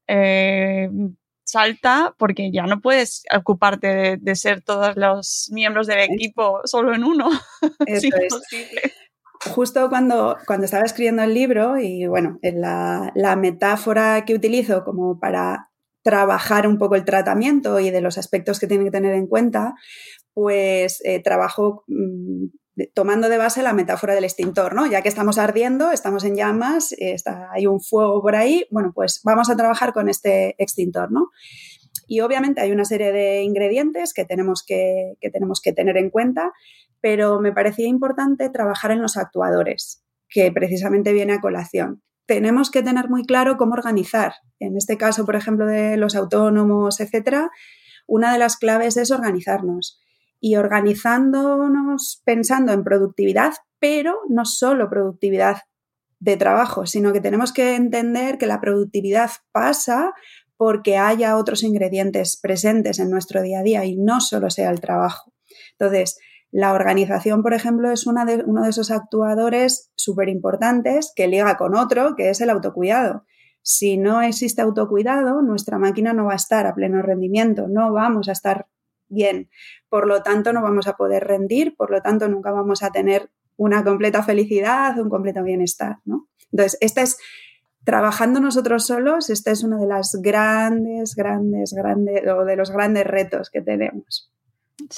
eh, 0.07 0.87
salta 1.43 2.13
porque 2.17 2.51
ya 2.51 2.67
no 2.67 2.79
puedes 2.79 3.23
ocuparte 3.35 4.17
de, 4.17 4.35
ser 4.35 4.61
todos 4.61 4.95
los 4.95 5.49
miembros 5.51 5.87
del 5.87 5.99
equipo 5.99 6.61
solo 6.65 6.93
en 6.93 7.03
uno. 7.03 7.29
es 7.87 8.03
imposible 8.03 8.93
justo 9.53 9.89
cuando, 9.89 10.37
cuando 10.45 10.65
estaba 10.65 10.83
escribiendo 10.85 11.23
el 11.23 11.33
libro 11.33 11.77
y 11.77 12.07
bueno, 12.07 12.39
la, 12.41 13.11
la 13.15 13.35
metáfora 13.35 14.25
que 14.25 14.35
utilizo 14.35 14.83
como 14.83 15.19
para 15.19 15.69
trabajar 16.03 16.67
un 16.67 16.77
poco 16.77 16.95
el 16.95 17.03
tratamiento 17.03 17.79
y 17.79 17.89
de 17.89 18.01
los 18.01 18.17
aspectos 18.17 18.59
que 18.59 18.67
tienen 18.67 18.85
que 18.85 18.91
tener 18.91 19.15
en 19.15 19.25
cuenta, 19.25 19.73
pues 20.33 21.01
eh, 21.03 21.19
trabajo 21.19 21.83
mm, 21.87 22.45
tomando 22.93 23.29
de 23.29 23.37
base 23.37 23.63
la 23.63 23.73
metáfora 23.73 24.13
del 24.13 24.25
extintor, 24.25 24.75
¿no? 24.75 24.85
Ya 24.85 25.01
que 25.01 25.09
estamos 25.09 25.37
ardiendo, 25.37 25.91
estamos 25.91 26.23
en 26.23 26.35
llamas, 26.35 26.93
está, 26.99 27.49
hay 27.51 27.65
un 27.65 27.81
fuego 27.81 28.21
por 28.21 28.35
ahí, 28.35 28.67
bueno, 28.69 28.91
pues 28.93 29.21
vamos 29.23 29.49
a 29.49 29.55
trabajar 29.55 29.93
con 29.93 30.09
este 30.09 30.55
extintor, 30.61 31.11
¿no? 31.11 31.29
Y 32.07 32.19
obviamente 32.19 32.61
hay 32.61 32.71
una 32.71 32.85
serie 32.85 33.11
de 33.11 33.41
ingredientes 33.41 34.13
que 34.13 34.25
tenemos 34.25 34.63
que, 34.63 35.13
que 35.19 35.31
tenemos 35.31 35.59
que 35.59 35.73
tener 35.73 35.97
en 35.97 36.11
cuenta 36.11 36.51
pero 37.05 37.39
me 37.39 37.51
parecía 37.51 37.87
importante 37.87 38.49
trabajar 38.49 38.89
en 38.89 38.99
los 38.99 39.15
actuadores, 39.15 40.03
que 40.27 40.51
precisamente 40.51 41.13
viene 41.13 41.33
a 41.33 41.39
colación. 41.39 42.01
Tenemos 42.25 42.71
que 42.71 42.81
tener 42.81 43.11
muy 43.11 43.25
claro 43.25 43.57
cómo 43.57 43.73
organizar. 43.73 44.33
En 44.59 44.75
este 44.75 44.97
caso, 44.97 45.23
por 45.23 45.35
ejemplo, 45.35 45.67
de 45.67 45.97
los 45.97 46.15
autónomos, 46.15 46.99
etcétera, 46.99 47.51
una 48.07 48.33
de 48.33 48.39
las 48.39 48.57
claves 48.57 48.97
es 48.97 49.11
organizarnos. 49.11 50.01
Y 50.39 50.55
organizándonos 50.55 52.23
pensando 52.25 52.73
en 52.73 52.83
productividad, 52.83 53.53
pero 53.77 54.21
no 54.27 54.43
solo 54.43 54.89
productividad 54.89 55.57
de 56.19 56.37
trabajo, 56.37 56.87
sino 56.87 57.13
que 57.13 57.21
tenemos 57.21 57.53
que 57.53 57.75
entender 57.75 58.39
que 58.39 58.47
la 58.47 58.59
productividad 58.59 59.29
pasa 59.51 60.11
porque 60.57 60.97
haya 60.97 61.37
otros 61.37 61.61
ingredientes 61.61 62.35
presentes 62.35 62.97
en 62.97 63.11
nuestro 63.11 63.43
día 63.43 63.59
a 63.59 63.63
día 63.63 63.85
y 63.85 63.95
no 63.95 64.21
solo 64.21 64.49
sea 64.49 64.71
el 64.71 64.81
trabajo. 64.81 65.31
Entonces, 65.77 66.17
la 66.55 66.71
organización, 66.71 67.43
por 67.43 67.53
ejemplo, 67.53 67.91
es 67.91 68.07
una 68.07 68.23
de, 68.23 68.41
uno 68.45 68.63
de 68.63 68.69
esos 68.69 68.89
actuadores 68.89 69.91
súper 69.95 70.29
importantes 70.29 71.11
que 71.13 71.27
liga 71.27 71.57
con 71.57 71.75
otro, 71.75 72.15
que 72.15 72.29
es 72.29 72.39
el 72.39 72.49
autocuidado. 72.49 73.25
Si 73.61 73.97
no 73.97 74.21
existe 74.21 74.61
autocuidado, 74.61 75.41
nuestra 75.41 75.79
máquina 75.79 76.13
no 76.13 76.23
va 76.23 76.31
a 76.31 76.37
estar 76.37 76.65
a 76.65 76.73
pleno 76.73 77.01
rendimiento, 77.01 77.67
no 77.67 77.91
vamos 77.91 78.29
a 78.29 78.31
estar 78.31 78.67
bien. 79.09 79.49
Por 79.89 80.07
lo 80.07 80.23
tanto, 80.23 80.53
no 80.53 80.61
vamos 80.61 80.87
a 80.87 80.95
poder 80.95 81.25
rendir, 81.25 81.75
por 81.75 81.91
lo 81.91 82.01
tanto, 82.01 82.29
nunca 82.29 82.51
vamos 82.51 82.83
a 82.83 82.89
tener 82.89 83.29
una 83.57 83.83
completa 83.83 84.23
felicidad, 84.23 84.97
un 84.97 85.09
completo 85.09 85.43
bienestar. 85.43 85.97
¿no? 86.05 86.29
Entonces, 86.53 86.77
este 86.79 87.01
es, 87.01 87.17
trabajando 87.83 88.39
nosotros 88.39 88.85
solos, 88.85 89.29
este 89.29 89.51
es 89.51 89.61
uno 89.61 89.77
de 89.77 89.87
las 89.87 90.21
grandes, 90.21 91.15
grandes, 91.15 91.73
grandes, 91.73 92.25
o 92.29 92.45
de 92.45 92.55
los 92.55 92.71
grandes 92.71 93.05
retos 93.05 93.49
que 93.49 93.61
tenemos. 93.61 94.31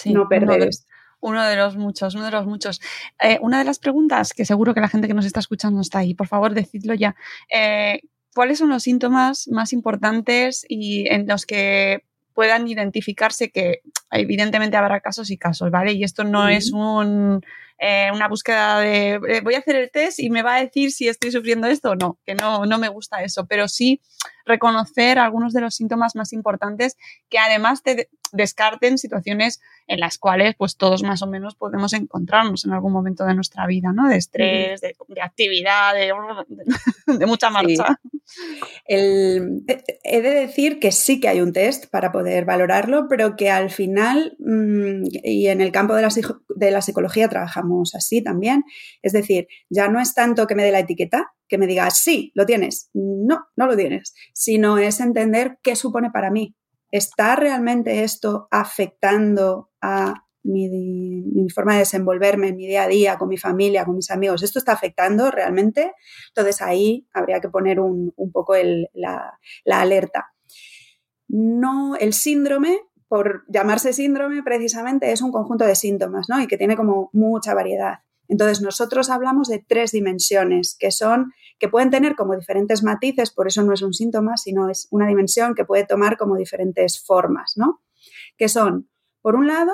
no 0.05 0.30
perder 0.30 0.68
esto. 0.68 0.97
Uno 1.20 1.43
de 1.43 1.55
los 1.55 1.76
muchos, 1.76 2.15
uno 2.15 2.26
de 2.26 2.32
los 2.32 2.45
muchos. 2.45 2.80
Eh, 3.22 3.39
una 3.41 3.59
de 3.59 3.65
las 3.65 3.80
preguntas 3.80 4.34
que 4.34 4.45
seguro 4.45 4.74
que 4.74 4.82
la 4.82 4.89
gente 4.89 5.07
que 5.07 5.13
nos 5.13 5.26
está 5.26 5.39
escuchando 5.39 5.82
está 5.82 5.99
ahí, 5.99 6.13
por 6.13 6.28
favor, 6.28 6.53
decidlo 6.53 6.93
ya. 6.93 7.15
Eh, 7.53 8.01
¿Cuáles 8.34 8.59
son 8.59 8.70
los 8.70 8.84
síntomas 8.84 9.47
más 9.47 9.74
importantes 9.74 10.65
y 10.70 11.07
en 11.09 11.28
los 11.28 11.45
que 11.45 12.03
puedan 12.34 12.68
identificarse 12.68 13.49
que 13.49 13.82
evidentemente 14.11 14.78
habrá 14.78 14.99
casos 14.99 15.32
y 15.32 15.38
casos, 15.38 15.72
¿vale? 15.72 15.93
Y 15.93 16.03
esto 16.03 16.24
no 16.24 16.47
es 16.47 16.72
un 16.72 17.41
eh, 17.80 18.10
una 18.14 18.28
búsqueda 18.28 18.80
de 18.80 19.20
eh, 19.28 19.42
voy 19.42 19.54
a 19.54 19.60
hacer 19.60 19.76
el 19.76 19.92
test 19.92 20.20
y 20.20 20.30
me 20.30 20.42
va 20.42 20.56
a 20.56 20.64
decir 20.64 20.92
si 20.92 21.08
estoy 21.08 21.32
sufriendo 21.32 21.68
esto 21.68 21.92
o 21.92 21.96
no, 21.96 22.18
que 22.26 22.34
no, 22.34 22.66
no 22.66 22.78
me 22.80 22.90
gusta 22.90 23.22
eso, 23.24 23.46
pero 23.46 23.68
sí 23.68 24.02
reconocer 24.46 25.20
algunos 25.20 25.54
de 25.54 25.62
los 25.62 25.76
síntomas 25.76 26.16
más 26.16 26.34
importantes 26.34 26.98
que 27.30 27.38
además 27.38 27.84
te 27.84 28.10
descarten 28.34 28.98
situaciones 28.98 29.62
en 29.88 30.00
las 30.00 30.18
cuales 30.18 30.56
pues 30.58 30.76
todos 30.76 31.04
más 31.04 31.22
o 31.22 31.28
menos 31.28 31.56
podemos 31.56 31.94
encontrarnos 31.94 32.66
en 32.66 32.74
algún 32.74 32.92
momento 32.92 33.26
de 33.26 33.36
nuestra 33.36 33.66
vida, 33.68 33.94
¿no? 33.94 34.10
De 34.10 34.18
estrés, 34.18 34.82
de, 34.82 34.96
actividad, 35.22 35.94
de, 35.94 36.14
mucha 37.28 37.50
marcha. 37.50 38.00
he 38.86 40.22
de 40.22 40.30
decir 40.30 40.80
que 40.80 40.92
sí 40.92 41.20
que 41.22 41.30
hay 41.30 41.42
un 41.42 41.54
test 41.54 41.86
para 41.90 42.12
poder 42.12 42.44
valorarlo, 42.46 43.08
pero 43.08 43.36
que 43.36 43.50
al 43.50 43.70
final, 43.70 44.36
mm, 44.40 45.04
y 45.24 45.48
en 45.48 45.62
el 45.62 45.72
campo 45.72 45.94
de 45.96 46.02
la, 46.02 46.10
de 46.56 46.72
la 46.72 46.82
psicología 46.82 47.30
trabajamos 47.30 47.66
así 47.95 48.24
también, 48.24 48.63
es 49.01 49.13
decir, 49.13 49.47
ya 49.70 49.88
no 49.88 49.99
es 49.99 50.13
tanto 50.13 50.47
que 50.47 50.55
me 50.55 50.63
dé 50.63 50.72
la 50.72 50.80
etiqueta, 50.80 51.34
que 51.47 51.57
me 51.57 51.68
diga, 51.68 51.89
sí, 51.89 52.32
lo 52.36 52.45
tienes, 52.45 52.89
no, 52.93 53.47
no 53.55 53.65
lo 53.68 53.76
tienes, 53.76 54.13
sino 54.34 54.78
es 54.78 54.99
entender 54.99 55.59
qué 55.63 55.76
supone 55.76 56.11
para 56.11 56.32
mí. 56.32 56.55
¿Está 56.91 57.36
realmente 57.36 58.03
esto 58.03 58.47
afectando 58.51 59.72
a 59.82 60.13
mi, 60.43 61.47
forma 61.53 61.74
de 61.74 61.80
desenvolverme 61.80 62.49
en 62.49 62.55
mi 62.55 62.68
día 62.68 62.84
a 62.84 62.88
día, 62.88 63.18
con 63.18 63.28
mi 63.28 63.38
familia, 63.38 63.86
con 63.86 63.95
mis 63.95 64.09
amigos? 64.11 64.43
¿Esto 64.43 64.59
está 64.59 64.74
afectando 64.74 65.30
realmente? 65.32 65.93
Entonces 66.30 66.61
ahí 66.61 67.07
habría 67.13 67.41
que 67.41 67.49
poner 67.49 67.80
un, 67.80 68.13
poco 68.32 68.55
la, 68.93 69.38
la 69.65 69.82
alerta. 69.82 70.28
No, 71.28 71.95
el 71.97 72.13
síndrome 72.13 72.80
por 73.08 73.45
llamarse 73.47 73.93
síndrome, 73.93 74.43
precisamente 74.43 75.12
es 75.12 75.22
un 75.22 75.32
conjunto 75.32 75.66
de 75.66 75.76
síntomas, 75.76 76.28
¿no? 76.30 76.41
Y 76.41 76.47
que 76.47 76.58
tiene 76.58 76.76
como 76.76 77.10
mucha 77.14 77.53
variedad. 77.53 77.99
Entonces, 78.28 78.62
nosotros 78.62 79.10
hablamos 79.10 79.47
de 79.47 79.64
tres 79.66 79.91
dimensiones 79.91 80.76
que 80.78 80.91
son, 80.91 81.32
que 81.60 81.70
pueden 81.70 81.89
tener 81.89 82.16
como 82.16 82.36
diferentes 82.36 82.84
matices, 82.84 83.32
por 83.32 83.47
eso 83.47 83.64
no 83.64 83.74
es 83.74 83.82
un 83.82 83.93
síntoma, 83.93 84.36
sino 84.38 84.70
es 84.70 84.88
una 84.91 85.08
dimensión 85.08 85.55
que 85.55 85.66
puede 85.66 85.86
tomar 85.86 86.18
como 86.18 86.36
diferentes 86.36 87.03
formas, 87.03 87.53
¿no? 87.55 87.82
Que 88.38 88.49
son, 88.49 88.89
por 89.22 89.36
un 89.36 89.47
lado, 89.47 89.72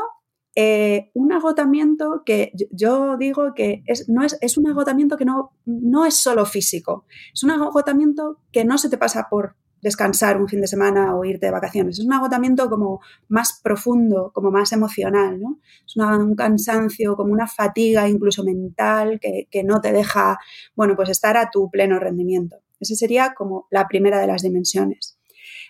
eh, 0.55 1.09
un 1.15 1.33
agotamiento 1.33 2.21
que 2.23 2.51
yo 2.71 3.17
digo 3.17 3.55
que 3.55 3.83
es, 3.87 4.07
no 4.07 4.23
es, 4.23 4.37
es 4.39 4.55
un 4.59 4.67
agotamiento 4.67 5.17
que 5.17 5.25
no, 5.25 5.57
no 5.65 6.05
es 6.05 6.21
solo 6.21 6.45
físico, 6.45 7.07
es 7.33 7.43
un 7.43 7.49
agotamiento 7.49 8.39
que 8.51 8.63
no 8.63 8.77
se 8.77 8.89
te 8.89 8.99
pasa 8.99 9.27
por 9.31 9.55
descansar 9.83 10.41
un 10.41 10.47
fin 10.47 10.61
de 10.61 10.67
semana 10.67 11.13
o 11.13 11.25
irte 11.25 11.45
de 11.45 11.51
vacaciones. 11.51 11.99
Es 11.99 12.05
un 12.05 12.13
agotamiento 12.13 12.69
como 12.69 13.01
más 13.27 13.59
profundo, 13.61 14.31
como 14.33 14.49
más 14.49 14.71
emocional, 14.71 15.41
¿no? 15.41 15.59
Es 15.85 15.97
un 15.97 16.35
cansancio, 16.35 17.17
como 17.17 17.33
una 17.33 17.47
fatiga 17.47 18.07
incluso 18.07 18.45
mental 18.45 19.19
que, 19.19 19.47
que, 19.51 19.63
no 19.63 19.81
te 19.81 19.91
deja, 19.91 20.39
bueno, 20.73 20.95
pues 20.95 21.09
estar 21.09 21.35
a 21.35 21.51
tu 21.51 21.69
pleno 21.69 21.99
rendimiento. 21.99 22.57
Esa 22.79 22.95
sería 22.95 23.33
como 23.33 23.67
la 23.69 23.87
primera 23.89 24.19
de 24.19 24.27
las 24.27 24.41
dimensiones. 24.41 25.19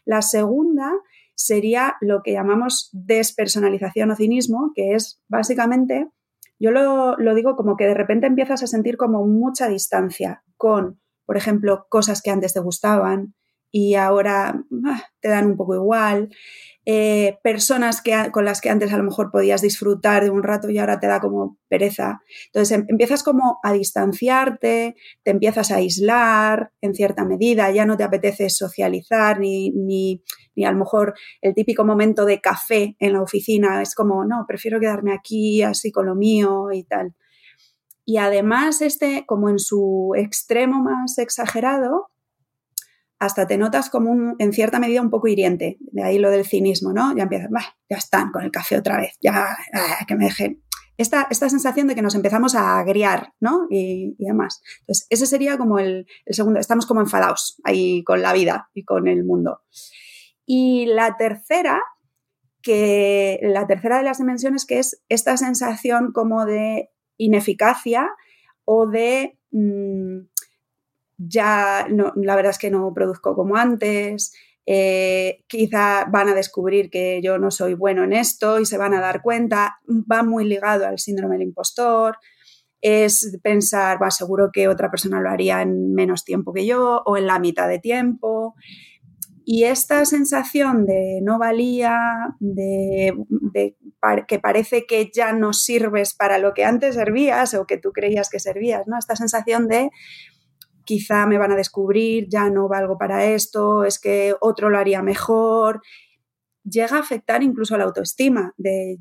La 0.06 0.22
segunda 0.22 0.92
sería 1.34 1.96
lo 2.00 2.22
que 2.22 2.34
llamamos 2.34 2.92
despersonalización 2.94 4.12
o 4.12 4.16
cinismo, 4.16 4.72
que 4.76 4.94
es 4.94 5.22
básicamente, 5.28 6.08
yo 6.60 6.70
lo, 6.70 7.18
lo 7.18 7.34
digo 7.34 7.56
como 7.56 7.78
que 7.78 7.88
de 7.88 7.96
repente 7.96 8.28
empiezas 8.28 8.62
a 8.62 8.68
sentir 8.68 8.96
como 8.96 9.26
mucha 9.26 9.68
distancia 9.68 10.44
con, 10.56 11.02
por 11.26 11.36
ejemplo, 11.36 11.88
cosas 11.90 12.22
que 12.22 12.30
antes 12.30 12.54
te 12.54 12.60
gustaban, 12.60 13.34
y 13.76 13.96
ahora 13.96 14.64
ah, 14.86 15.04
te 15.20 15.30
dan 15.30 15.48
un 15.48 15.58
poco 15.58 15.74
igual. 15.74 16.30
Eh, 16.86 17.40
personas 17.42 18.02
que, 18.02 18.30
con 18.32 18.46
las 18.46 18.62
que 18.62 18.70
antes 18.70 18.94
a 18.94 18.98
lo 18.98 19.04
mejor 19.04 19.32
podías 19.32 19.64
disfrutar 19.64 20.24
de 20.24 20.30
un 20.30 20.44
rato 20.44 20.70
y 20.70 20.78
ahora 20.78 21.00
te 21.00 21.08
da 21.08 21.20
como 21.20 21.58
pereza. 21.70 22.22
Entonces 22.46 22.78
em, 22.78 22.86
empiezas 22.88 23.24
como 23.24 23.58
a 23.64 23.74
distanciarte, 23.74 24.96
te 25.24 25.32
empiezas 25.32 25.72
a 25.72 25.78
aislar 25.78 26.72
en 26.82 26.94
cierta 26.94 27.26
medida, 27.26 27.72
ya 27.72 27.88
no 27.88 27.98
te 27.98 28.04
apetece 28.04 28.52
socializar 28.52 29.40
ni, 29.40 29.72
ni, 29.72 30.22
ni 30.56 30.66
a 30.66 30.72
lo 30.72 30.78
mejor 30.78 31.16
el 31.42 31.56
típico 31.56 31.84
momento 31.84 32.26
de 32.26 32.42
café 32.42 32.96
en 33.00 33.14
la 33.14 33.24
oficina, 33.24 33.82
es 33.82 33.96
como, 33.96 34.24
no, 34.24 34.46
prefiero 34.48 34.80
quedarme 34.80 35.14
aquí 35.14 35.64
así 35.64 35.92
con 35.92 36.06
lo 36.06 36.14
mío 36.14 36.72
y 36.72 36.84
tal. 36.84 37.16
Y 38.06 38.18
además 38.18 38.82
este, 38.82 39.26
como 39.26 39.50
en 39.50 39.58
su 39.58 40.14
extremo 40.16 40.84
más 40.84 41.18
exagerado, 41.18 42.13
hasta 43.26 43.48
te 43.48 43.58
notas 43.58 43.90
como 43.90 44.12
un, 44.12 44.36
en 44.40 44.54
cierta 44.54 44.80
medida 44.80 45.02
un 45.02 45.10
poco 45.10 45.28
hiriente. 45.28 45.78
De 45.80 46.04
ahí 46.04 46.20
lo 46.20 46.30
del 46.30 46.46
cinismo, 46.46 46.94
¿no? 46.94 47.16
Ya 47.16 47.24
empiezas, 47.24 47.50
ya 47.90 47.98
están 47.98 48.32
con 48.32 48.44
el 48.44 48.52
café 48.52 48.78
otra 48.78 48.98
vez, 48.98 49.18
ya, 49.22 49.56
ah, 49.74 50.06
que 50.08 50.16
me 50.16 50.26
dejen. 50.26 50.62
Esta, 50.98 51.28
esta, 51.32 51.50
sensación 51.50 51.88
de 51.88 51.96
que 51.96 52.04
nos 52.04 52.14
empezamos 52.14 52.54
a 52.54 52.78
agriar, 52.78 53.34
¿no? 53.40 53.68
Y, 53.70 54.16
demás. 54.20 54.62
Entonces, 54.82 55.08
ese 55.10 55.26
sería 55.26 55.58
como 55.58 55.80
el, 55.80 56.06
el, 56.26 56.36
segundo, 56.36 56.60
estamos 56.60 56.86
como 56.86 57.02
enfadados 57.02 57.60
ahí 57.64 58.04
con 58.04 58.22
la 58.22 58.32
vida 58.32 58.70
y 58.74 58.84
con 58.84 59.08
el 59.08 59.24
mundo. 59.24 59.62
Y 60.46 60.86
la 60.86 61.18
tercera, 61.18 61.82
que 62.62 63.40
la 63.42 63.66
tercera 63.66 63.98
de 63.98 64.04
las 64.04 64.20
dimensiones, 64.20 64.66
que 64.66 64.80
es 64.80 65.02
esta 65.10 65.36
sensación 65.38 66.12
como 66.12 66.46
de 66.46 66.90
ineficacia 67.18 68.12
o 68.66 68.88
de... 68.88 69.40
Mm, 69.52 70.33
ya 71.28 71.88
no, 71.90 72.14
la 72.16 72.36
verdad 72.36 72.52
es 72.52 72.58
que 72.58 72.72
no 72.72 72.94
produzco 72.94 73.36
como 73.36 73.56
antes, 73.56 74.34
eh, 74.66 75.44
quizá 75.48 76.06
van 76.06 76.30
a 76.30 76.36
descubrir 76.36 76.90
que 76.90 77.22
yo 77.22 77.38
no 77.38 77.52
soy 77.52 77.74
bueno 77.74 78.04
en 78.04 78.14
esto 78.14 78.60
y 78.60 78.66
se 78.66 78.78
van 78.78 78.94
a 78.94 79.02
dar 79.02 79.22
cuenta, 79.22 79.80
va 79.90 80.24
muy 80.24 80.46
ligado 80.46 80.88
al 80.88 81.00
síndrome 81.00 81.36
del 81.36 81.48
impostor, 81.48 82.18
es 82.80 83.38
pensar, 83.42 84.02
va, 84.02 84.12
seguro 84.12 84.50
que 84.52 84.68
otra 84.68 84.90
persona 84.90 85.22
lo 85.22 85.30
haría 85.30 85.62
en 85.62 85.94
menos 85.94 86.26
tiempo 86.26 86.54
que 86.54 86.66
yo 86.66 87.02
o 87.06 87.18
en 87.18 87.28
la 87.28 87.40
mitad 87.40 87.68
de 87.68 87.80
tiempo. 87.80 88.56
Y 89.46 89.66
esta 89.66 90.06
sensación 90.06 90.86
de 90.86 91.20
no 91.22 91.38
valía, 91.38 91.98
de, 92.40 93.14
de, 93.30 93.76
que 94.28 94.40
parece 94.40 94.86
que 94.86 95.12
ya 95.14 95.34
no 95.34 95.52
sirves 95.52 96.14
para 96.14 96.38
lo 96.38 96.54
que 96.54 96.64
antes 96.64 96.96
servías 96.96 97.54
o 97.54 97.66
que 97.66 97.78
tú 97.78 97.92
creías 97.92 98.30
que 98.30 98.40
servías, 98.40 98.88
¿no? 98.88 98.98
Esta 98.98 99.16
sensación 99.18 99.68
de 99.68 99.90
quizá 100.84 101.26
me 101.26 101.38
van 101.38 101.52
a 101.52 101.56
descubrir, 101.56 102.28
ya 102.30 102.50
no 102.50 102.68
valgo 102.68 102.98
para 102.98 103.26
esto, 103.26 103.84
es 103.84 104.00
que 104.00 104.36
otro 104.40 104.70
lo 104.70 104.78
haría 104.78 105.02
mejor. 105.02 105.82
Llega 106.64 106.96
a 106.96 107.00
afectar 107.00 107.44
incluso 107.44 107.76
a 107.76 107.78
la 107.78 107.84
autoestima 107.84 108.54
de 108.58 109.00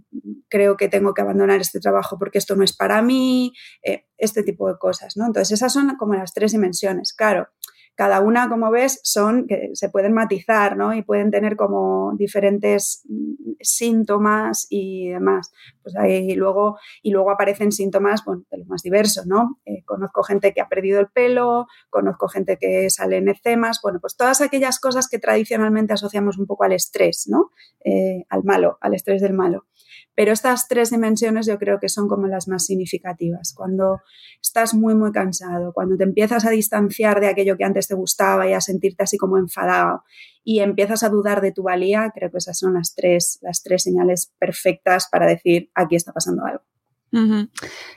creo 0.48 0.76
que 0.76 0.88
tengo 0.88 1.14
que 1.14 1.22
abandonar 1.22 1.60
este 1.60 1.80
trabajo 1.80 2.18
porque 2.18 2.38
esto 2.38 2.56
no 2.56 2.64
es 2.64 2.76
para 2.76 3.02
mí, 3.02 3.52
eh, 3.82 4.06
este 4.18 4.42
tipo 4.42 4.68
de 4.68 4.78
cosas, 4.78 5.16
¿no? 5.16 5.26
Entonces 5.26 5.52
esas 5.52 5.72
son 5.72 5.96
como 5.96 6.14
las 6.14 6.34
tres 6.34 6.52
dimensiones. 6.52 7.12
Claro, 7.12 7.48
cada 7.94 8.20
una, 8.20 8.48
como 8.48 8.70
ves, 8.70 9.00
son 9.02 9.46
que 9.46 9.70
se 9.74 9.88
pueden 9.88 10.12
matizar, 10.12 10.76
¿no? 10.76 10.94
Y 10.94 11.02
pueden 11.02 11.30
tener 11.30 11.56
como 11.56 12.12
diferentes 12.16 13.02
mm, 13.08 13.52
síntomas 13.60 14.66
y 14.70 15.10
demás. 15.10 15.52
Pues 15.82 15.96
ahí 15.96 16.34
luego, 16.34 16.78
y 17.02 17.10
luego 17.10 17.30
aparecen 17.30 17.72
síntomas, 17.72 18.24
bueno, 18.24 18.44
de 18.50 18.58
lo 18.58 18.64
más 18.66 18.82
diverso, 18.82 19.22
¿no? 19.26 19.58
Eh, 19.66 19.82
conozco 19.84 20.22
gente 20.22 20.52
que 20.52 20.60
ha 20.60 20.68
perdido 20.68 21.00
el 21.00 21.08
pelo, 21.08 21.66
conozco 21.90 22.28
gente 22.28 22.56
que 22.58 22.88
sale 22.90 23.18
en 23.18 23.28
ecemas, 23.28 23.80
bueno, 23.82 23.98
pues 24.00 24.16
todas 24.16 24.40
aquellas 24.40 24.80
cosas 24.80 25.08
que 25.08 25.18
tradicionalmente 25.18 25.92
asociamos 25.92 26.38
un 26.38 26.46
poco 26.46 26.64
al 26.64 26.72
estrés, 26.72 27.26
¿no? 27.28 27.50
Eh, 27.84 28.24
al 28.28 28.42
malo, 28.44 28.78
al 28.80 28.94
estrés 28.94 29.20
del 29.20 29.34
malo. 29.34 29.66
Pero 30.14 30.32
estas 30.32 30.68
tres 30.68 30.90
dimensiones 30.90 31.46
yo 31.46 31.58
creo 31.58 31.78
que 31.80 31.88
son 31.88 32.08
como 32.08 32.26
las 32.26 32.48
más 32.48 32.66
significativas. 32.66 33.54
Cuando 33.56 34.00
estás 34.40 34.74
muy, 34.74 34.94
muy 34.94 35.12
cansado, 35.12 35.72
cuando 35.72 35.96
te 35.96 36.04
empiezas 36.04 36.44
a 36.44 36.50
distanciar 36.50 37.20
de 37.20 37.28
aquello 37.28 37.56
que 37.56 37.64
antes 37.64 37.88
te 37.88 37.94
gustaba 37.94 38.48
y 38.48 38.52
a 38.52 38.60
sentirte 38.60 39.04
así 39.04 39.16
como 39.16 39.38
enfadado 39.38 40.04
y 40.44 40.60
empiezas 40.60 41.02
a 41.02 41.08
dudar 41.08 41.40
de 41.40 41.52
tu 41.52 41.62
valía, 41.62 42.10
creo 42.14 42.30
que 42.30 42.38
esas 42.38 42.58
son 42.58 42.74
las 42.74 42.94
tres, 42.94 43.38
las 43.42 43.62
tres 43.62 43.82
señales 43.84 44.32
perfectas 44.38 45.08
para 45.10 45.26
decir 45.26 45.70
aquí 45.74 45.96
está 45.96 46.12
pasando 46.12 46.44
algo. 46.44 46.62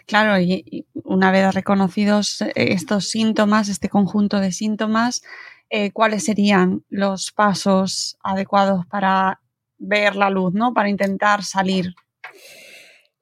Claro, 0.07 0.37
y, 0.39 0.87
una 1.05 1.31
vez 1.31 1.53
reconocidos 1.53 2.43
estos 2.55 3.09
síntomas, 3.09 3.69
este 3.69 3.87
conjunto 3.87 4.41
de 4.41 4.51
síntomas, 4.51 5.23
eh, 5.69 5.91
¿cuáles 5.91 6.25
serían 6.25 6.83
los 6.89 7.31
pasos 7.31 8.17
adecuados 8.23 8.85
para 8.87 9.41
ver 9.77 10.15
la 10.15 10.29
luz, 10.29 10.53
¿no? 10.53 10.73
Para 10.73 10.89
intentar 10.89 11.43
salir 11.43 11.95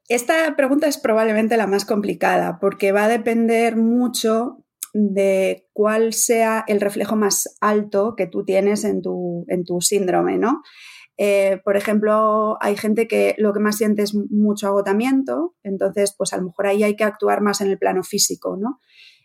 esta 0.08 0.56
pregunta 0.56 0.88
es 0.88 0.98
probablemente 0.98 1.58
la 1.58 1.68
más 1.68 1.86
complicada 1.86 2.60
porque 2.60 2.92
va 2.92 3.06
a 3.06 3.10
depender 3.10 3.78
mucho 3.78 4.64
de 4.94 5.68
cuál 5.74 6.14
sea 6.14 6.64
el 6.68 6.80
reflejo 6.80 7.16
más 7.16 7.58
alto 7.62 8.16
que 8.16 8.28
tú 8.28 8.46
tienes 8.46 8.84
en 8.84 9.02
tu, 9.02 9.46
en 9.48 9.64
tu 9.66 9.82
síndrome, 9.82 10.38
¿no? 10.38 10.62
Eh, 11.18 11.60
por 11.64 11.78
ejemplo, 11.78 12.58
hay 12.62 12.76
gente 12.76 13.08
que 13.08 13.36
lo 13.38 13.54
que 13.54 13.60
más 13.60 13.78
siente 13.78 14.02
es 14.02 14.16
mucho 14.16 14.68
agotamiento, 14.68 15.56
entonces, 15.64 16.14
pues 16.18 16.34
a 16.34 16.38
lo 16.38 16.44
mejor 16.46 16.68
ahí 16.68 16.84
hay 16.84 16.96
que 16.96 17.04
actuar 17.04 17.42
más 17.42 17.62
en 17.62 17.70
el 17.70 17.78
plano 17.78 18.04
físico, 18.04 18.58
¿no? 18.60 18.80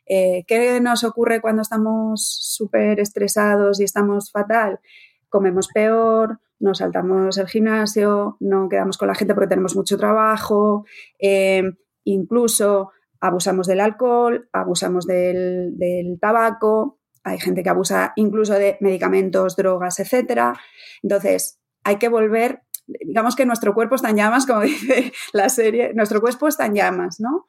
Eh, 0.06 0.44
¿Qué 0.46 0.80
nos 0.80 1.04
ocurre 1.04 1.40
cuando 1.40 1.62
estamos 1.62 2.26
súper 2.26 2.98
estresados 3.00 3.80
y 3.80 3.84
estamos 3.84 4.30
fatal? 4.30 4.80
Comemos 5.28 5.68
peor, 5.68 6.40
nos 6.60 6.78
saltamos 6.78 7.38
el 7.38 7.46
gimnasio, 7.48 8.36
no 8.40 8.68
quedamos 8.68 8.98
con 8.98 9.08
la 9.08 9.14
gente 9.14 9.34
porque 9.34 9.48
tenemos 9.48 9.76
mucho 9.76 9.96
trabajo. 9.96 10.84
Eh, 11.18 11.62
incluso 12.04 12.90
abusamos 13.20 13.66
del 13.66 13.80
alcohol, 13.80 14.48
abusamos 14.52 15.06
del, 15.06 15.76
del 15.76 16.18
tabaco, 16.20 16.98
hay 17.24 17.38
gente 17.38 17.62
que 17.62 17.68
abusa 17.68 18.12
incluso 18.16 18.54
de 18.54 18.78
medicamentos, 18.80 19.56
drogas, 19.56 19.98
etc. 20.00 20.54
Entonces, 21.02 21.60
hay 21.84 21.96
que 21.96 22.08
volver, 22.08 22.62
digamos 22.86 23.36
que 23.36 23.46
nuestro 23.46 23.74
cuerpo 23.74 23.96
está 23.96 24.10
en 24.10 24.16
llamas, 24.16 24.46
como 24.46 24.60
dice 24.62 25.12
la 25.32 25.48
serie, 25.48 25.92
nuestro 25.94 26.20
cuerpo 26.20 26.48
está 26.48 26.66
en 26.66 26.74
llamas, 26.74 27.20
¿no? 27.20 27.48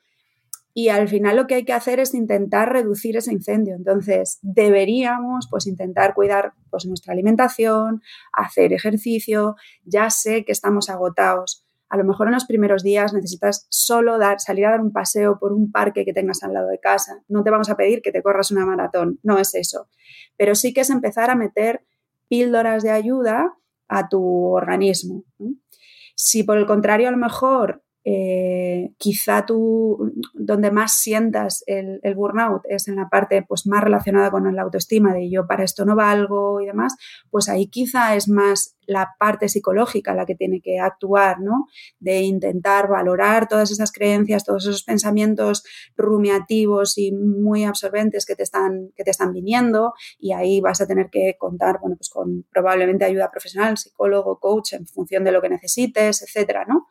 Y 0.80 0.88
al 0.88 1.10
final 1.10 1.36
lo 1.36 1.46
que 1.46 1.56
hay 1.56 1.66
que 1.66 1.74
hacer 1.74 2.00
es 2.00 2.14
intentar 2.14 2.72
reducir 2.72 3.18
ese 3.18 3.34
incendio. 3.34 3.76
Entonces, 3.76 4.40
deberíamos 4.42 5.50
pues 5.52 5.68
intentar 5.68 6.14
cuidar 6.14 6.54
pues 6.70 6.86
nuestra 6.86 7.12
alimentación, 7.12 8.02
hacer 8.32 8.72
ejercicio. 8.72 9.58
Ya 9.84 10.10
sé 10.10 10.46
que 10.46 10.54
estamos 10.54 10.90
agotados. 10.90 11.66
A 11.90 11.98
lo 11.98 12.06
mejor 12.06 12.28
en 12.28 12.34
los 12.34 12.46
primeros 12.46 12.82
días 12.82 13.12
necesitas 13.12 13.68
solo 13.70 14.18
dar, 14.18 14.40
salir 14.40 14.68
a 14.68 14.70
dar 14.70 14.80
un 14.80 14.94
paseo 14.94 15.38
por 15.38 15.52
un 15.52 15.70
parque 15.70 16.06
que 16.06 16.14
tengas 16.14 16.44
al 16.44 16.54
lado 16.54 16.70
de 16.70 16.80
casa. 16.80 17.26
No 17.28 17.44
te 17.44 17.50
vamos 17.50 17.70
a 17.70 17.76
pedir 17.76 18.02
que 18.02 18.14
te 18.14 18.24
corras 18.24 18.50
una 18.50 18.66
maratón, 18.66 19.20
no 19.22 19.38
es 19.38 19.56
eso. 19.56 19.90
Pero 20.38 20.56
sí 20.56 20.74
que 20.74 20.80
es 20.80 20.90
empezar 20.90 21.30
a 21.30 21.36
meter 21.36 21.86
píldoras 22.30 22.84
de 22.84 22.92
ayuda 22.92 23.54
a 23.90 24.08
tu 24.08 24.24
organismo. 24.56 25.26
Si 26.16 26.44
por 26.44 26.58
el 26.58 26.66
contrario 26.66 27.10
a 27.10 27.12
lo 27.12 27.18
mejor 27.18 27.84
eh, 28.12 28.92
quizá 28.98 29.46
tú 29.46 30.12
donde 30.34 30.72
más 30.72 30.94
sientas 30.94 31.64
el, 31.68 32.02
burnout 32.16 32.64
es 32.68 32.88
en 32.88 32.96
la 32.96 33.08
parte 33.08 33.46
pues, 33.48 33.68
más 33.68 33.84
relacionada 33.84 34.32
con 34.32 34.52
la 34.56 34.64
autoestima 34.64 35.14
de 35.14 35.30
yo 35.30 35.46
para 35.46 35.64
esto 35.64 35.86
no 35.86 35.96
valgo 35.96 36.60
y 36.60 36.66
demás, 36.66 36.96
pues 37.30 37.50
ahí 37.50 37.68
quizá 37.68 38.16
es 38.16 38.28
más 38.28 38.76
la 38.88 39.16
parte 39.20 39.48
psicológica 39.48 40.16
la 40.16 40.26
que 40.26 40.34
tiene 40.34 40.60
que 40.60 40.80
actuar, 40.80 41.40
¿no? 41.40 41.68
De 42.00 42.22
intentar 42.22 42.88
valorar 42.88 43.48
todas 43.48 43.70
esas 43.70 43.92
creencias, 43.92 44.44
todos 44.44 44.66
esos 44.66 44.82
pensamientos 44.82 45.64
rumiativos 45.96 46.98
y 46.98 47.12
muy 47.12 47.64
absorbentes 47.64 48.26
que 48.26 48.36
te 48.36 48.42
están, 48.42 48.90
que 48.96 49.04
te 49.04 49.12
están 49.12 49.34
viniendo 49.34 49.94
y 50.18 50.32
ahí 50.32 50.62
vas 50.62 50.82
a 50.82 50.88
tener 50.88 51.12
que 51.12 51.36
contar, 51.38 51.80
bueno, 51.80 51.96
pues 51.96 52.10
con 52.10 52.48
probablemente 52.52 53.06
ayuda 53.06 53.30
profesional, 53.30 53.78
psicólogo, 53.78 54.40
coach, 54.40 54.74
en 54.74 54.88
función 54.88 55.24
de 55.24 55.32
lo 55.32 55.44
que 55.44 55.50
necesites, 55.50 56.24
etcétera, 56.24 56.66
¿no? 56.68 56.88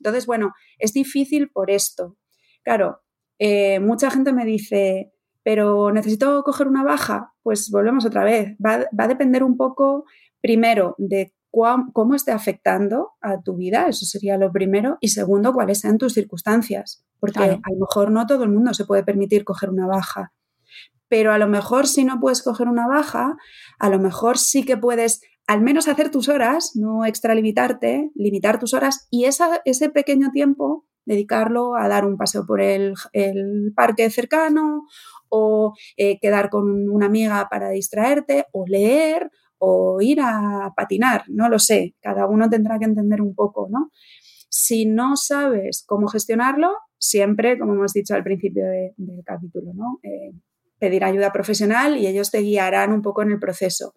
Entonces, 0.00 0.26
bueno, 0.26 0.52
es 0.78 0.92
difícil 0.92 1.50
por 1.50 1.70
esto. 1.70 2.16
Claro, 2.62 3.02
eh, 3.38 3.80
mucha 3.80 4.10
gente 4.10 4.32
me 4.32 4.44
dice, 4.44 5.12
pero 5.42 5.92
necesito 5.92 6.42
coger 6.42 6.68
una 6.68 6.82
baja, 6.82 7.32
pues 7.42 7.70
volvemos 7.70 8.04
otra 8.04 8.24
vez. 8.24 8.56
Va, 8.64 8.86
a 8.96 9.08
depender 9.08 9.44
un 9.44 9.56
poco, 9.56 10.04
primero, 10.40 10.94
de 10.98 11.32
cómo 11.50 12.14
esté 12.14 12.32
afectando 12.32 13.12
a 13.20 13.40
tu 13.42 13.56
vida, 13.56 13.88
eso 13.88 14.06
sería 14.06 14.36
lo 14.36 14.52
primero, 14.52 14.98
y 15.00 15.08
segundo, 15.08 15.52
cuáles 15.52 15.80
sean 15.80 15.98
tus 15.98 16.12
circunstancias, 16.12 17.04
porque 17.18 17.40
a 17.40 17.70
lo 17.72 17.78
mejor 17.80 18.12
no 18.12 18.26
todo 18.26 18.44
el 18.44 18.50
mundo 18.50 18.72
se 18.72 18.84
puede 18.84 19.02
permitir 19.02 19.44
coger 19.44 19.68
una 19.70 19.88
baja, 19.88 20.32
pero 21.10 21.32
a 21.32 21.38
lo 21.38 21.48
mejor 21.48 21.86
si 21.86 22.04
no 22.04 22.20
puedes 22.20 22.42
coger 22.42 22.68
una 22.68 22.86
baja, 22.86 23.36
a 23.78 23.90
lo 23.90 23.98
mejor 23.98 24.38
sí 24.38 24.64
que 24.64 24.78
puedes 24.78 25.20
al 25.46 25.60
menos 25.60 25.88
hacer 25.88 26.10
tus 26.10 26.28
horas, 26.28 26.72
no 26.76 27.04
extralimitarte, 27.04 28.12
limitar 28.14 28.60
tus 28.60 28.72
horas 28.72 29.08
y 29.10 29.24
ese 29.24 29.90
pequeño 29.90 30.30
tiempo 30.30 30.86
dedicarlo 31.04 31.74
a 31.74 31.88
dar 31.88 32.06
un 32.06 32.16
paseo 32.16 32.46
por 32.46 32.60
el, 32.60 32.94
parque 33.74 34.08
cercano 34.10 34.84
o 35.28 35.74
eh, 35.96 36.20
quedar 36.20 36.50
con 36.50 36.88
una 36.88 37.06
amiga 37.06 37.48
para 37.50 37.70
distraerte 37.70 38.46
o 38.52 38.64
leer 38.66 39.30
o 39.58 40.00
ir 40.00 40.20
a 40.22 40.72
patinar, 40.76 41.24
no 41.26 41.48
lo 41.48 41.58
sé, 41.58 41.96
cada 42.00 42.26
uno 42.26 42.48
tendrá 42.48 42.78
que 42.78 42.84
entender 42.84 43.20
un 43.20 43.34
poco, 43.34 43.68
¿no? 43.68 43.90
Si 44.48 44.86
no 44.86 45.16
sabes 45.16 45.84
cómo 45.86 46.06
gestionarlo, 46.06 46.76
siempre, 46.96 47.58
como 47.58 47.74
hemos 47.74 47.92
dicho 47.92 48.14
al 48.14 48.22
principio 48.22 48.64
del 48.64 49.24
capítulo, 49.24 49.72
¿no? 49.74 49.98
Eh, 50.02 50.32
pedir 50.80 51.04
ayuda 51.04 51.32
profesional 51.32 51.96
y 51.98 52.06
ellos 52.08 52.30
te 52.30 52.40
guiarán 52.40 52.92
un 52.92 53.02
poco 53.02 53.22
en 53.22 53.30
el 53.30 53.38
proceso 53.38 53.94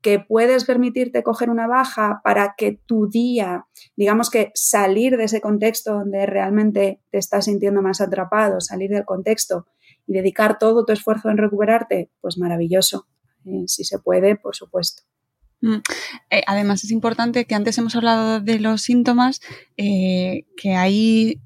que 0.00 0.20
puedes 0.20 0.64
permitirte 0.64 1.22
coger 1.22 1.50
una 1.50 1.66
baja 1.66 2.20
para 2.22 2.54
que 2.56 2.80
tu 2.86 3.08
día, 3.08 3.66
digamos 3.96 4.30
que 4.30 4.52
salir 4.54 5.16
de 5.16 5.24
ese 5.24 5.40
contexto 5.40 5.92
donde 5.92 6.24
realmente 6.26 7.00
te 7.10 7.18
estás 7.18 7.46
sintiendo 7.46 7.82
más 7.82 8.00
atrapado, 8.00 8.60
salir 8.60 8.90
del 8.90 9.04
contexto 9.04 9.66
y 10.06 10.12
dedicar 10.12 10.58
todo 10.58 10.84
tu 10.84 10.92
esfuerzo 10.92 11.30
en 11.30 11.38
recuperarte, 11.38 12.10
pues 12.20 12.38
maravilloso. 12.38 13.08
Eh, 13.44 13.64
si 13.66 13.84
se 13.84 13.98
puede, 13.98 14.36
por 14.36 14.54
supuesto. 14.54 15.02
Mm. 15.60 15.78
Eh, 16.30 16.42
además, 16.46 16.84
es 16.84 16.90
importante 16.90 17.44
que 17.46 17.54
antes 17.54 17.76
hemos 17.78 17.96
hablado 17.96 18.40
de 18.40 18.60
los 18.60 18.82
síntomas, 18.82 19.40
eh, 19.76 20.46
que 20.56 20.74
hay 20.74 21.40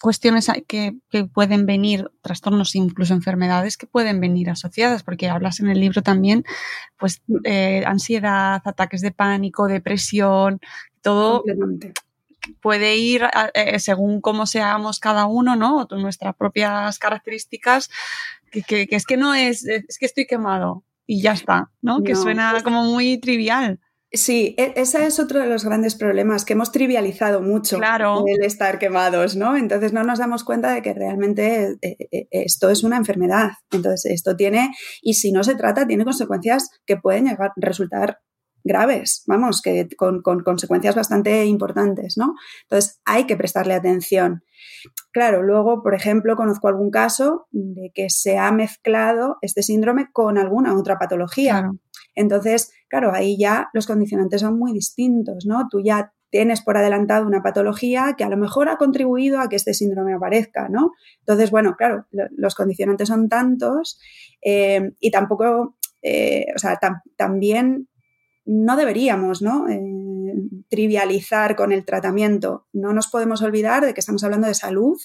cuestiones 0.00 0.50
que, 0.66 0.96
pueden 1.32 1.66
venir, 1.66 2.10
trastornos, 2.22 2.74
incluso 2.74 3.14
enfermedades 3.14 3.76
que 3.76 3.86
pueden 3.86 4.20
venir 4.20 4.50
asociadas, 4.50 5.02
porque 5.02 5.28
hablas 5.28 5.60
en 5.60 5.68
el 5.68 5.80
libro 5.80 6.02
también, 6.02 6.44
pues, 6.98 7.22
eh, 7.44 7.82
ansiedad, 7.86 8.62
ataques 8.64 9.00
de 9.00 9.10
pánico, 9.10 9.66
depresión, 9.66 10.60
todo 11.02 11.42
puede 12.60 12.96
ir 12.96 13.22
eh, 13.54 13.78
según 13.78 14.20
cómo 14.20 14.46
seamos 14.46 15.00
cada 15.00 15.26
uno, 15.26 15.56
¿no? 15.56 15.86
Nuestras 15.90 16.34
propias 16.36 16.98
características, 16.98 17.90
que, 18.50 18.88
es 18.90 19.04
que 19.04 19.16
no 19.16 19.34
es, 19.34 19.66
es 19.66 19.98
que 19.98 20.06
estoy 20.06 20.26
quemado 20.26 20.84
y 21.06 21.20
ya 21.22 21.32
está, 21.32 21.70
¿no? 21.82 22.02
Que 22.02 22.14
suena 22.14 22.62
como 22.62 22.84
muy 22.84 23.18
trivial. 23.18 23.80
Sí, 24.10 24.54
e, 24.56 24.72
ese 24.76 25.06
es 25.06 25.20
otro 25.20 25.40
de 25.40 25.46
los 25.46 25.64
grandes 25.64 25.94
problemas, 25.94 26.46
que 26.46 26.54
hemos 26.54 26.72
trivializado 26.72 27.42
mucho 27.42 27.78
el 28.26 28.42
estar 28.42 28.78
quemados, 28.78 29.36
¿no? 29.36 29.56
Entonces 29.56 29.92
no 29.92 30.02
nos 30.02 30.18
damos 30.18 30.44
cuenta 30.44 30.72
de 30.72 30.80
que 30.80 30.94
realmente 30.94 31.76
eh, 31.82 31.96
eh, 32.10 32.28
esto 32.30 32.70
es 32.70 32.84
una 32.84 32.96
enfermedad. 32.96 33.50
Entonces 33.70 34.10
esto 34.10 34.34
tiene, 34.34 34.70
y 35.02 35.14
si 35.14 35.30
no 35.30 35.44
se 35.44 35.56
trata, 35.56 35.86
tiene 35.86 36.04
consecuencias 36.04 36.70
que 36.86 36.96
pueden 36.96 37.26
llegar, 37.26 37.52
resultar 37.56 38.20
graves, 38.64 39.24
vamos, 39.26 39.62
que 39.62 39.88
con, 39.96 40.22
con, 40.22 40.42
consecuencias 40.42 40.94
bastante 40.94 41.44
importantes, 41.44 42.16
¿no? 42.16 42.34
Entonces 42.62 43.00
hay 43.04 43.24
que 43.24 43.36
prestarle 43.36 43.74
atención. 43.74 44.42
Claro, 45.12 45.42
luego, 45.42 45.82
por 45.82 45.94
ejemplo, 45.94 46.36
conozco 46.36 46.68
algún 46.68 46.90
caso 46.90 47.46
de 47.50 47.90
que 47.94 48.10
se 48.10 48.38
ha 48.38 48.50
mezclado 48.52 49.36
este 49.42 49.62
síndrome 49.62 50.08
con 50.12 50.38
alguna 50.38 50.76
otra 50.76 50.98
patología. 50.98 51.70
Entonces, 52.18 52.72
claro, 52.88 53.12
ahí 53.14 53.38
ya 53.38 53.68
los 53.72 53.86
condicionantes 53.86 54.40
son 54.40 54.58
muy 54.58 54.72
distintos, 54.72 55.46
¿no? 55.46 55.68
Tú 55.70 55.80
ya 55.80 56.12
tienes 56.30 56.62
por 56.62 56.76
adelantado 56.76 57.26
una 57.26 57.42
patología 57.42 58.14
que 58.18 58.24
a 58.24 58.28
lo 58.28 58.36
mejor 58.36 58.68
ha 58.68 58.76
contribuido 58.76 59.40
a 59.40 59.48
que 59.48 59.56
este 59.56 59.72
síndrome 59.72 60.14
aparezca, 60.14 60.68
¿no? 60.68 60.92
Entonces, 61.20 61.50
bueno, 61.50 61.76
claro, 61.76 62.06
los 62.10 62.54
condicionantes 62.54 63.08
son 63.08 63.28
tantos 63.28 63.98
eh, 64.44 64.92
y 65.00 65.10
tampoco, 65.10 65.76
eh, 66.02 66.46
o 66.54 66.58
sea, 66.58 66.78
también 67.16 67.88
no 68.44 68.76
deberíamos, 68.76 69.42
¿no? 69.42 69.68
Eh, 69.68 69.80
trivializar 70.68 71.56
con 71.56 71.72
el 71.72 71.84
tratamiento. 71.84 72.66
No 72.72 72.92
nos 72.92 73.08
podemos 73.08 73.42
olvidar 73.42 73.84
de 73.84 73.94
que 73.94 74.00
estamos 74.00 74.24
hablando 74.24 74.46
de 74.46 74.54
salud 74.54 74.98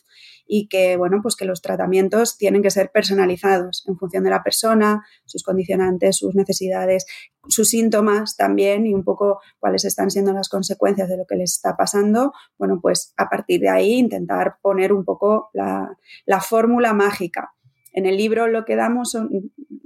y 0.46 0.68
que, 0.68 0.98
bueno, 0.98 1.20
pues 1.22 1.36
que 1.36 1.46
los 1.46 1.62
tratamientos 1.62 2.38
tienen 2.38 2.62
que 2.62 2.72
ser 2.72 2.92
personalizados 2.92 3.84
en 3.88 3.98
función 3.98 4.24
de 4.24 4.30
la 4.30 4.44
persona, 4.44 5.06
sus 5.26 5.44
condicionantes, 5.44 6.18
sus 6.18 6.36
necesidades, 6.36 7.06
sus 7.48 7.70
síntomas 7.70 8.36
también 8.36 8.86
y 8.86 8.94
un 8.94 9.04
poco 9.04 9.40
cuáles 9.60 9.86
están 9.86 10.12
siendo 10.12 10.34
las 10.34 10.50
consecuencias 10.50 11.10
de 11.10 11.18
lo 11.18 11.26
que 11.26 11.36
les 11.36 11.54
está 11.54 11.76
pasando. 11.76 12.34
Bueno, 12.58 12.80
pues 12.82 13.14
a 13.18 13.30
partir 13.30 13.62
de 13.62 13.70
ahí 13.70 13.94
intentar 13.94 14.58
poner 14.62 14.94
un 14.94 15.06
poco 15.06 15.50
la, 15.54 15.98
la 16.26 16.42
fórmula 16.42 16.94
mágica. 16.94 17.54
En 17.94 18.06
el 18.06 18.18
libro 18.18 18.48
lo 18.48 18.66
que 18.66 18.76
damos 18.76 19.16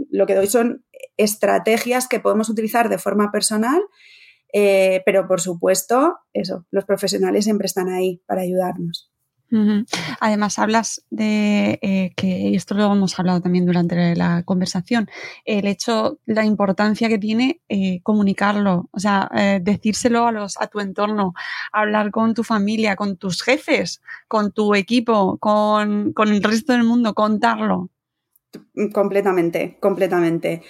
lo 0.09 0.25
que 0.25 0.35
doy 0.35 0.47
son 0.47 0.85
estrategias 1.17 2.07
que 2.07 2.19
podemos 2.19 2.49
utilizar 2.49 2.89
de 2.89 2.97
forma 2.97 3.31
personal 3.31 3.81
eh, 4.53 5.01
pero 5.05 5.27
por 5.27 5.41
supuesto, 5.41 6.17
eso, 6.33 6.65
los 6.71 6.85
profesionales 6.85 7.43
siempre 7.43 7.65
están 7.65 7.89
ahí 7.89 8.21
para 8.25 8.41
ayudarnos. 8.41 9.11
Además, 10.19 10.59
hablas 10.59 11.05
de 11.09 11.79
eh, 11.81 12.11
que, 12.17 12.27
y 12.27 12.55
esto 12.55 12.75
lo 12.75 12.91
hemos 12.91 13.17
hablado 13.17 13.39
también 13.39 13.65
durante 13.65 14.13
la 14.13 14.43
conversación, 14.43 15.09
el 15.45 15.67
hecho, 15.67 16.19
la 16.25 16.43
importancia 16.43 17.07
que 17.07 17.17
tiene 17.17 17.61
eh, 17.69 18.01
comunicarlo, 18.03 18.89
o 18.91 18.99
sea, 18.99 19.29
decírselo 19.61 20.27
a, 20.27 20.33
los, 20.33 20.59
a 20.59 20.67
tu 20.67 20.81
entorno, 20.81 21.33
hablar 21.71 22.11
con 22.11 22.33
tu 22.33 22.43
familia, 22.43 22.97
con 22.97 23.15
tus 23.15 23.41
jefes, 23.41 24.01
con 24.27 24.51
tu 24.51 24.75
equipo, 24.75 25.37
con, 25.37 26.11
con 26.11 26.27
el 26.27 26.43
resto 26.43 26.73
del 26.73 26.83
mundo, 26.83 27.13
contarlo. 27.13 27.89
Completamente, 28.91 29.77
completamente. 29.79 30.61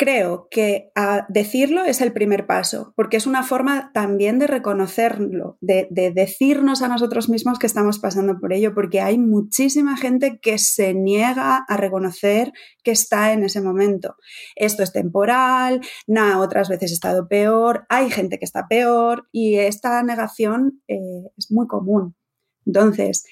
Creo 0.00 0.46
que 0.48 0.92
decirlo 1.28 1.84
es 1.84 2.00
el 2.00 2.12
primer 2.12 2.46
paso, 2.46 2.92
porque 2.94 3.16
es 3.16 3.26
una 3.26 3.42
forma 3.42 3.90
también 3.92 4.38
de 4.38 4.46
reconocerlo, 4.46 5.58
de, 5.60 5.88
decirnos 6.14 6.82
a 6.82 6.88
nosotros 6.88 7.28
mismos 7.28 7.58
que 7.58 7.66
estamos 7.66 7.98
pasando 7.98 8.38
por 8.38 8.52
ello, 8.52 8.76
porque 8.76 9.00
hay 9.00 9.18
muchísima 9.18 9.96
gente 9.96 10.38
que 10.40 10.58
se 10.58 10.94
niega 10.94 11.64
a 11.66 11.76
reconocer 11.76 12.52
que 12.84 12.92
está 12.92 13.32
en 13.32 13.42
ese 13.42 13.60
momento. 13.60 14.14
Esto 14.54 14.84
es 14.84 14.92
temporal, 14.92 15.80
nada, 16.06 16.38
otras 16.38 16.68
veces 16.68 16.92
he 16.92 16.94
estado 16.94 17.26
peor, 17.26 17.84
hay 17.88 18.08
gente 18.08 18.38
que 18.38 18.44
está 18.44 18.68
peor 18.68 19.26
y 19.32 19.56
esta 19.56 20.00
negación 20.04 20.80
eh, 20.86 21.24
es 21.36 21.50
muy 21.50 21.66
común. 21.66 22.14
Entonces, 22.64 23.24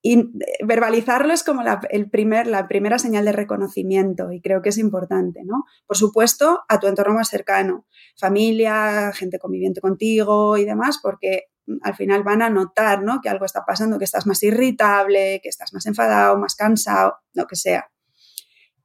y 0.00 0.30
verbalizarlo 0.64 1.32
es 1.32 1.42
como 1.42 1.62
la, 1.62 1.80
el 1.90 2.08
primer, 2.08 2.46
la 2.46 2.68
primera 2.68 2.98
señal 2.98 3.24
de 3.24 3.32
reconocimiento 3.32 4.30
y 4.30 4.40
creo 4.40 4.62
que 4.62 4.68
es 4.68 4.78
importante, 4.78 5.42
¿no? 5.44 5.64
Por 5.86 5.96
supuesto, 5.96 6.60
a 6.68 6.78
tu 6.78 6.86
entorno 6.86 7.14
más 7.14 7.28
cercano, 7.28 7.86
familia, 8.16 9.12
gente 9.12 9.38
conviviente 9.38 9.80
contigo 9.80 10.56
y 10.56 10.64
demás, 10.64 11.00
porque 11.02 11.46
al 11.82 11.96
final 11.96 12.22
van 12.22 12.42
a 12.42 12.50
notar, 12.50 13.02
¿no? 13.02 13.20
Que 13.20 13.28
algo 13.28 13.44
está 13.44 13.64
pasando, 13.66 13.98
que 13.98 14.04
estás 14.04 14.26
más 14.26 14.42
irritable, 14.42 15.40
que 15.42 15.48
estás 15.48 15.72
más 15.72 15.84
enfadado, 15.86 16.38
más 16.38 16.54
cansado, 16.54 17.16
lo 17.34 17.46
que 17.46 17.56
sea. 17.56 17.90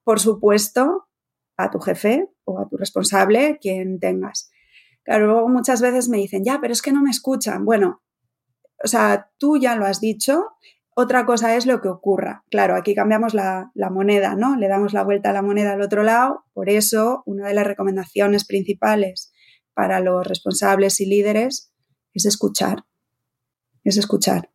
Por 0.04 0.20
supuesto, 0.20 1.08
a 1.58 1.70
tu 1.70 1.80
jefe 1.80 2.28
o 2.44 2.60
a 2.60 2.68
tu 2.68 2.78
responsable, 2.78 3.60
quien 3.62 4.00
tengas. 4.00 4.52
Claro, 5.04 5.28
luego 5.28 5.50
muchas 5.50 5.82
veces 5.82 6.10
me 6.10 6.18
dicen, 6.18 6.44
ya, 6.44 6.60
pero 6.60 6.74
es 6.74 6.82
que 6.82 6.92
no 6.92 7.02
me 7.02 7.12
escuchan. 7.12 7.66
Bueno, 7.66 8.02
o 8.84 8.88
sea, 8.88 9.32
tú 9.38 9.58
ya 9.58 9.76
lo 9.76 9.86
has 9.86 10.02
dicho, 10.02 10.46
otra 10.96 11.26
cosa 11.26 11.56
es 11.56 11.66
lo 11.66 11.82
que 11.82 11.88
ocurra. 11.88 12.44
Claro, 12.50 12.76
aquí 12.76 12.94
cambiamos 12.94 13.34
la, 13.34 13.72
moneda, 13.92 14.36
¿no? 14.36 14.56
Le 14.56 14.68
damos 14.68 14.94
la 14.94 15.04
vuelta 15.04 15.30
a 15.30 15.34
la 15.34 15.42
moneda 15.42 15.74
al 15.74 15.82
otro 15.82 16.04
lado. 16.04 16.46
Por 16.54 16.70
eso, 16.70 17.24
una 17.26 17.48
de 17.48 17.54
las 17.54 17.66
recomendaciones 17.66 18.46
principales 18.46 19.32
para 19.74 20.00
los 20.00 20.26
responsables 20.26 21.00
y 21.02 21.06
líderes 21.06 21.74
es 22.14 22.26
escuchar. 22.26 22.86
Es 23.84 23.98
escuchar. 23.98 24.52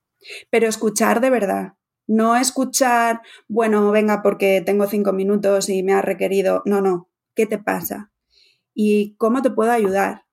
Pero 0.51 0.69
escuchar 0.69 1.21
de 1.21 1.31
verdad. 1.31 1.73
No 2.07 2.37
escuchar, 2.37 3.21
bueno, 3.49 3.91
venga, 3.91 4.23
porque 4.23 4.63
tengo 4.65 4.87
cinco 4.87 5.13
minutos 5.13 5.69
y 5.69 5.83
me 5.83 5.93
ha 5.93 6.03
requerido. 6.03 6.63
No, 6.65 6.81
no. 6.81 7.11
¿Qué 7.35 7.47
te 7.47 7.59
pasa? 7.59 8.13
¿Y 8.75 9.17
cómo 9.17 9.43
te 9.43 9.51
puedo 9.51 9.73
ayudar? 9.73 10.25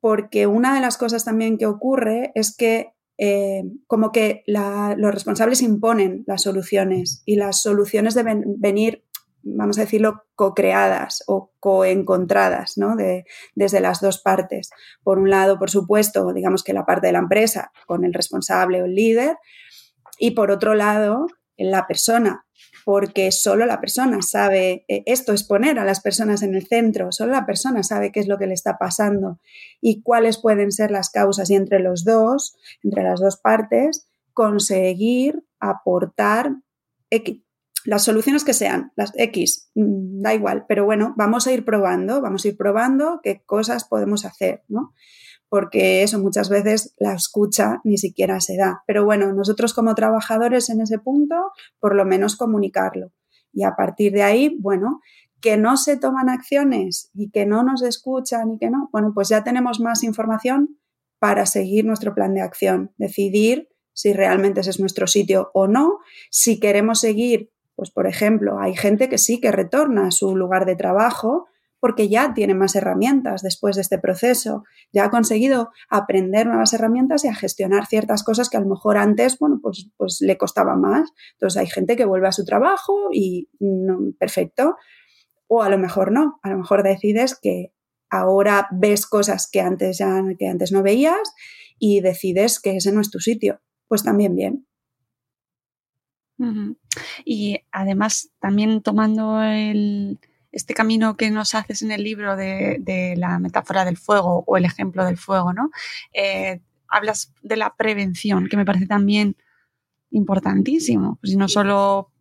Porque 0.00 0.46
una 0.46 0.74
de 0.74 0.80
las 0.80 0.98
cosas 0.98 1.24
también 1.24 1.56
que 1.56 1.66
ocurre 1.66 2.32
es 2.34 2.54
que 2.54 2.94
eh, 3.22 3.64
como 3.86 4.12
que 4.12 4.44
los 4.46 5.12
responsables 5.12 5.60
imponen 5.60 6.24
las 6.26 6.40
soluciones 6.40 7.22
y 7.26 7.36
las 7.36 7.60
soluciones 7.60 8.14
deben 8.14 8.42
venir, 8.56 9.04
vamos 9.42 9.76
a 9.76 9.82
decirlo, 9.82 10.22
co-creadas 10.34 11.22
o 11.26 11.52
co-encontradas 11.60 12.78
¿no? 12.78 12.96
desde 13.54 13.80
las 13.80 14.00
dos 14.00 14.22
partes. 14.22 14.70
Por 15.02 15.18
un 15.18 15.28
lado, 15.28 15.58
por 15.58 15.68
supuesto, 15.68 16.32
digamos 16.32 16.64
que 16.64 16.72
la 16.72 16.86
parte 16.86 17.08
de 17.08 17.12
la 17.12 17.18
empresa 17.18 17.72
con 17.86 18.06
el 18.06 18.14
responsable 18.14 18.80
o 18.80 18.86
el 18.86 18.94
líder 18.94 19.36
y 20.18 20.30
por 20.30 20.50
otro 20.50 20.72
lado, 20.72 21.26
la 21.58 21.86
persona 21.86 22.46
porque 22.90 23.30
solo 23.30 23.66
la 23.66 23.80
persona 23.80 24.20
sabe, 24.20 24.84
eh, 24.88 25.04
esto 25.06 25.32
es 25.32 25.44
poner 25.44 25.78
a 25.78 25.84
las 25.84 26.00
personas 26.00 26.42
en 26.42 26.56
el 26.56 26.66
centro, 26.66 27.12
solo 27.12 27.30
la 27.30 27.46
persona 27.46 27.84
sabe 27.84 28.10
qué 28.10 28.18
es 28.18 28.26
lo 28.26 28.36
que 28.36 28.48
le 28.48 28.54
está 28.54 28.78
pasando 28.78 29.38
y 29.80 30.02
cuáles 30.02 30.38
pueden 30.38 30.72
ser 30.72 30.90
las 30.90 31.08
causas 31.08 31.48
y 31.50 31.54
entre 31.54 31.78
los 31.78 32.04
dos, 32.04 32.58
entre 32.82 33.04
las 33.04 33.20
dos 33.20 33.36
partes, 33.36 34.08
conseguir 34.32 35.44
aportar 35.60 36.56
las 37.84 38.02
soluciones 38.02 38.42
que 38.42 38.54
sean, 38.54 38.90
las 38.96 39.12
X, 39.14 39.70
mm, 39.76 40.22
da 40.22 40.34
igual, 40.34 40.64
pero 40.66 40.84
bueno, 40.84 41.14
vamos 41.16 41.46
a 41.46 41.52
ir 41.52 41.64
probando, 41.64 42.20
vamos 42.20 42.44
a 42.44 42.48
ir 42.48 42.56
probando 42.56 43.20
qué 43.22 43.40
cosas 43.46 43.84
podemos 43.84 44.24
hacer, 44.24 44.64
¿no? 44.66 44.94
Porque 45.50 46.04
eso 46.04 46.20
muchas 46.20 46.48
veces 46.48 46.94
la 46.98 47.12
escucha 47.12 47.80
ni 47.82 47.98
siquiera 47.98 48.40
se 48.40 48.56
da. 48.56 48.82
Pero 48.86 49.04
bueno, 49.04 49.32
nosotros 49.32 49.74
como 49.74 49.94
trabajadores 49.96 50.70
en 50.70 50.80
ese 50.80 50.98
punto, 50.98 51.34
por 51.80 51.96
lo 51.96 52.06
menos 52.06 52.36
comunicarlo. 52.36 53.12
Y 53.52 53.64
a 53.64 53.74
partir 53.76 54.12
de 54.12 54.22
ahí, 54.22 54.56
bueno, 54.60 55.00
que 55.40 55.56
no 55.56 55.76
se 55.76 55.96
toman 55.96 56.28
acciones 56.28 57.10
y 57.12 57.30
que 57.30 57.46
no 57.46 57.64
nos 57.64 57.82
escuchan 57.82 58.52
y 58.52 58.58
que 58.58 58.70
no, 58.70 58.88
bueno, 58.92 59.10
pues 59.12 59.28
ya 59.28 59.42
tenemos 59.42 59.80
más 59.80 60.04
información 60.04 60.78
para 61.18 61.46
seguir 61.46 61.84
nuestro 61.84 62.14
plan 62.14 62.32
de 62.32 62.42
acción, 62.42 62.92
decidir 62.96 63.68
si 63.92 64.12
realmente 64.12 64.60
ese 64.60 64.70
es 64.70 64.78
nuestro 64.78 65.08
sitio 65.08 65.50
o 65.52 65.66
no, 65.66 65.98
si 66.30 66.60
queremos 66.60 67.00
seguir, 67.00 67.50
pues 67.74 67.90
por 67.90 68.06
ejemplo, 68.06 68.60
hay 68.60 68.76
gente 68.76 69.08
que 69.08 69.18
sí 69.18 69.40
que 69.40 69.50
retorna 69.50 70.06
a 70.06 70.10
su 70.12 70.36
lugar 70.36 70.64
de 70.64 70.76
trabajo, 70.76 71.48
porque 71.80 72.08
ya 72.08 72.34
tiene 72.34 72.54
más 72.54 72.76
herramientas 72.76 73.42
después 73.42 73.76
de 73.76 73.82
este 73.82 73.98
proceso, 73.98 74.64
ya 74.92 75.06
ha 75.06 75.10
conseguido 75.10 75.70
aprender 75.88 76.46
nuevas 76.46 76.72
herramientas 76.74 77.24
y 77.24 77.28
a 77.28 77.34
gestionar 77.34 77.86
ciertas 77.86 78.22
cosas 78.22 78.50
que 78.50 78.58
a 78.58 78.60
lo 78.60 78.68
mejor 78.68 78.98
antes, 78.98 79.38
bueno, 79.38 79.58
pues, 79.62 79.90
pues 79.96 80.18
le 80.20 80.36
costaba 80.36 80.76
más. 80.76 81.10
Entonces 81.32 81.58
hay 81.60 81.66
gente 81.66 81.96
que 81.96 82.04
vuelve 82.04 82.28
a 82.28 82.32
su 82.32 82.44
trabajo 82.44 83.08
y 83.12 83.48
perfecto, 84.18 84.76
o 85.48 85.62
a 85.62 85.68
lo 85.70 85.78
mejor 85.78 86.12
no, 86.12 86.38
a 86.42 86.50
lo 86.50 86.58
mejor 86.58 86.82
decides 86.82 87.38
que 87.40 87.72
ahora 88.10 88.68
ves 88.70 89.06
cosas 89.06 89.48
que 89.50 89.60
antes 89.60 89.98
ya 89.98 90.22
que 90.38 90.48
antes 90.48 90.72
no 90.72 90.82
veías 90.82 91.34
y 91.78 92.00
decides 92.00 92.60
que 92.60 92.76
ese 92.76 92.92
no 92.92 93.00
es 93.00 93.10
tu 93.10 93.20
sitio, 93.20 93.60
pues 93.88 94.02
también 94.04 94.36
bien. 94.36 94.66
Y 97.24 97.58
además 97.70 98.30
también 98.40 98.82
tomando 98.82 99.42
el, 99.42 100.18
este 100.52 100.74
camino 100.74 101.16
que 101.16 101.30
nos 101.30 101.54
haces 101.54 101.82
en 101.82 101.92
el 101.92 102.02
libro 102.02 102.36
de, 102.36 103.14
la 103.16 103.38
metáfora 103.38 103.84
del 103.84 103.96
fuego 103.96 104.44
o 104.46 104.56
el 104.56 104.64
ejemplo 104.64 105.04
del 105.04 105.16
fuego, 105.16 105.52
¿no? 105.52 105.70
Eh, 106.12 106.60
hablas 106.88 107.32
de 107.42 107.56
la 107.56 107.74
prevención, 107.76 108.48
que 108.48 108.56
me 108.56 108.64
parece 108.64 108.86
también 108.86 109.36
importantísimo. 110.10 111.18
Pues 111.20 111.36
no 111.36 111.48
solo 111.48 112.12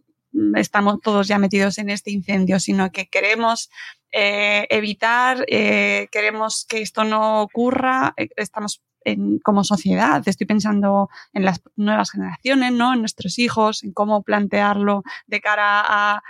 estamos 0.56 1.02
todos 1.02 1.28
ya 1.28 1.40
metidos 1.40 1.80
en 1.80 1.90
este 1.90 2.12
incendio, 2.12 2.60
sino 2.60 2.92
que 2.92 3.08
queremos 3.08 3.72
eh, 4.12 4.68
evitar, 4.70 5.44
eh, 5.48 6.08
queremos 6.12 6.66
que 6.68 6.82
esto 6.82 7.04
no 7.04 7.42
ocurra, 7.42 8.14
estamos 8.36 8.84
como 9.44 9.64
sociedad. 9.64 10.22
Estoy 10.26 10.48
pensando 10.48 11.10
en 11.34 11.46
las 11.46 11.62
nuevas 11.76 12.12
generaciones, 12.12 12.72
¿no? 12.74 12.94
En 12.94 13.00
nuestros 13.00 13.40
hijos, 13.40 13.84
en 13.84 13.94
cómo 13.94 14.24
plantearlo 14.24 15.04
de 15.28 15.42
cara 15.42 15.84
a, 15.86 16.22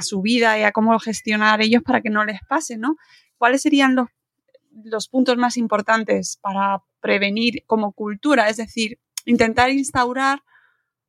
su 0.00 0.22
vida 0.22 0.58
y 0.58 0.62
a 0.62 0.72
cómo 0.72 0.98
gestionar 0.98 1.60
ellos 1.60 1.82
para 1.82 2.00
que 2.00 2.10
no 2.10 2.24
les 2.24 2.40
pase, 2.48 2.76
¿no? 2.76 2.96
¿Cuáles 3.38 3.62
serían 3.62 3.94
los, 3.94 5.08
puntos 5.08 5.36
más 5.36 5.56
importantes 5.56 6.38
para 6.40 6.82
prevenir 7.00 7.64
como 7.66 7.92
cultura? 7.92 8.48
Es 8.48 8.56
decir, 8.56 8.98
intentar 9.24 9.70
instaurar 9.70 10.42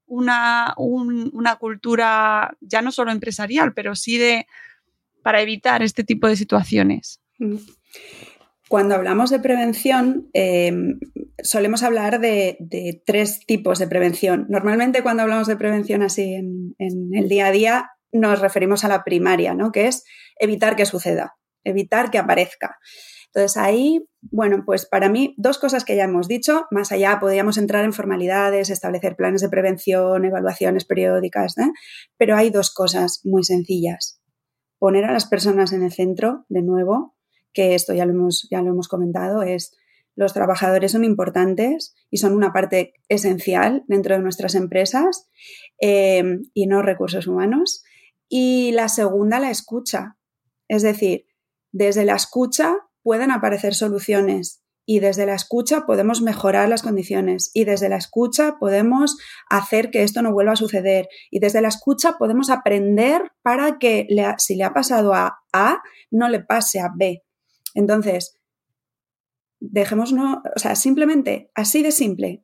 una, 0.06 0.74
una 0.78 1.56
cultura 1.56 2.56
ya 2.62 2.82
no 2.82 2.92
solo 2.92 3.12
empresarial, 3.12 3.74
pero 3.74 3.96
sí 3.96 4.18
de 4.18 4.48
para 5.24 5.42
evitar 5.42 5.84
este 5.84 6.04
tipo 6.04 6.28
de 6.28 6.38
situaciones. 6.38 7.20
Mm. 7.40 7.58
Cuando 8.70 8.96
hablamos 8.96 9.30
de 9.30 9.40
prevención, 9.40 10.30
eh, 10.34 10.74
solemos 11.42 11.84
hablar 11.84 12.20
de, 12.20 12.58
tres 13.06 13.40
tipos 13.46 13.80
de 13.80 13.88
prevención. 13.88 14.46
Normalmente 14.50 15.04
cuando 15.04 15.24
hablamos 15.24 15.48
de 15.48 15.56
prevención 15.56 16.02
así 16.02 16.34
en, 16.34 16.76
el 16.78 17.30
día 17.30 17.48
a 17.48 17.52
día, 17.52 17.92
nos 18.12 18.40
referimos 18.40 18.84
a 18.84 18.90
la 18.90 19.04
primaria, 19.04 19.54
¿no? 19.54 19.72
Que 19.72 19.88
es 19.88 20.04
evitar 20.40 20.76
que 20.76 20.86
suceda, 20.86 21.38
evitar 21.64 22.12
que 22.12 22.18
aparezca. 22.18 22.78
Entonces 23.28 23.58
ahí, 23.58 24.06
bueno, 24.22 24.64
pues 24.66 24.86
para 24.86 25.10
mí 25.10 25.34
dos 25.38 25.60
cosas 25.60 25.86
que 25.86 25.96
ya 25.96 26.06
hemos 26.06 26.28
dicho, 26.28 26.66
más 26.72 26.92
allá 26.92 27.20
podríamos 27.20 27.58
entrar 27.58 27.86
en 27.86 27.94
formalidades, 27.94 28.70
establecer 28.70 29.16
planes 29.16 29.42
de 29.42 29.50
prevención, 29.50 30.26
evaluaciones 30.26 30.86
periódicas, 30.86 31.58
¿eh? 31.58 31.70
pero 32.18 32.36
hay 32.36 32.50
dos 32.50 32.74
cosas 32.74 33.22
muy 33.24 33.44
sencillas. 33.44 34.22
Poner 34.80 35.06
a 35.06 35.12
las 35.12 35.28
personas 35.28 35.74
en 35.74 35.84
el 35.84 35.92
centro, 35.92 36.46
de 36.50 36.62
nuevo, 36.62 37.17
que 37.54 37.76
esto 37.76 37.94
ya 37.94 38.06
lo 38.06 38.14
hemos, 38.14 38.48
ya 38.50 38.62
lo 38.62 38.72
hemos 38.72 38.88
comentado, 38.88 39.44
es 39.44 39.76
los 40.18 40.34
trabajadores 40.34 40.94
son 40.94 41.04
importantes 41.04 41.96
y 42.10 42.18
son 42.18 42.34
una 42.34 42.52
parte 42.52 42.94
esencial 43.08 43.84
dentro 43.88 44.16
de 44.16 44.22
nuestras 44.22 44.56
empresas 44.56 45.30
eh, 45.80 46.40
y 46.56 46.66
no 46.66 46.82
recursos 46.82 47.28
humanos. 47.28 47.84
Y 48.28 48.72
la 48.72 48.90
segunda, 48.90 49.40
la 49.40 49.52
escucha. 49.52 50.18
Es 50.68 50.82
decir, 50.82 51.28
desde 51.72 52.04
la 52.04 52.16
escucha 52.16 52.76
pueden 53.04 53.30
aparecer 53.30 53.76
soluciones 53.76 54.64
y 54.88 55.02
desde 55.02 55.28
la 55.28 55.36
escucha 55.36 55.86
podemos 55.86 56.22
mejorar 56.24 56.68
las 56.68 56.82
condiciones 56.82 57.52
y 57.54 57.66
desde 57.66 57.88
la 57.88 57.98
escucha 57.98 58.56
podemos 58.60 59.18
hacer 59.50 59.92
que 59.92 60.02
esto 60.02 60.24
no 60.24 60.34
vuelva 60.34 60.54
a 60.54 60.56
suceder 60.56 61.10
y 61.30 61.40
desde 61.40 61.62
la 61.62 61.68
escucha 61.68 62.18
podemos 62.18 62.50
aprender 62.50 63.34
para 63.44 63.78
que 63.78 64.08
si 64.40 64.56
le 64.56 64.64
ha 64.64 64.74
pasado 64.74 65.14
a 65.14 65.40
A, 65.54 65.84
no 66.10 66.28
le 66.28 66.40
pase 66.40 66.80
a 66.80 66.90
B. 66.96 67.27
Entonces, 67.78 68.36
dejémonos, 69.60 70.14
o 70.56 70.60
sea, 70.60 70.74
simplemente, 70.74 71.52
así 71.54 71.84
de 71.84 71.92
simple, 71.92 72.44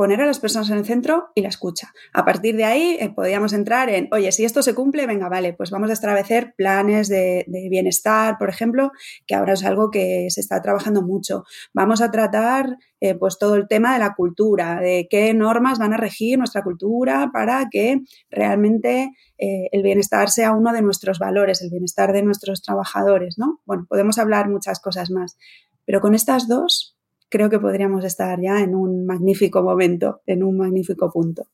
poner 0.00 0.22
a 0.22 0.26
las 0.26 0.40
personas 0.40 0.70
en 0.70 0.78
el 0.78 0.86
centro 0.86 1.28
y 1.34 1.42
la 1.42 1.50
escucha. 1.50 1.92
A 2.14 2.24
partir 2.24 2.56
de 2.56 2.64
ahí 2.64 2.96
eh, 2.98 3.12
podríamos 3.14 3.52
entrar 3.52 3.90
en, 3.90 4.08
oye, 4.12 4.32
si 4.32 4.46
esto 4.46 4.62
se 4.62 4.74
cumple, 4.74 5.06
venga, 5.06 5.28
vale, 5.28 5.52
pues 5.52 5.70
vamos 5.70 5.90
a 5.90 5.92
establecer 5.92 6.54
planes 6.56 7.10
de, 7.10 7.44
bienestar, 7.68 8.38
por 8.38 8.48
ejemplo, 8.48 8.92
que 9.26 9.34
ahora 9.34 9.52
es 9.52 9.62
algo 9.62 9.90
que 9.90 10.28
se 10.30 10.40
está 10.40 10.62
trabajando 10.62 11.02
mucho. 11.02 11.44
Vamos 11.74 12.00
a 12.00 12.10
tratar 12.10 12.78
eh, 12.98 13.14
pues 13.14 13.36
todo 13.38 13.56
el 13.56 13.68
tema 13.68 13.92
de 13.92 13.98
la 13.98 14.14
cultura, 14.14 14.80
de 14.80 15.06
qué 15.10 15.34
normas 15.34 15.78
van 15.78 15.92
a 15.92 15.98
regir 15.98 16.38
nuestra 16.38 16.62
cultura 16.62 17.28
para 17.30 17.68
que 17.70 18.00
realmente 18.30 19.12
eh, 19.36 19.68
el 19.70 19.82
bienestar 19.82 20.30
sea 20.30 20.52
uno 20.52 20.72
de 20.72 20.80
nuestros 20.80 21.18
valores, 21.18 21.60
el 21.60 21.68
bienestar 21.68 22.14
de 22.14 22.22
nuestros 22.22 22.62
trabajadores, 22.62 23.36
¿no? 23.36 23.60
Bueno, 23.66 23.84
podemos 23.86 24.16
hablar 24.16 24.48
muchas 24.48 24.80
cosas 24.80 25.10
más, 25.10 25.36
pero 25.84 26.00
con 26.00 26.14
estas 26.14 26.48
dos 26.48 26.96
creo 27.30 27.48
que 27.48 27.58
podríamos 27.58 28.04
estar 28.04 28.40
ya 28.40 28.60
en 28.60 28.74
un 28.74 29.06
magnífico 29.06 29.62
momento, 29.62 30.20
en 30.26 30.42
un 30.42 30.58
magnífico 30.58 31.10
punto. 31.10 31.48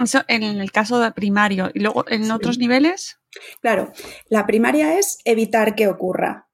Eso 0.00 0.22
en 0.28 0.42
el 0.42 0.72
caso 0.72 1.00
de 1.00 1.12
primario. 1.12 1.70
¿Y 1.74 1.80
luego 1.80 2.04
en 2.08 2.30
otros 2.30 2.58
niveles? 2.58 3.20
Claro, 3.60 3.92
la 4.28 4.46
primaria 4.46 4.98
es 4.98 5.18
evitar 5.24 5.74
que 5.74 5.88
ocurra. 5.88 6.48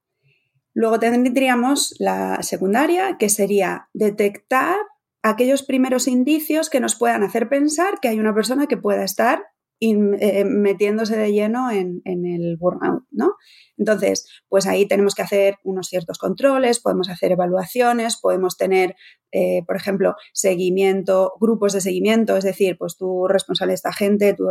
Luego 0.75 0.99
tendríamos 0.99 1.95
la 1.99 2.43
secundaria, 2.43 3.17
que 3.19 3.29
sería 3.29 3.89
detectar 3.95 4.77
aquellos 5.23 5.63
primeros 5.63 6.07
indicios 6.07 6.71
que 6.71 6.81
nos 6.81 6.95
puedan 6.95 7.23
hacer 7.23 7.49
pensar 7.49 8.01
que 8.01 8.09
hay 8.09 8.21
una 8.21 8.35
persona 8.35 8.67
que 8.67 8.77
pueda 8.77 9.05
estar 9.05 9.45
eh, 9.81 10.45
metiéndose 10.45 11.17
de 11.17 11.33
lleno 11.33 11.71
en, 11.71 12.03
el 12.05 12.57
burnout, 12.59 13.05
¿no? 13.13 13.35
Entonces, 13.77 14.27
pues 14.49 14.67
ahí 14.67 14.89
tenemos 14.89 15.15
que 15.15 15.23
hacer 15.23 15.57
unos 15.63 15.87
ciertos 15.87 16.19
controles, 16.19 16.81
podemos 16.81 17.09
hacer 17.09 17.31
evaluaciones, 17.31 18.19
podemos 18.21 18.57
tener, 18.57 18.97
eh, 19.31 19.63
por 19.67 19.77
ejemplo, 19.77 20.17
seguimiento, 20.33 21.33
grupos 21.41 21.75
de 21.75 21.81
seguimiento, 21.81 22.37
es 22.37 22.45
decir, 22.45 22.77
pues 22.77 22.97
tú 22.97 23.29
responsable 23.29 23.71
de 23.71 23.77
esta 23.77 23.93
gente, 23.93 24.35
tú 24.35 24.47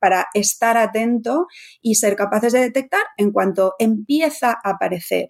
para 0.00 0.26
estar 0.34 0.76
atento 0.76 1.46
y 1.80 1.94
ser 1.94 2.16
capaces 2.16 2.52
de 2.52 2.60
detectar 2.60 3.04
en 3.16 3.30
cuanto 3.30 3.74
empieza 3.78 4.50
a 4.50 4.70
aparecer 4.70 5.28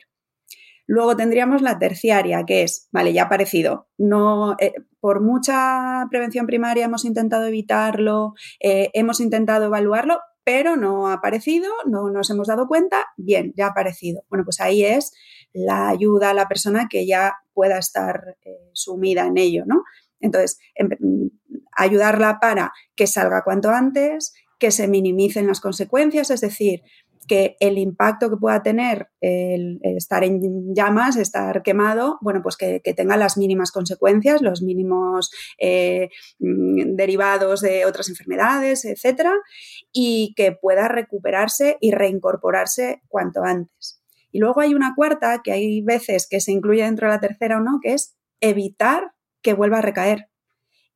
Luego 0.87 1.17
tendríamos 1.17 1.63
la 1.63 1.79
terciaria, 1.79 2.45
que 2.45 2.63
es, 2.63 2.89
vale, 2.93 3.13
ya 3.13 3.23
ha 3.23 3.27
aparecido. 3.27 3.89
No, 3.99 4.57
eh, 4.59 4.75
por 5.01 5.21
mucha 5.21 6.07
prevención 6.11 6.47
primaria 6.47 6.85
hemos 6.85 7.05
intentado 7.05 7.47
evitarlo, 7.47 8.35
eh, 8.61 8.91
hemos 8.95 9.21
intentado 9.21 9.67
evaluarlo, 9.67 10.21
pero 10.45 10.77
no 10.77 11.09
ha 11.09 11.15
aparecido, 11.15 11.71
no 11.87 12.11
nos 12.11 12.31
hemos 12.31 12.49
dado 12.49 12.67
cuenta, 12.67 13.07
bien, 13.17 13.53
ya 13.57 13.67
ha 13.67 13.71
aparecido. 13.71 14.25
Bueno, 14.29 14.45
pues 14.45 14.61
ahí 14.61 14.85
es 14.85 15.13
la 15.53 15.89
ayuda 15.89 16.31
a 16.31 16.35
la 16.35 16.49
persona 16.49 16.89
que 16.91 17.07
ya 17.07 17.35
pueda 17.55 17.79
estar 17.79 18.37
eh, 18.45 18.71
sumida 18.73 19.27
en 19.27 19.39
ello, 19.39 19.65
¿no? 19.67 19.85
Entonces, 20.21 20.59
ayudarla 21.73 22.39
para 22.41 22.73
que 22.95 23.07
salga 23.07 23.43
cuanto 23.43 23.71
antes, 23.71 24.33
que 24.59 24.71
se 24.71 24.87
minimicen 24.87 25.49
las 25.49 25.61
consecuencias, 25.61 26.31
es 26.31 26.41
decir, 26.41 26.83
que 27.27 27.57
el 27.61 27.79
impacto 27.79 28.31
que 28.31 28.37
pueda 28.37 28.63
tener 28.63 29.09
el, 29.21 29.79
estar 29.83 30.25
en 30.25 30.75
llamas, 30.75 31.17
estar 31.17 31.63
quemado, 31.63 32.19
bueno, 32.21 32.41
pues 32.43 32.57
que, 32.57 32.81
tenga 32.97 33.17
las 33.17 33.37
mínimas 33.37 33.71
consecuencias, 33.71 34.43
los 34.43 34.63
mínimos 34.63 35.31
eh, 35.59 36.11
mm, 36.39 36.97
derivados 36.97 37.61
de 37.61 37.87
otras 37.87 38.09
enfermedades, 38.09 38.85
etcétera, 38.85 39.33
y 39.93 40.35
que 40.37 40.53
pueda 40.53 40.89
recuperarse 40.89 41.77
y 41.81 41.93
reincorporarse 41.93 43.03
cuanto 43.09 43.43
antes. 43.45 44.03
Y 44.31 44.39
luego 44.39 44.61
hay 44.61 44.75
una 44.75 44.95
cuarta, 44.97 45.41
que 45.45 45.53
hay 45.53 45.83
veces 45.83 46.27
que 46.29 46.41
se 46.41 46.53
incluye 46.53 46.83
dentro 46.83 47.07
de 47.07 47.15
la 47.15 47.21
tercera 47.21 47.59
o 47.59 47.61
no, 47.61 47.79
que 47.83 47.93
es 47.93 48.17
evitar 48.41 49.13
que 49.43 49.55
vuelva 49.55 49.79
a 49.79 49.83
recaer. 49.83 50.29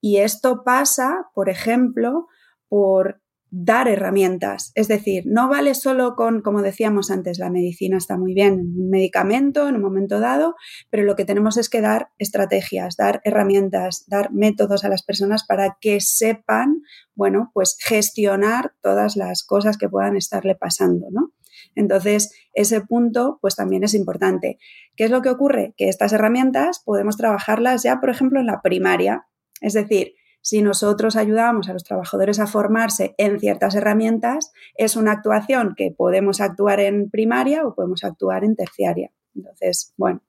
Y 0.01 0.18
esto 0.18 0.62
pasa, 0.64 1.29
por 1.35 1.49
ejemplo, 1.49 2.27
por 2.68 3.20
dar 3.51 3.88
herramientas. 3.88 4.72
Es 4.74 4.88
decir, 4.88 5.24
no 5.26 5.49
vale 5.49 5.74
solo 5.74 6.14
con, 6.14 6.42
como 6.42 6.62
decíamos 6.62 7.11
antes, 7.11 7.38
la 7.38 7.51
medicina 7.51 7.97
está 7.97 8.16
muy 8.18 8.34
bien, 8.34 8.74
un 8.76 8.90
medicamento 8.90 9.68
en 9.68 9.76
un 9.76 9.82
momento 9.82 10.20
dado, 10.20 10.57
pero 10.90 11.05
lo 11.05 11.16
que 11.16 11.24
tenemos 11.24 11.57
es 11.57 11.68
que 11.68 11.80
dar 11.80 12.11
estrategias, 12.18 12.97
dar 12.97 13.20
herramientas, 13.24 14.05
dar 14.09 14.32
métodos 14.32 14.84
a 14.84 14.88
las 14.88 15.03
personas 15.03 15.44
para 15.47 15.78
que 15.80 16.01
sepan, 16.01 16.82
bueno, 17.14 17.51
pues 17.55 17.76
gestionar 17.80 18.74
todas 18.82 19.16
las 19.16 19.44
cosas 19.44 19.78
que 19.78 19.88
puedan 19.88 20.16
estarle 20.16 20.55
pasando, 20.55 21.07
¿no? 21.11 21.32
Entonces, 21.74 22.32
ese 22.55 22.80
punto, 22.80 23.38
pues 23.40 23.55
también 23.55 23.84
es 23.84 23.94
importante. 23.94 24.59
¿Qué 24.97 25.05
es 25.05 25.11
lo 25.11 25.22
que 25.22 25.28
ocurre? 25.28 25.74
Que 25.76 25.88
estas 25.88 26.12
herramientas 26.12 26.80
podemos 26.84 27.16
trabajarlas 27.16 27.82
ya, 27.82 28.01
por 28.01 28.11
ejemplo, 28.11 28.40
en 28.40 28.47
la 28.47 28.62
primaria. 28.62 29.26
Es 29.61 29.74
decir, 29.74 30.14
si 30.41 30.62
nosotros 30.62 31.16
ayudamos 31.16 31.68
a 31.68 31.72
los 31.72 31.84
trabajadores 31.84 32.39
a 32.39 32.47
formarse 32.47 33.14
en 33.18 33.41
ciertas 33.41 33.74
herramientas, 33.74 34.53
es 34.76 34.97
una 34.97 35.12
actuación 35.12 35.74
que 35.76 35.91
podemos 35.91 36.41
actuar 36.41 36.80
en 36.80 37.11
primaria 37.11 37.66
o 37.66 37.74
podemos 37.74 38.05
actuar 38.05 38.45
en 38.45 38.55
terciaria. 38.55 39.11
Entonces, 39.34 39.93
bueno, 39.97 40.22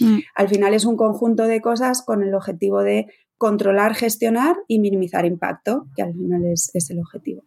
mm. 0.00 0.18
al 0.34 0.48
final 0.48 0.74
es 0.74 0.84
un 0.84 0.96
conjunto 0.96 1.44
de 1.44 1.60
cosas 1.60 2.02
con 2.02 2.22
el 2.22 2.34
objetivo 2.34 2.82
de 2.82 3.06
controlar, 3.36 3.94
gestionar 3.94 4.56
y 4.68 4.78
minimizar 4.78 5.26
impacto, 5.26 5.86
que 5.96 6.02
al 6.02 6.14
final 6.14 6.44
es, 6.46 6.70
el 6.90 7.00
objetivo. 7.00 7.42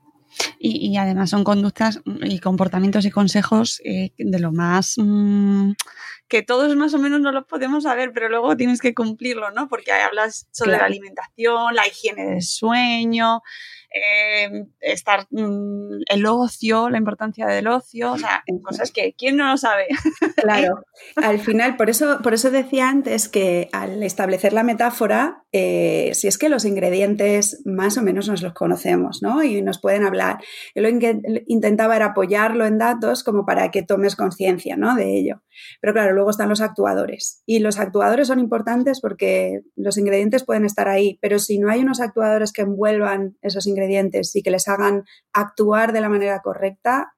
Y, 0.60 0.98
además 0.98 1.30
son 1.30 1.44
conductas 1.44 2.02
y 2.24 2.40
comportamientos 2.40 3.06
y 3.06 3.12
consejos 3.12 3.82
eh, 3.84 4.12
de 4.18 4.40
lo 4.40 4.52
más 4.52 4.96
mm, 4.98 5.72
que 6.28 6.42
todos 6.42 6.76
más 6.76 6.94
o 6.94 7.00
menos 7.00 7.22
no 7.22 7.32
lo 7.32 7.46
podemos 7.48 7.84
saber, 7.84 8.12
pero 8.14 8.30
luego 8.30 8.58
tienes 8.58 8.82
que 8.82 8.94
cumplirlo, 8.94 9.52
¿no? 9.52 9.68
Porque 9.70 9.92
hablas 9.92 10.48
sobre 10.52 10.74
la 10.74 10.86
alimentación, 10.86 11.74
la 11.74 11.88
higiene 11.88 12.26
del 12.26 12.42
sueño, 12.42 13.42
eh, 13.94 14.66
estar 14.82 15.28
mm, 15.32 16.02
el 16.10 16.26
ocio, 16.26 16.90
la 16.90 16.98
importancia 16.98 17.48
del 17.48 17.68
ocio, 17.68 18.12
o 18.12 18.18
sea, 18.18 18.44
cosas 18.64 18.92
que 18.92 19.14
quién 19.18 19.38
no 19.38 19.50
lo 19.50 19.58
sabe. 19.58 19.88
Claro, 20.38 20.86
al 21.16 21.40
final, 21.40 21.78
por 21.78 21.90
eso, 21.90 22.20
por 22.22 22.34
eso 22.34 22.52
decía 22.52 22.90
antes 22.90 23.28
que 23.28 23.70
al 23.74 24.04
establecer 24.04 24.54
la 24.54 24.64
metáfora, 24.64 25.44
eh, 25.52 26.12
si 26.14 26.28
es 26.28 26.38
que 26.38 26.48
los 26.48 26.64
ingredientes 26.64 27.62
más 27.66 27.98
o 27.98 28.04
menos 28.04 28.30
nos 28.30 28.44
los 28.44 28.54
conocemos, 28.54 29.22
¿no? 29.24 29.44
Y 29.44 29.62
nos 29.64 29.80
pueden 29.80 30.06
hablar. 30.06 30.38
Yo 30.76 30.84
lo 30.84 31.00
que 31.00 31.20
intentaba 31.48 31.96
era 31.96 32.08
apoyarlo 32.08 32.66
en 32.66 32.78
datos 32.78 33.24
como 33.24 33.46
para 33.46 33.72
que 33.72 33.82
tomes 33.82 34.16
conciencia, 34.16 34.78
¿no? 34.78 34.96
De 34.96 35.18
ello. 35.18 35.42
Pero 35.82 35.94
claro, 35.94 36.14
luego 36.14 36.30
están 36.30 36.50
los 36.50 36.62
actuadores. 36.62 37.42
Y 37.46 37.60
los 37.60 37.80
actuadores 37.80 38.28
son 38.28 38.40
importantes 38.40 39.02
porque 39.02 39.62
los 39.76 39.98
ingredientes 39.98 40.46
pueden 40.46 40.66
estar 40.66 40.88
ahí, 40.88 41.18
pero 41.22 41.40
si 41.40 41.60
no 41.60 41.70
hay 41.70 41.82
unos 41.82 42.00
actuadores 42.00 42.52
que 42.52 42.62
envuelvan 42.62 43.38
esos 43.42 43.68
ingredientes, 43.68 44.36
y 44.36 44.44
que 44.44 44.52
les 44.52 44.68
hagan 44.68 45.04
actuar 45.34 45.94
de 45.94 46.02
la 46.02 46.10
manera 46.10 46.42
correcta, 46.42 47.14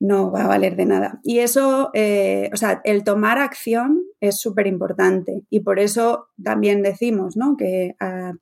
no 0.00 0.30
va 0.30 0.44
a 0.44 0.48
valer 0.48 0.76
de 0.76 0.86
nada. 0.86 1.20
Y 1.22 1.38
eso, 1.38 1.90
eh, 1.94 2.50
o 2.52 2.56
sea, 2.56 2.80
el 2.84 3.04
tomar 3.04 3.38
acción 3.38 4.02
es 4.20 4.40
súper 4.40 4.66
importante 4.66 5.42
y 5.50 5.60
por 5.60 5.78
eso 5.78 6.28
también 6.42 6.82
decimos, 6.82 7.36
¿no? 7.36 7.56
Que 7.56 7.94
ah, 8.00 8.32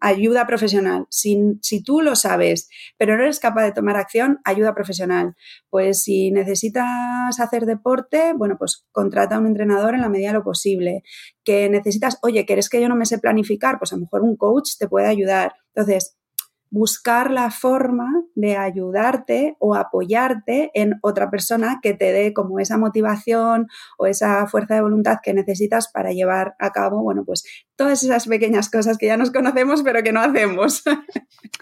ayuda 0.00 0.46
profesional. 0.46 1.06
Si, 1.10 1.58
si, 1.62 1.82
tú 1.82 2.00
lo 2.00 2.16
sabes, 2.16 2.68
pero 2.96 3.16
no 3.16 3.22
eres 3.22 3.40
capaz 3.40 3.64
de 3.64 3.72
tomar 3.72 3.96
acción, 3.96 4.38
ayuda 4.44 4.74
profesional. 4.74 5.34
Pues 5.70 6.02
si 6.02 6.30
necesitas 6.30 7.38
hacer 7.40 7.66
deporte, 7.66 8.32
bueno, 8.36 8.56
pues 8.58 8.86
contrata 8.92 9.36
a 9.36 9.40
un 9.40 9.46
entrenador 9.46 9.94
en 9.94 10.00
la 10.00 10.08
medida 10.08 10.28
de 10.28 10.34
lo 10.34 10.44
posible. 10.44 11.02
Que 11.44 11.68
necesitas, 11.68 12.18
oye, 12.22 12.44
¿quieres 12.46 12.68
que 12.68 12.80
yo 12.80 12.88
no 12.88 12.96
me 12.96 13.06
sé 13.06 13.18
planificar? 13.18 13.78
Pues 13.78 13.92
a 13.92 13.96
lo 13.96 14.02
mejor 14.02 14.22
un 14.22 14.36
coach 14.36 14.70
te 14.78 14.88
puede 14.88 15.06
ayudar. 15.06 15.54
Entonces, 15.74 16.16
buscar 16.70 17.30
la 17.30 17.50
forma 17.50 18.08
de 18.34 18.56
ayudarte 18.56 19.56
o 19.58 19.74
apoyarte 19.74 20.70
en 20.74 20.94
otra 21.02 21.30
persona 21.30 21.78
que 21.82 21.94
te 21.94 22.12
dé 22.12 22.32
como 22.32 22.58
esa 22.58 22.76
motivación 22.76 23.68
o 23.98 24.06
esa 24.06 24.46
fuerza 24.46 24.74
de 24.74 24.82
voluntad 24.82 25.18
que 25.22 25.32
necesitas 25.32 25.88
para 25.88 26.12
llevar 26.12 26.54
a 26.58 26.70
cabo, 26.70 27.02
bueno, 27.02 27.24
pues 27.24 27.44
todas 27.76 28.02
esas 28.02 28.26
pequeñas 28.26 28.68
cosas 28.70 28.98
que 28.98 29.06
ya 29.06 29.16
nos 29.16 29.30
conocemos 29.30 29.82
pero 29.82 30.02
que 30.02 30.12
no 30.12 30.20
hacemos. 30.20 30.82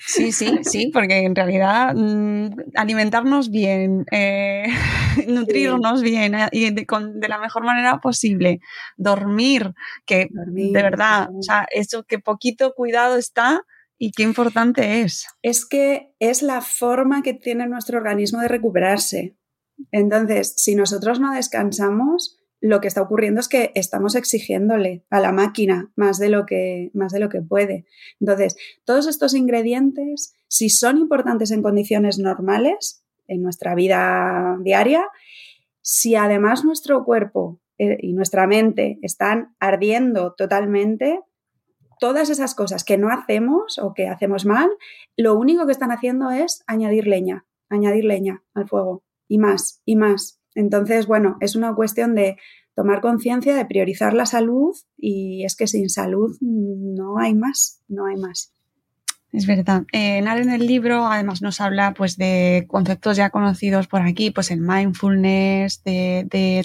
Sí, 0.06 0.32
sí, 0.32 0.58
sí, 0.62 0.90
porque 0.92 1.24
en 1.24 1.34
realidad 1.34 1.94
mm, 1.94 2.74
alimentarnos 2.74 3.50
bien, 3.50 4.04
eh, 4.10 4.66
nutrirnos 5.28 6.02
bien 6.02 6.34
eh, 6.34 6.48
y 6.52 6.70
de, 6.70 6.84
la 7.28 7.38
mejor 7.38 7.64
manera 7.64 8.00
posible, 8.00 8.60
dormir, 8.96 9.72
que 10.04 10.28
de 10.30 10.82
verdad, 10.82 11.28
o 11.34 11.42
sea, 11.42 11.66
eso 11.70 12.02
que 12.04 12.18
poquito 12.18 12.74
cuidado 12.74 13.16
está 13.16 13.62
y 13.98 14.12
qué 14.12 14.22
importante 14.22 15.02
es. 15.02 15.26
Es 15.42 15.66
que 15.66 16.14
es 16.18 16.42
la 16.42 16.60
forma 16.60 17.22
que 17.22 17.34
tiene 17.34 17.66
nuestro 17.66 17.98
organismo 17.98 18.40
de 18.40 18.48
recuperarse. 18.48 19.36
Entonces, 19.90 20.54
si 20.56 20.74
nosotros 20.74 21.20
no 21.20 21.32
descansamos, 21.32 22.40
lo 22.60 22.80
que 22.80 22.88
está 22.88 23.02
ocurriendo 23.02 23.40
es 23.40 23.48
que 23.48 23.72
estamos 23.74 24.14
exigiéndole 24.14 25.04
a 25.10 25.20
la 25.20 25.32
máquina 25.32 25.92
más 25.96 26.18
de 26.18 26.30
lo 26.30 26.46
que, 26.46 26.90
más 26.94 27.12
de 27.12 27.20
lo 27.20 27.28
que 27.28 27.42
puede. 27.42 27.84
Entonces, 28.20 28.56
todos 28.84 29.06
estos 29.06 29.34
ingredientes, 29.34 30.34
si 30.48 30.70
son 30.70 30.96
importantes 30.96 31.50
en 31.50 31.62
condiciones 31.62 32.18
normales, 32.18 33.04
en 33.26 33.42
nuestra 33.42 33.74
vida 33.74 34.56
diaria, 34.62 35.04
si 35.82 36.14
además 36.14 36.64
nuestro 36.64 37.04
cuerpo 37.04 37.60
eh, 37.76 37.98
y 38.00 38.14
nuestra 38.14 38.46
mente 38.46 38.98
están 39.02 39.54
ardiendo 39.60 40.34
totalmente, 40.34 41.20
todas 41.98 42.30
esas 42.30 42.54
cosas 42.54 42.84
que 42.84 42.98
no 42.98 43.10
hacemos 43.10 43.78
o 43.78 43.94
que 43.94 44.08
hacemos 44.08 44.46
mal, 44.46 44.70
lo 45.16 45.38
único 45.38 45.66
que 45.66 45.72
están 45.72 45.92
haciendo 45.92 46.30
es 46.30 46.62
añadir 46.66 47.06
leña, 47.06 47.44
añadir 47.68 48.04
leña 48.04 48.42
al 48.54 48.68
fuego 48.68 49.02
y 49.28 49.38
más 49.38 49.80
y 49.84 49.96
más. 49.96 50.40
Entonces, 50.54 51.06
bueno, 51.06 51.36
es 51.40 51.56
una 51.56 51.74
cuestión 51.74 52.14
de 52.14 52.36
tomar 52.74 53.00
conciencia, 53.00 53.54
de 53.54 53.66
priorizar 53.66 54.14
la 54.14 54.26
salud 54.26 54.74
y 54.96 55.44
es 55.44 55.56
que 55.56 55.66
sin 55.66 55.88
salud 55.88 56.36
no 56.40 57.18
hay 57.18 57.34
más, 57.34 57.80
no 57.88 58.06
hay 58.06 58.16
más. 58.16 58.52
Es 59.32 59.46
verdad. 59.46 59.82
Eh, 59.92 60.18
en 60.18 60.28
el 60.28 60.66
libro 60.66 61.06
además 61.06 61.42
nos 61.42 61.60
habla 61.60 61.92
pues 61.92 62.16
de 62.16 62.66
conceptos 62.68 63.16
ya 63.16 63.30
conocidos 63.30 63.88
por 63.88 64.02
aquí, 64.02 64.30
pues 64.30 64.52
el 64.52 64.60
mindfulness, 64.60 65.82
de 65.82 66.24
de 66.30 66.64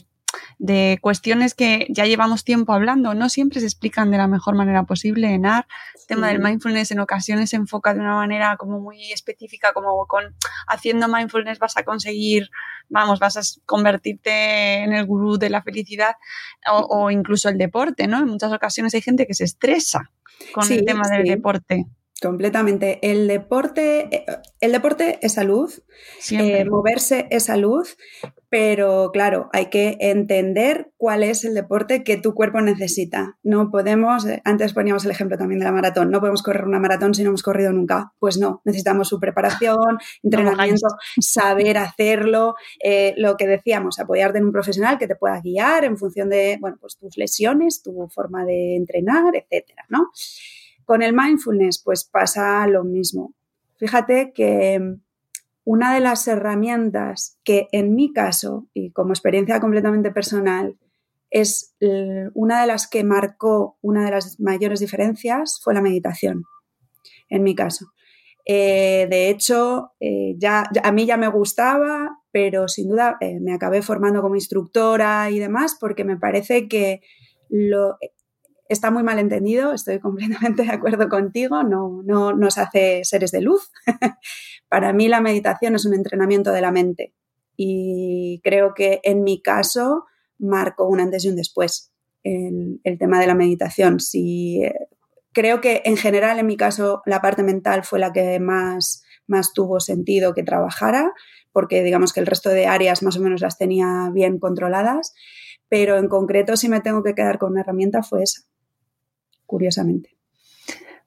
cuestiones 1.01 1.53
que 1.53 1.88
ya 1.89 2.05
llevamos 2.05 2.43
tiempo 2.43 2.73
hablando, 2.73 3.13
no 3.13 3.30
siempre 3.30 3.59
se 3.59 3.65
explican 3.65 4.11
de 4.11 4.17
la 4.17 4.27
mejor 4.27 4.55
manera 4.55 4.84
posible 4.84 5.34
en 5.34 5.45
AR. 5.45 5.65
El 5.95 6.07
tema 6.07 6.27
del 6.27 6.39
mindfulness 6.39 6.91
en 6.91 6.99
ocasiones 6.99 7.51
se 7.51 7.55
enfoca 7.55 7.93
de 7.93 7.99
una 7.99 8.15
manera 8.15 8.57
como 8.57 8.80
muy 8.80 9.11
específica, 9.11 9.73
como 9.73 10.05
con 10.07 10.36
haciendo 10.67 11.07
mindfulness 11.07 11.59
vas 11.59 11.77
a 11.77 11.84
conseguir, 11.84 12.49
vamos, 12.89 13.19
vas 13.19 13.38
a 13.38 13.41
convertirte 13.65 14.84
en 14.84 14.93
el 14.93 15.05
gurú 15.05 15.38
de 15.38 15.49
la 15.49 15.61
felicidad 15.61 16.15
o, 16.71 17.09
incluso 17.11 17.49
el 17.49 17.57
deporte, 17.57 18.07
¿no? 18.07 18.19
En 18.19 18.27
muchas 18.27 18.51
ocasiones 18.51 18.93
hay 18.93 19.01
gente 19.01 19.25
que 19.25 19.34
se 19.34 19.45
estresa 19.45 20.11
con 20.53 20.69
el 20.71 20.86
tema 20.86 21.07
del 21.09 21.25
deporte. 21.25 21.86
Completamente. 22.21 22.99
El 23.01 23.27
deporte, 23.27 24.13
eh, 24.13 24.25
el 24.59 24.71
deporte 24.73 25.19
es 25.21 25.34
salud, 25.34 25.71
eh, 26.32 26.65
moverse 26.65 27.27
es 27.32 27.45
salud, 27.45 27.88
pero 28.49 29.11
claro, 29.13 29.49
hay 29.53 29.67
que 29.67 29.97
entender 29.99 30.91
cuál 30.97 31.21
es 31.21 31.45
el 31.45 31.53
deporte 31.53 32.03
que 32.03 32.17
tu 32.17 32.33
cuerpo 32.33 32.61
necesita. 32.61 33.37
No 33.43 33.69
podemos, 33.69 34.25
eh, 34.25 34.41
antes 34.43 34.73
poníamos 34.73 35.05
el 35.05 35.11
ejemplo 35.11 35.37
también 35.37 35.59
de 35.59 35.65
la 35.65 35.71
maratón, 35.71 36.09
no 36.09 36.19
podemos 36.19 36.41
correr 36.41 36.65
una 36.65 36.79
maratón 36.79 37.13
si 37.13 37.23
no 37.23 37.29
hemos 37.29 37.43
corrido 37.43 37.71
nunca. 37.71 38.11
Pues 38.17 38.39
no, 38.39 38.61
necesitamos 38.65 39.07
su 39.07 39.19
preparación, 39.19 39.99
entrenamiento, 40.23 40.87
saber 41.19 41.77
hacerlo, 41.77 42.55
lo 43.17 43.37
que 43.37 43.47
decíamos, 43.47 43.99
apoyarte 43.99 44.39
en 44.39 44.45
un 44.45 44.51
profesional 44.51 44.97
que 44.97 45.07
te 45.07 45.15
pueda 45.15 45.39
guiar 45.41 45.85
en 45.85 45.97
función 45.97 46.29
de, 46.29 46.57
bueno, 46.59 46.77
pues 46.81 46.97
tus 46.97 47.17
lesiones, 47.17 47.83
tu 47.83 48.07
forma 48.07 48.45
de 48.45 48.75
entrenar, 48.75 49.35
etcétera, 49.35 49.85
¿no? 49.89 50.09
Con 50.85 51.03
el 51.03 51.13
mindfulness, 51.13 51.83
pues 51.83 52.03
pasa 52.03 52.65
lo 52.65 52.83
mismo. 52.83 53.33
Fíjate 53.77 54.33
que 54.33 54.97
una 55.70 55.93
de 55.93 55.99
las 55.99 56.28
herramientas 56.28 57.38
que 57.43 57.67
en 57.72 57.93
mi 57.93 58.11
caso, 58.11 58.67
y 58.74 58.89
como 58.91 59.13
experiencia 59.13 59.59
completamente 59.59 60.09
personal, 60.09 60.80
es 61.30 61.76
una 62.34 62.61
de 62.61 62.65
las 62.65 62.88
que 62.88 63.03
marcó 63.03 63.78
una 63.80 64.03
de 64.03 64.09
las 64.09 64.39
mayores 64.39 64.80
diferencias 64.80 65.59
fue 65.63 65.76
la 65.76 65.82
meditación, 65.82 66.45
en 67.30 67.43
mi 67.43 67.53
caso. 67.53 67.86
Eh, 68.47 69.05
de 69.11 69.30
hecho, 69.30 69.91
eh, 69.99 70.34
ya, 70.39 70.63
a 70.82 70.91
mí 70.91 71.05
ya 71.05 71.17
me 71.17 71.28
gustaba, 71.28 72.17
pero 72.32 72.67
sin 72.67 72.89
duda 72.89 73.17
eh, 73.22 73.39
me 73.39 73.53
acabé 73.53 73.84
formando 73.84 74.24
como 74.24 74.34
instructora 74.34 75.30
y 75.30 75.38
demás 75.38 75.78
porque 75.80 76.03
me 76.03 76.17
parece 76.17 76.67
que 76.67 77.01
lo, 77.47 77.99
está 78.70 78.91
muy 78.91 79.03
mal 79.03 79.20
entendido, 79.20 79.74
estoy 79.74 79.99
completamente 79.99 80.63
de 80.63 80.72
acuerdo 80.72 81.09
contigo, 81.09 81.63
no, 81.63 82.01
no 82.05 82.34
nos 82.34 82.57
hace 82.57 83.03
seres 83.03 83.32
de 83.32 83.41
luz. 83.41 83.72
Para 84.70 84.93
mí 84.93 85.07
la 85.07 85.20
meditación 85.20 85.76
es 85.76 85.86
un 85.86 85.95
entrenamiento 85.95 86.51
de 86.51 86.61
la 86.61 86.72
mente 86.72 87.13
y 87.57 88.39
creo 88.41 88.74
que 88.74 89.01
en 89.03 89.24
mi 89.24 89.41
caso 89.41 90.05
marcó 90.38 90.88
un 90.88 91.01
antes 91.01 91.26
y 91.26 91.30
un 91.30 91.36
después 91.36 91.91
el, 92.24 92.80
tema 92.99 93.20
de 93.20 93.28
la 93.28 93.36
meditación. 93.36 93.99
Si, 93.99 94.61
creo 95.34 95.59
que 95.59 95.82
en 95.86 95.97
general 95.97 96.39
en 96.39 96.45
mi 96.45 96.55
caso 96.55 97.01
la 97.05 97.22
parte 97.22 97.43
mental 97.43 97.84
fue 97.84 97.99
la 97.99 98.13
que 98.13 98.39
más, 98.39 99.03
más 99.28 99.53
tuvo 99.53 99.80
sentido 99.80 100.34
que 100.34 100.43
trabajara, 100.43 101.11
porque 101.51 101.84
digamos 101.84 102.13
que 102.13 102.20
el 102.20 102.28
resto 102.28 102.49
de 102.49 102.67
áreas 102.67 103.03
más 103.03 103.17
o 103.17 103.22
menos 103.22 103.41
las 103.41 103.57
tenía 103.57 104.09
bien 104.13 104.39
controladas, 104.39 105.13
pero 105.67 105.97
en 105.97 106.07
concreto 106.07 106.55
si 106.55 106.70
me 106.70 106.82
tengo 106.82 107.03
que 107.03 107.15
quedar 107.15 107.39
con 107.39 107.51
una 107.51 107.61
herramienta 107.61 108.03
fue 108.03 108.24
esa 108.24 108.41
curiosamente. 109.49 110.15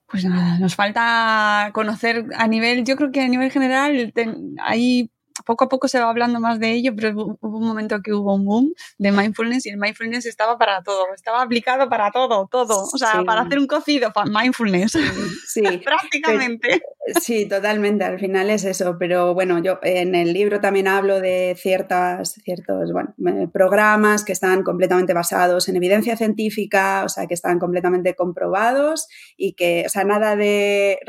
Pues 0.05 0.25
nada, 0.25 0.59
nos 0.59 0.75
falta 0.75 1.71
conocer 1.73 2.25
a 2.35 2.47
nivel, 2.47 2.83
yo 2.83 2.97
creo 2.97 3.11
que 3.11 3.21
a 3.21 3.27
nivel 3.27 3.49
general 3.49 4.13
hay 4.59 5.09
poco 5.45 5.65
a 5.65 5.69
poco 5.69 5.87
se 5.87 5.99
va 5.99 6.09
hablando 6.09 6.39
más 6.39 6.59
de 6.59 6.71
ello, 6.71 6.93
pero 6.95 7.37
hubo 7.41 7.57
un 7.57 7.65
momento 7.65 8.01
que 8.01 8.13
hubo 8.13 8.35
un 8.35 8.45
boom 8.45 8.73
de 8.97 9.11
mindfulness 9.11 9.65
y 9.65 9.69
el 9.69 9.77
mindfulness 9.77 10.25
estaba 10.25 10.57
para 10.57 10.83
todo, 10.83 11.05
estaba 11.13 11.41
aplicado 11.41 11.89
para 11.89 12.11
todo, 12.11 12.47
todo. 12.51 12.83
O 12.83 12.97
sea, 12.97 13.23
para 13.25 13.41
hacer 13.41 13.59
un 13.59 13.67
cocido, 13.67 14.11
para 14.13 14.29
mindfulness. 14.29 14.93
Sí, 15.47 15.61
prácticamente. 15.83 16.81
sí, 17.21 17.47
totalmente. 17.47 18.03
Al 18.03 18.19
final 18.19 18.49
es 18.49 18.63
eso. 18.63 18.95
Pero 18.97 19.33
bueno, 19.33 19.59
yo 19.59 19.79
en 19.83 20.15
el 20.15 20.33
libro 20.33 20.59
también 20.61 20.87
hablo 20.87 21.21
de 21.21 21.55
ciertas, 21.59 22.33
ciertos 22.43 22.91
bueno, 22.91 23.13
programas 23.51 24.23
que 24.23 24.31
están 24.31 24.63
completamente 24.63 25.13
basados 25.13 25.69
en 25.69 25.75
evidencia 25.75 26.17
científica, 26.17 27.03
o 27.05 27.09
sea, 27.09 27.27
que 27.27 27.35
están 27.35 27.59
completamente 27.59 28.15
comprobados 28.15 29.07
y 29.37 29.53
que, 29.53 29.83
o 29.85 29.89
sea, 29.89 30.03
nada 30.03 30.35
de 30.35 30.99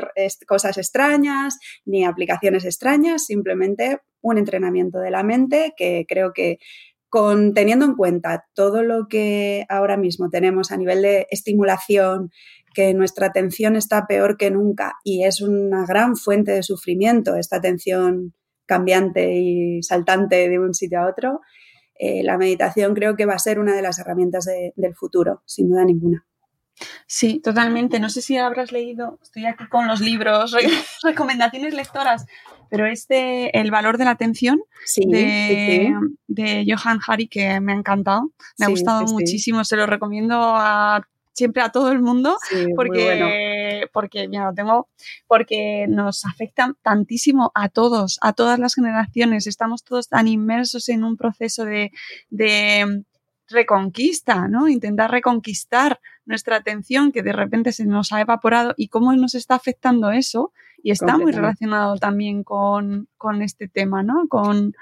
cosas 0.47 0.77
extrañas 0.77 1.57
ni 1.85 2.05
aplicaciones 2.05 2.65
extrañas, 2.65 3.25
simplemente 3.25 3.99
un 4.31 4.37
entrenamiento 4.37 4.99
de 4.99 5.11
la 5.11 5.23
mente 5.23 5.73
que 5.77 6.05
creo 6.07 6.33
que 6.33 6.57
con, 7.09 7.53
teniendo 7.53 7.85
en 7.85 7.95
cuenta 7.95 8.45
todo 8.53 8.83
lo 8.83 9.07
que 9.07 9.65
ahora 9.69 9.97
mismo 9.97 10.29
tenemos 10.29 10.71
a 10.71 10.77
nivel 10.77 11.01
de 11.01 11.27
estimulación, 11.29 12.31
que 12.73 12.93
nuestra 12.93 13.27
atención 13.27 13.75
está 13.75 14.05
peor 14.07 14.35
que 14.37 14.51
nunca 14.51 14.95
y 15.03 15.23
es 15.23 15.41
una 15.41 15.85
gran 15.85 16.17
fuente 16.17 16.51
de 16.51 16.63
sufrimiento, 16.63 17.35
esta 17.35 17.57
atención 17.57 18.33
cambiante 18.65 19.35
y 19.35 19.81
saltante 19.83 20.49
de 20.49 20.59
un 20.59 20.73
sitio 20.73 20.99
a 20.99 21.07
otro, 21.07 21.41
eh, 21.97 22.23
la 22.23 22.37
meditación 22.37 22.93
creo 22.93 23.15
que 23.15 23.25
va 23.25 23.35
a 23.35 23.39
ser 23.39 23.59
una 23.59 23.75
de 23.75 23.81
las 23.81 23.99
herramientas 23.99 24.45
del 24.75 24.95
futuro, 24.95 25.43
sin 25.45 25.69
duda 25.69 25.85
ninguna. 25.85 26.25
Sí, 27.07 27.39
totalmente. 27.39 27.99
No 27.99 28.09
sé 28.09 28.21
si 28.21 28.37
habrás 28.37 28.71
leído, 28.71 29.19
estoy 29.21 29.45
aquí 29.45 29.67
con 29.69 29.87
los 29.87 30.01
libros, 30.01 30.53
recomendaciones 31.03 31.73
lectoras, 31.73 32.25
pero 32.69 32.85
este 32.85 33.57
El 33.57 33.71
valor 33.71 33.97
de 33.97 34.05
la 34.05 34.11
atención 34.11 34.61
de, 34.95 36.65
Johan 36.67 36.99
Hari, 37.05 37.27
que 37.27 37.59
me 37.59 37.73
ha 37.73 37.75
encantado, 37.75 38.31
me 38.57 38.65
ha 38.65 38.69
gustado 38.69 39.05
muchísimo, 39.05 39.63
se 39.63 39.75
lo 39.75 39.85
recomiendo 39.85 40.35
a 40.37 41.05
siempre 41.33 41.61
a 41.61 41.69
todo 41.69 41.91
el 41.91 42.01
mundo 42.01 42.37
porque, 42.75 43.87
porque 43.91 44.27
lo 44.27 44.53
tengo, 44.53 44.87
porque 45.27 45.85
nos 45.89 46.25
afecta 46.25 46.73
tantísimo 46.81 47.51
a 47.55 47.69
todos, 47.69 48.17
a 48.21 48.33
todas 48.33 48.57
las 48.57 48.75
generaciones. 48.75 49.47
Estamos 49.47 49.83
todos 49.83 50.07
tan 50.07 50.27
inmersos 50.27 50.89
en 50.89 51.03
un 51.03 51.17
proceso 51.17 51.65
de 51.65 51.91
reconquista, 53.47 54.47
¿no? 54.47 54.67
Intentar 54.67 55.11
reconquistar 55.11 55.99
nuestra 56.25 56.57
atención 56.57 57.11
que 57.11 57.23
de 57.23 57.33
repente 57.33 57.71
se 57.71 57.85
nos 57.85 58.11
ha 58.11 58.21
evaporado 58.21 58.73
y 58.77 58.89
cómo 58.89 59.13
nos 59.13 59.35
está 59.35 59.55
afectando 59.55 60.11
eso. 60.11 60.51
Y 60.81 60.91
está 60.91 61.17
muy 61.17 61.31
relacionado 61.31 61.95
también 61.97 62.43
con, 62.43 63.07
este 63.41 63.67
tema, 63.67 64.03
¿no? 64.03 64.27
Con... 64.27 64.75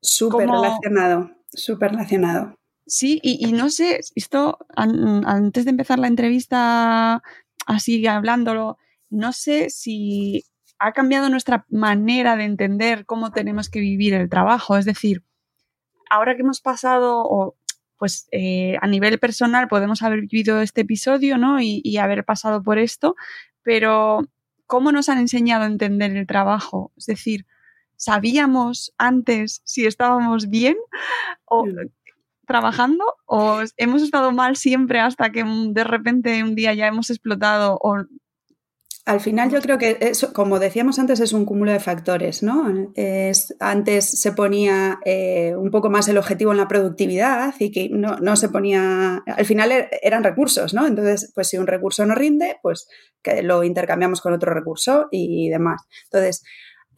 Súper 0.00 0.48
relacionado, 0.48 1.30
súper 1.48 1.90
relacionado. 1.90 2.56
Sí, 2.86 3.20
y, 3.22 3.52
no 3.52 3.68
sé, 3.68 4.00
esto 4.14 4.58
antes 4.76 5.64
de 5.64 5.70
empezar 5.70 5.98
la 5.98 6.06
entrevista, 6.06 7.22
así 7.66 8.06
hablándolo, 8.06 8.78
no 9.10 9.32
sé 9.32 9.68
si 9.68 10.44
ha 10.78 10.92
cambiado 10.92 11.28
nuestra 11.28 11.66
manera 11.68 12.36
de 12.36 12.44
entender 12.44 13.04
cómo 13.04 13.30
tenemos 13.32 13.68
que 13.68 13.80
vivir 13.80 14.14
el 14.14 14.30
trabajo. 14.30 14.78
Es 14.78 14.84
decir, 14.84 15.22
ahora 16.08 16.34
que 16.34 16.42
hemos 16.42 16.62
pasado, 16.62 17.22
o 17.24 17.57
pues 17.98 18.28
eh, 18.30 18.76
a 18.80 18.86
nivel 18.86 19.18
personal 19.18 19.68
podemos 19.68 20.02
haber 20.02 20.22
vivido 20.22 20.60
este 20.60 20.82
episodio, 20.82 21.36
¿no? 21.36 21.60
Y, 21.60 21.96
haber 21.98 22.24
pasado 22.24 22.62
por 22.62 22.78
esto, 22.78 23.16
pero 23.62 24.20
¿cómo 24.66 24.92
nos 24.92 25.08
han 25.08 25.18
enseñado 25.18 25.64
a 25.64 25.66
entender 25.66 26.16
el 26.16 26.26
trabajo? 26.26 26.92
Es 26.96 27.06
decir, 27.06 27.44
¿sabíamos 27.96 28.94
antes 28.98 29.62
si 29.64 29.84
estábamos 29.84 30.48
bien 30.48 30.76
o 31.44 31.66
trabajando 32.46 33.04
o 33.26 33.60
hemos 33.76 34.02
estado 34.02 34.32
mal 34.32 34.56
siempre 34.56 35.00
hasta 35.00 35.30
que 35.30 35.44
de 35.44 35.84
repente 35.84 36.42
un 36.42 36.54
día 36.54 36.72
ya 36.74 36.86
hemos 36.86 37.10
explotado 37.10 37.78
o 37.82 38.04
al 39.08 39.20
final 39.20 39.50
yo 39.50 39.62
creo 39.62 39.78
que, 39.78 39.96
eso, 40.02 40.34
como 40.34 40.58
decíamos 40.58 40.98
antes, 40.98 41.20
es 41.20 41.32
un 41.32 41.46
cúmulo 41.46 41.72
de 41.72 41.80
factores, 41.80 42.42
¿no? 42.42 42.92
Es, 42.94 43.56
antes 43.58 44.20
se 44.20 44.32
ponía 44.32 44.98
eh, 45.02 45.54
un 45.56 45.70
poco 45.70 45.88
más 45.88 46.08
el 46.08 46.18
objetivo 46.18 46.52
en 46.52 46.58
la 46.58 46.68
productividad 46.68 47.54
y 47.58 47.70
que 47.70 47.88
no, 47.88 48.36
se 48.36 48.50
ponía, 48.50 49.22
al 49.26 49.46
final 49.46 49.72
er, 49.72 49.88
eran 50.02 50.24
recursos, 50.24 50.74
¿no? 50.74 50.86
Entonces, 50.86 51.32
pues 51.34 51.48
si 51.48 51.56
un 51.56 51.66
recurso 51.66 52.04
no 52.04 52.14
rinde, 52.14 52.58
pues 52.62 52.86
que 53.22 53.42
lo 53.42 53.64
intercambiamos 53.64 54.20
con 54.20 54.34
otro 54.34 54.52
recurso 54.52 55.08
y 55.10 55.48
demás. 55.48 55.80
Entonces, 56.04 56.44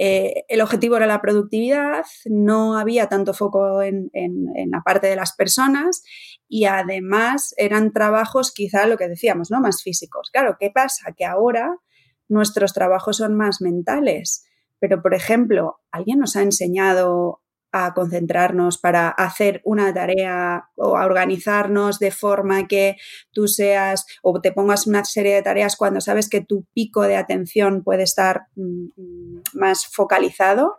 eh, 0.00 0.46
el 0.48 0.62
objetivo 0.62 0.96
era 0.96 1.06
la 1.06 1.22
productividad, 1.22 2.04
no 2.24 2.76
había 2.76 3.06
tanto 3.06 3.34
foco 3.34 3.82
en, 3.82 4.10
en, 4.14 4.46
la 4.68 4.80
parte 4.80 5.06
de 5.06 5.14
las 5.14 5.36
personas 5.36 6.02
y 6.48 6.64
además 6.64 7.54
eran 7.56 7.92
trabajos 7.92 8.50
quizá 8.50 8.88
lo 8.88 8.96
que 8.96 9.08
decíamos, 9.08 9.52
¿no? 9.52 9.60
Más 9.60 9.80
físicos. 9.84 10.30
Claro, 10.32 10.56
¿qué 10.58 10.72
pasa? 10.74 11.14
Que 11.16 11.24
ahora 11.24 11.76
nuestros 12.30 12.72
trabajos 12.72 13.18
son 13.18 13.34
más 13.36 13.60
mentales. 13.60 14.46
Pero, 14.78 15.02
por 15.02 15.12
ejemplo, 15.12 15.80
¿alguien 15.90 16.18
nos 16.18 16.36
ha 16.36 16.42
enseñado 16.42 17.42
a 17.72 17.94
concentrarnos 17.94 18.78
para 18.78 19.08
hacer 19.08 19.60
una 19.64 19.92
tarea 19.94 20.70
o 20.74 20.96
a 20.96 21.04
organizarnos 21.04 21.98
de 21.98 22.10
forma 22.10 22.66
que 22.66 22.96
tú 23.32 23.46
seas 23.46 24.06
o 24.22 24.40
te 24.40 24.52
pongas 24.52 24.86
una 24.86 25.04
serie 25.04 25.34
de 25.34 25.42
tareas 25.42 25.76
cuando 25.76 26.00
sabes 26.00 26.28
que 26.28 26.40
tu 26.40 26.66
pico 26.72 27.02
de 27.02 27.16
atención 27.16 27.84
puede 27.84 28.02
estar 28.02 28.46
mm, 28.56 29.40
más 29.54 29.86
focalizado? 29.86 30.76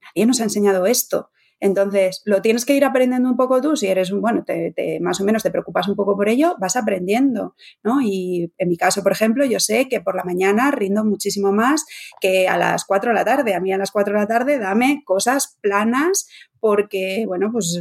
Nadie 0.00 0.26
nos 0.26 0.40
ha 0.40 0.44
enseñado 0.44 0.86
esto. 0.86 1.30
Entonces, 1.64 2.20
lo 2.26 2.42
tienes 2.42 2.66
que 2.66 2.74
ir 2.74 2.84
aprendiendo 2.84 3.26
un 3.26 3.38
poco 3.38 3.58
tú, 3.62 3.74
si 3.74 3.86
eres 3.86 4.12
bueno, 4.12 4.44
te, 4.44 4.98
más 5.00 5.18
o 5.22 5.24
menos 5.24 5.42
te 5.42 5.50
preocupas 5.50 5.88
un 5.88 5.96
poco 5.96 6.14
por 6.14 6.28
ello, 6.28 6.56
vas 6.60 6.76
aprendiendo, 6.76 7.54
¿no? 7.82 8.02
Y 8.02 8.52
en 8.58 8.68
mi 8.68 8.76
caso, 8.76 9.02
por 9.02 9.12
ejemplo, 9.12 9.46
yo 9.46 9.58
sé 9.58 9.88
que 9.88 10.02
por 10.02 10.14
la 10.14 10.24
mañana 10.24 10.70
rindo 10.72 11.06
muchísimo 11.06 11.52
más 11.52 11.86
que 12.20 12.48
a 12.48 12.58
las 12.58 12.84
4 12.84 13.12
de 13.12 13.14
la 13.14 13.24
tarde. 13.24 13.54
A 13.54 13.60
mí 13.60 13.72
a 13.72 13.78
las 13.78 13.92
4 13.92 14.12
de 14.12 14.20
la 14.20 14.26
tarde 14.26 14.58
dame 14.58 15.04
cosas 15.06 15.56
planas 15.62 16.28
porque, 16.60 17.24
bueno, 17.26 17.48
pues 17.50 17.80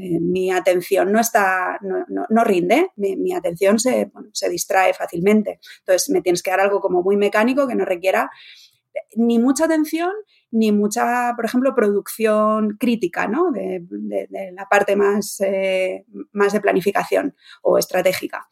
eh, 0.00 0.18
mi 0.20 0.50
atención 0.50 1.12
no 1.12 1.20
está, 1.20 1.78
no, 1.82 2.42
rinde, 2.44 2.88
mi, 2.96 3.32
atención 3.32 3.78
se, 3.78 4.10
se 4.32 4.48
distrae 4.48 4.92
fácilmente. 4.92 5.60
Entonces, 5.78 6.10
me 6.10 6.20
tienes 6.20 6.42
que 6.42 6.50
dar 6.50 6.58
algo 6.58 6.80
como 6.80 7.04
muy 7.04 7.16
mecánico 7.16 7.68
que 7.68 7.76
no 7.76 7.84
requiera 7.84 8.28
ni 9.14 9.38
mucha 9.38 9.66
atención 9.66 10.10
ni 10.50 10.72
mucha, 10.72 11.32
por 11.36 11.44
ejemplo, 11.44 11.74
producción 11.74 12.76
crítica, 12.78 13.26
¿no? 13.28 13.50
De, 13.50 13.84
la 14.52 14.66
parte 14.68 14.96
más, 14.96 15.40
eh, 15.40 16.04
más 16.32 16.52
de 16.52 16.60
planificación 16.60 17.34
o 17.62 17.78
estratégica. 17.78 18.48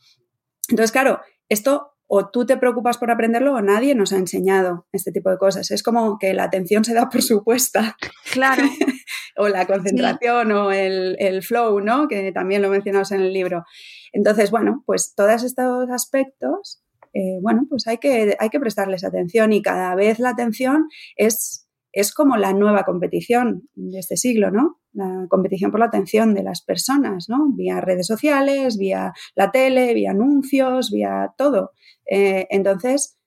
Entonces, 0.68 0.92
claro, 0.92 1.20
esto 1.48 1.94
o 2.10 2.30
tú 2.30 2.46
te 2.46 2.56
preocupas 2.56 2.96
por 2.96 3.10
aprenderlo 3.10 3.54
o 3.54 3.60
nadie 3.60 3.94
nos 3.94 4.12
ha 4.12 4.16
enseñado 4.16 4.86
este 4.92 5.12
tipo 5.12 5.30
de 5.30 5.36
cosas. 5.36 5.70
Es 5.70 5.82
como 5.82 6.18
que 6.18 6.32
la 6.32 6.44
atención 6.44 6.82
se 6.82 6.94
da 6.94 7.08
por 7.10 7.22
supuesta. 7.22 7.96
Claro. 8.32 8.62
o 9.36 9.48
la 9.48 9.66
concentración 9.66 10.50
o 10.52 10.72
el, 10.72 11.42
flow, 11.42 11.80
¿no? 11.80 12.08
Que 12.08 12.32
también 12.32 12.62
lo 12.62 12.70
mencionamos 12.70 13.12
en 13.12 13.20
el 13.20 13.32
libro. 13.32 13.64
Entonces, 14.12 14.50
bueno, 14.50 14.82
pues 14.86 15.14
todos 15.14 15.42
estos 15.42 15.90
aspectos, 15.90 16.82
eh, 17.12 17.38
bueno, 17.42 17.66
pues 17.68 17.86
hay 17.86 17.98
que, 17.98 18.36
hay 18.38 18.48
que 18.48 18.60
prestarles 18.60 19.04
atención 19.04 19.52
y 19.52 19.60
cada 19.60 19.94
vez 19.94 20.18
la 20.18 20.30
atención 20.30 20.88
es 21.14 21.67
es 21.92 22.12
como 22.12 22.36
la 22.36 22.52
nueva 22.52 22.84
competición 22.84 23.68
de 23.74 23.98
este 23.98 24.16
siglo, 24.16 24.50
¿no? 24.50 24.80
La 24.92 25.26
competición 25.28 25.70
por 25.70 25.80
la 25.80 25.86
atención 25.86 26.34
de 26.34 26.42
las 26.42 26.62
personas, 26.62 27.28
¿no? 27.28 27.50
Vía 27.52 27.80
redes 27.80 28.06
sociales, 28.06 28.78
vía 28.78 29.12
la 29.34 29.50
tele, 29.50 29.94
vía 29.94 30.10
anuncios, 30.10 30.90
vía 30.90 31.32
todo. 31.36 31.72
Eh, 32.10 32.46
entonces, 32.50 33.18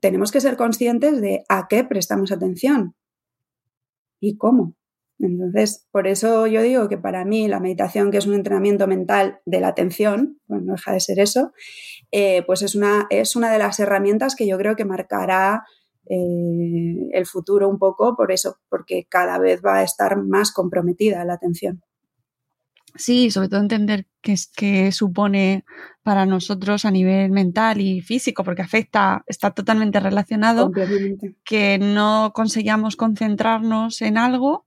tenemos 0.00 0.30
que 0.32 0.40
ser 0.40 0.56
conscientes 0.56 1.20
de 1.20 1.44
a 1.48 1.66
qué 1.68 1.84
prestamos 1.84 2.32
atención 2.32 2.94
y 4.20 4.36
cómo. 4.36 4.74
Entonces, 5.18 5.86
por 5.90 6.06
eso 6.06 6.46
yo 6.46 6.60
digo 6.62 6.88
que 6.88 6.98
para 6.98 7.24
mí 7.24 7.48
la 7.48 7.60
meditación, 7.60 8.10
que 8.10 8.18
es 8.18 8.26
un 8.26 8.34
entrenamiento 8.34 8.86
mental 8.86 9.40
de 9.46 9.60
la 9.60 9.68
atención, 9.68 10.38
bueno, 10.46 10.64
no 10.66 10.72
deja 10.74 10.92
de 10.92 11.00
ser 11.00 11.18
eso, 11.20 11.52
eh, 12.12 12.42
pues 12.46 12.62
es 12.62 12.74
una, 12.74 13.06
es 13.08 13.34
una 13.34 13.50
de 13.50 13.58
las 13.58 13.80
herramientas 13.80 14.36
que 14.36 14.46
yo 14.46 14.58
creo 14.58 14.76
que 14.76 14.84
marcará 14.84 15.64
eh, 16.08 17.08
el 17.12 17.26
futuro 17.26 17.68
un 17.68 17.78
poco 17.78 18.16
por 18.16 18.32
eso, 18.32 18.58
porque 18.68 19.06
cada 19.08 19.38
vez 19.38 19.60
va 19.64 19.76
a 19.76 19.82
estar 19.82 20.22
más 20.22 20.52
comprometida 20.52 21.24
la 21.24 21.34
atención. 21.34 21.82
Sí, 22.94 23.30
sobre 23.30 23.48
todo 23.48 23.60
entender 23.60 24.06
qué, 24.22 24.34
qué 24.56 24.90
supone 24.90 25.64
para 26.02 26.24
nosotros 26.24 26.84
a 26.84 26.90
nivel 26.90 27.30
mental 27.30 27.80
y 27.80 28.00
físico, 28.00 28.42
porque 28.42 28.62
afecta, 28.62 29.22
está 29.26 29.50
totalmente 29.50 30.00
relacionado, 30.00 30.70
que 31.44 31.78
no 31.78 32.32
conseguíamos 32.34 32.96
concentrarnos 32.96 34.00
en 34.02 34.16
algo 34.16 34.65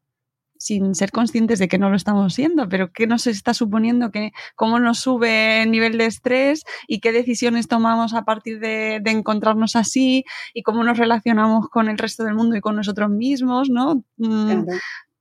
sin 0.59 0.93
ser 0.93 1.11
conscientes 1.11 1.57
de 1.57 1.69
que 1.69 1.79
no 1.79 1.89
lo 1.89 1.95
estamos 1.95 2.33
siendo, 2.33 2.67
pero 2.67 2.91
qué 2.91 3.07
nos 3.07 3.27
está 3.27 3.53
suponiendo, 3.53 4.11
que, 4.11 4.33
cómo 4.55 4.79
nos 4.79 4.99
sube 4.99 5.63
el 5.63 5.71
nivel 5.71 5.97
de 5.97 6.05
estrés 6.05 6.65
y 6.85 6.99
qué 6.99 7.13
decisiones 7.13 7.69
tomamos 7.69 8.13
a 8.13 8.25
partir 8.25 8.59
de, 8.59 9.01
encontrarnos 9.05 9.75
así 9.75 10.25
y 10.53 10.61
cómo 10.61 10.83
nos 10.83 10.97
relacionamos 10.97 11.69
con 11.69 11.89
el 11.89 11.97
resto 11.97 12.25
del 12.25 12.35
mundo 12.35 12.57
y 12.57 12.61
con 12.61 12.75
nosotros 12.75 13.09
mismos, 13.09 13.69
¿no? 13.69 14.03
Mm, 14.17 14.65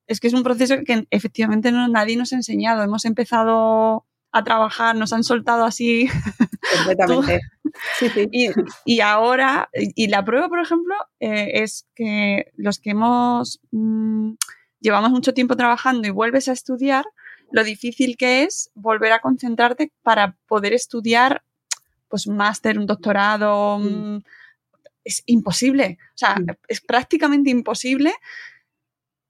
es 0.08 0.20
que 0.20 0.26
es 0.26 0.34
un 0.34 0.42
proceso 0.42 0.74
que 0.84 1.06
efectivamente 1.10 1.70
no, 1.70 1.86
nadie 1.86 2.16
nos 2.16 2.32
ha 2.32 2.36
enseñado. 2.36 2.82
Hemos 2.82 3.04
empezado 3.04 4.06
a 4.32 4.44
trabajar, 4.44 4.96
nos 4.96 5.12
han 5.12 5.22
soltado 5.22 5.64
así. 5.64 6.08
Completamente. 6.76 7.40
Y, 8.84 9.00
ahora, 9.00 9.68
y 9.72 10.08
la 10.08 10.24
prueba, 10.24 10.48
por 10.48 10.60
ejemplo, 10.60 10.94
eh, 11.20 11.62
es 11.62 11.86
que 11.94 12.50
los 12.56 12.80
que 12.80 12.90
hemos... 12.90 13.60
Mm, 13.70 14.32
llevamos 14.80 15.10
mucho 15.10 15.34
tiempo 15.34 15.56
trabajando 15.56 16.06
y 16.08 16.10
vuelves 16.10 16.48
a 16.48 16.52
estudiar, 16.52 17.04
lo 17.50 17.64
difícil 17.64 18.16
que 18.16 18.42
es 18.42 18.70
volver 18.74 19.12
a 19.12 19.20
concentrarte 19.20 19.92
para 20.02 20.36
poder 20.46 20.72
estudiar 20.72 21.42
pues 22.08 22.26
un 22.26 22.36
máster, 22.36 22.78
un 22.78 22.86
doctorado, 22.86 23.78
mm. 23.78 24.18
es 25.04 25.22
imposible, 25.26 25.98
o 26.00 26.18
sea, 26.18 26.36
es 26.68 26.80
prácticamente 26.80 27.50
imposible 27.50 28.12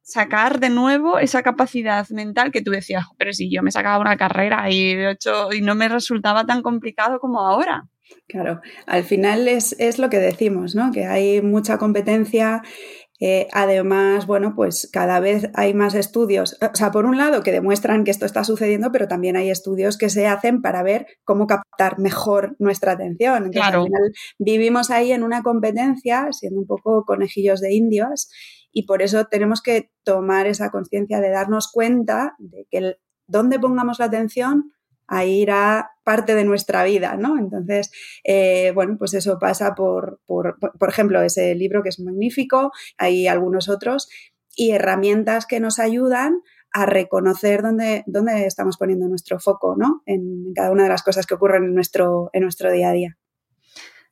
sacar 0.09 0.59
de 0.59 0.70
nuevo 0.70 1.18
esa 1.18 1.42
capacidad 1.42 2.09
mental 2.09 2.51
que 2.51 2.62
tú 2.62 2.70
decías, 2.70 3.05
pero 3.18 3.32
si 3.34 3.51
yo 3.51 3.62
me 3.62 3.70
sacaba 3.70 3.99
una 3.99 4.16
carrera 4.16 4.70
y 4.70 4.94
de 4.94 5.11
hecho 5.11 5.53
y 5.53 5.61
no 5.61 5.74
me 5.74 5.88
resultaba 5.88 6.46
tan 6.46 6.62
complicado 6.62 7.20
como 7.20 7.40
ahora. 7.40 7.86
Claro, 8.26 8.62
al 8.86 9.05
final 9.05 9.49
es, 9.49 9.76
es, 9.78 9.99
lo 9.99 10.09
que 10.09 10.18
decimos, 10.18 10.74
¿no? 10.74 10.92
Que 10.92 11.05
hay 11.05 11.42
mucha 11.42 11.76
competencia 11.76 12.62
eh, 13.21 13.49
además, 13.53 14.27
bueno, 14.27 14.55
pues 14.55 14.89
cada 14.93 15.19
vez 15.19 15.51
hay 15.55 15.75
más 15.75 15.95
estudios, 15.95 16.57
o 16.61 16.75
sea, 16.75 16.93
por 16.93 17.05
un 17.05 17.16
lado 17.16 17.43
que 17.43 17.51
demuestran 17.51 18.05
que 18.05 18.12
esto 18.12 18.27
está 18.27 18.45
sucediendo, 18.45 18.93
pero 18.93 19.09
también 19.09 19.37
hay 19.37 19.51
estudios 19.51 19.99
que 19.99 20.09
se 20.09 20.27
hacen 20.27 20.62
para 20.62 20.83
ver 20.85 21.07
cómo 21.25 21.47
captar 21.47 21.99
mejor 21.99 22.55
nuestra 22.59 22.93
atención. 22.93 23.47
Entonces, 23.47 23.75
al 23.75 23.85
final 23.85 24.12
vivimos 24.39 24.91
ahí 24.91 25.11
en 25.11 25.25
una 25.25 25.43
competencia, 25.43 26.29
siendo 26.31 26.61
un 26.61 26.66
poco 26.66 27.05
conejillos 27.05 27.61
de 27.61 27.75
indios, 27.75 28.31
y 28.71 28.85
por 28.85 29.03
eso 29.03 29.25
tenemos 29.25 29.62
que 29.62 29.91
tomar 30.05 30.47
esa 30.47 30.71
conciencia 30.71 31.21
de 31.21 31.31
darnos 31.31 31.71
cuenta 31.73 32.37
de 32.39 32.66
que 32.71 32.79
el, 32.79 32.97
donde 33.27 33.59
pongamos 33.59 33.99
la 33.99 34.07
atención 34.07 34.73
ahí 35.09 35.42
irá 35.42 35.90
parte 36.04 36.34
de 36.34 36.44
nuestra 36.44 36.84
vida, 36.84 37.16
¿no? 37.16 37.38
Entonces, 37.38 37.90
eh, 38.24 38.72
bueno, 38.74 38.96
pues 38.98 39.14
eso 39.14 39.38
pasa 39.38 39.74
por, 39.74 40.20
por, 40.26 40.59
por 40.59 40.88
ejemplo, 40.88 41.20
ese 41.22 41.54
libro 41.54 41.82
que 41.82 41.88
es 41.88 41.98
magnífico, 41.98 42.70
hay 42.96 43.26
algunos 43.26 43.68
otros, 43.68 44.09
y 44.54 44.72
herramientas 44.72 45.46
que 45.46 45.61
nos 45.61 45.78
ayudan 45.78 46.42
a 46.72 46.86
reconocer 46.86 47.62
dónde, 47.62 48.04
dónde 48.06 48.46
estamos 48.46 48.76
poniendo 48.76 49.09
nuestro 49.09 49.38
foco, 49.38 49.74
¿no? 49.76 50.02
En 50.06 50.52
cada 50.54 50.70
una 50.70 50.84
de 50.84 50.90
las 50.90 51.02
cosas 51.02 51.26
que 51.26 51.34
ocurren 51.34 51.64
en 51.64 51.74
nuestro, 51.74 52.30
en 52.32 52.42
nuestro 52.42 52.70
día 52.70 52.90
a 52.90 52.92
día. 52.92 53.18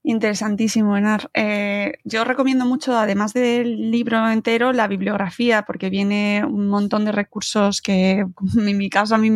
Interesantísimo, 0.09 0.97
Enar. 0.97 1.33
Eh, 1.35 1.95
yo 2.05 2.23
recomiendo 2.23 2.65
mucho, 2.65 2.97
además 2.97 3.35
del 3.35 3.91
libro 3.91 4.31
entero, 4.31 4.73
la 4.73 4.87
bibliografía, 4.87 5.63
porque 5.63 5.91
viene 5.91 6.45
un 6.45 6.69
montón 6.69 7.05
de 7.05 7.11
recursos 7.11 7.83
que, 7.83 8.25
en 8.57 8.79
mi 8.79 8.89
caso, 8.89 9.17
a 9.17 9.19
mí 9.19 9.33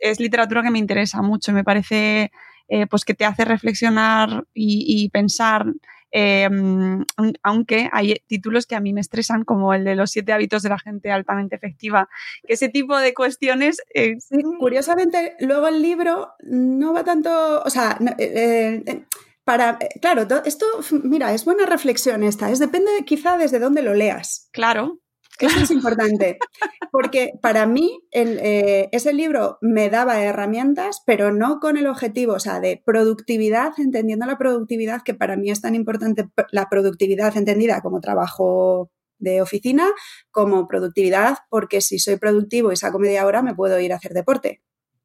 es 0.00 0.18
literatura 0.18 0.62
que 0.62 0.70
me 0.70 0.78
interesa 0.78 1.20
mucho. 1.20 1.52
Me 1.52 1.62
parece 1.62 2.32
eh, 2.68 2.86
pues 2.86 3.04
que 3.04 3.12
te 3.12 3.26
hace 3.26 3.44
reflexionar 3.44 4.46
y, 4.54 5.10
pensar. 5.10 5.66
Em, 6.10 7.04
aunque 7.42 7.90
hay 7.92 8.14
títulos 8.26 8.66
que 8.66 8.76
a 8.76 8.80
mí 8.80 8.94
me 8.94 9.02
estresan, 9.02 9.44
como 9.44 9.74
el 9.74 9.84
de 9.84 9.94
los 9.94 10.10
siete 10.10 10.32
hábitos 10.32 10.62
de 10.62 10.70
la 10.70 10.78
gente 10.78 11.12
altamente 11.12 11.56
efectiva, 11.56 12.08
que 12.46 12.54
ese 12.54 12.70
tipo 12.70 12.96
de 12.96 13.12
cuestiones... 13.12 13.82
Eh, 13.92 14.16
curiosamente, 14.58 15.36
luego 15.40 15.68
el 15.68 15.82
libro 15.82 16.30
no 16.44 16.94
va 16.94 17.04
tanto, 17.04 17.62
o 17.62 17.68
sea, 17.68 17.98
para, 19.44 19.78
eh, 19.80 19.88
claro, 20.00 20.26
esto, 20.44 20.66
mira, 21.02 21.32
es 21.32 21.44
buena 21.44 21.66
reflexión 21.66 22.22
esta, 22.22 22.50
es 22.50 22.58
depende 22.58 22.90
quizá 23.04 23.36
desde 23.38 23.58
dónde 23.58 23.82
lo 23.82 23.94
leas. 23.94 24.48
Claro. 24.52 25.00
Eso 25.38 25.60
es 25.60 25.70
importante, 25.70 26.38
porque 26.92 27.32
para 27.40 27.66
mí 27.66 28.00
eh, 28.12 28.88
ese 28.92 29.12
libro 29.12 29.58
me 29.60 29.90
daba 29.90 30.22
herramientas, 30.22 31.02
pero 31.06 31.32
no 31.32 31.58
con 31.58 31.76
el 31.76 31.86
objetivo, 31.86 32.34
o 32.34 32.38
sea, 32.38 32.60
de 32.60 32.80
productividad, 32.84 33.72
entendiendo 33.78 34.26
la 34.26 34.38
productividad, 34.38 35.02
que 35.02 35.14
para 35.14 35.36
mí 35.36 35.50
es 35.50 35.60
tan 35.60 35.74
importante, 35.74 36.28
la 36.50 36.68
productividad 36.68 37.36
entendida 37.36 37.80
como 37.80 38.00
trabajo 38.00 38.90
de 39.18 39.40
oficina, 39.40 39.88
como 40.30 40.68
productividad, 40.68 41.38
porque 41.48 41.80
si 41.80 41.98
soy 41.98 42.16
productivo 42.16 42.70
y 42.70 42.76
saco 42.76 42.98
media 42.98 43.26
hora, 43.26 43.42
me 43.42 43.54
puedo 43.54 43.80
ir 43.80 43.92
a 43.92 43.96
hacer 43.96 44.12
deporte. 44.12 44.62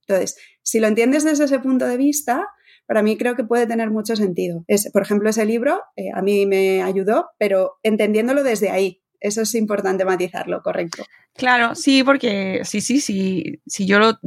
Entonces, 0.08 0.38
si 0.62 0.80
lo 0.80 0.88
entiendes 0.88 1.24
desde 1.24 1.46
ese 1.46 1.60
punto 1.60 1.86
de 1.86 1.98
vista, 1.98 2.48
para 2.88 3.04
mí 3.04 3.18
creo 3.18 3.36
que 3.36 3.44
puede 3.44 3.68
tener 3.68 3.92
mucho 3.92 4.16
sentido. 4.16 4.64
Es, 4.68 4.90
por 4.92 5.02
ejemplo, 5.02 5.30
ese 5.30 5.46
libro 5.46 5.82
eh, 5.96 6.10
a 6.14 6.22
mí 6.22 6.46
me 6.46 6.82
ayudó, 6.82 7.30
pero 7.38 7.78
entendiéndolo 7.84 8.44
desde 8.44 8.70
ahí. 8.70 9.02
Eso 9.20 9.42
es 9.42 9.56
importante 9.56 10.06
matizarlo, 10.06 10.62
correcto. 10.62 11.04
Claro, 11.38 11.76
sí, 11.76 12.04
porque 12.04 12.62
sí, 12.64 12.82
sí, 12.82 13.00
sí, 13.00 13.62
sí 13.68 13.86
yo 13.86 14.00
lo, 14.00 14.18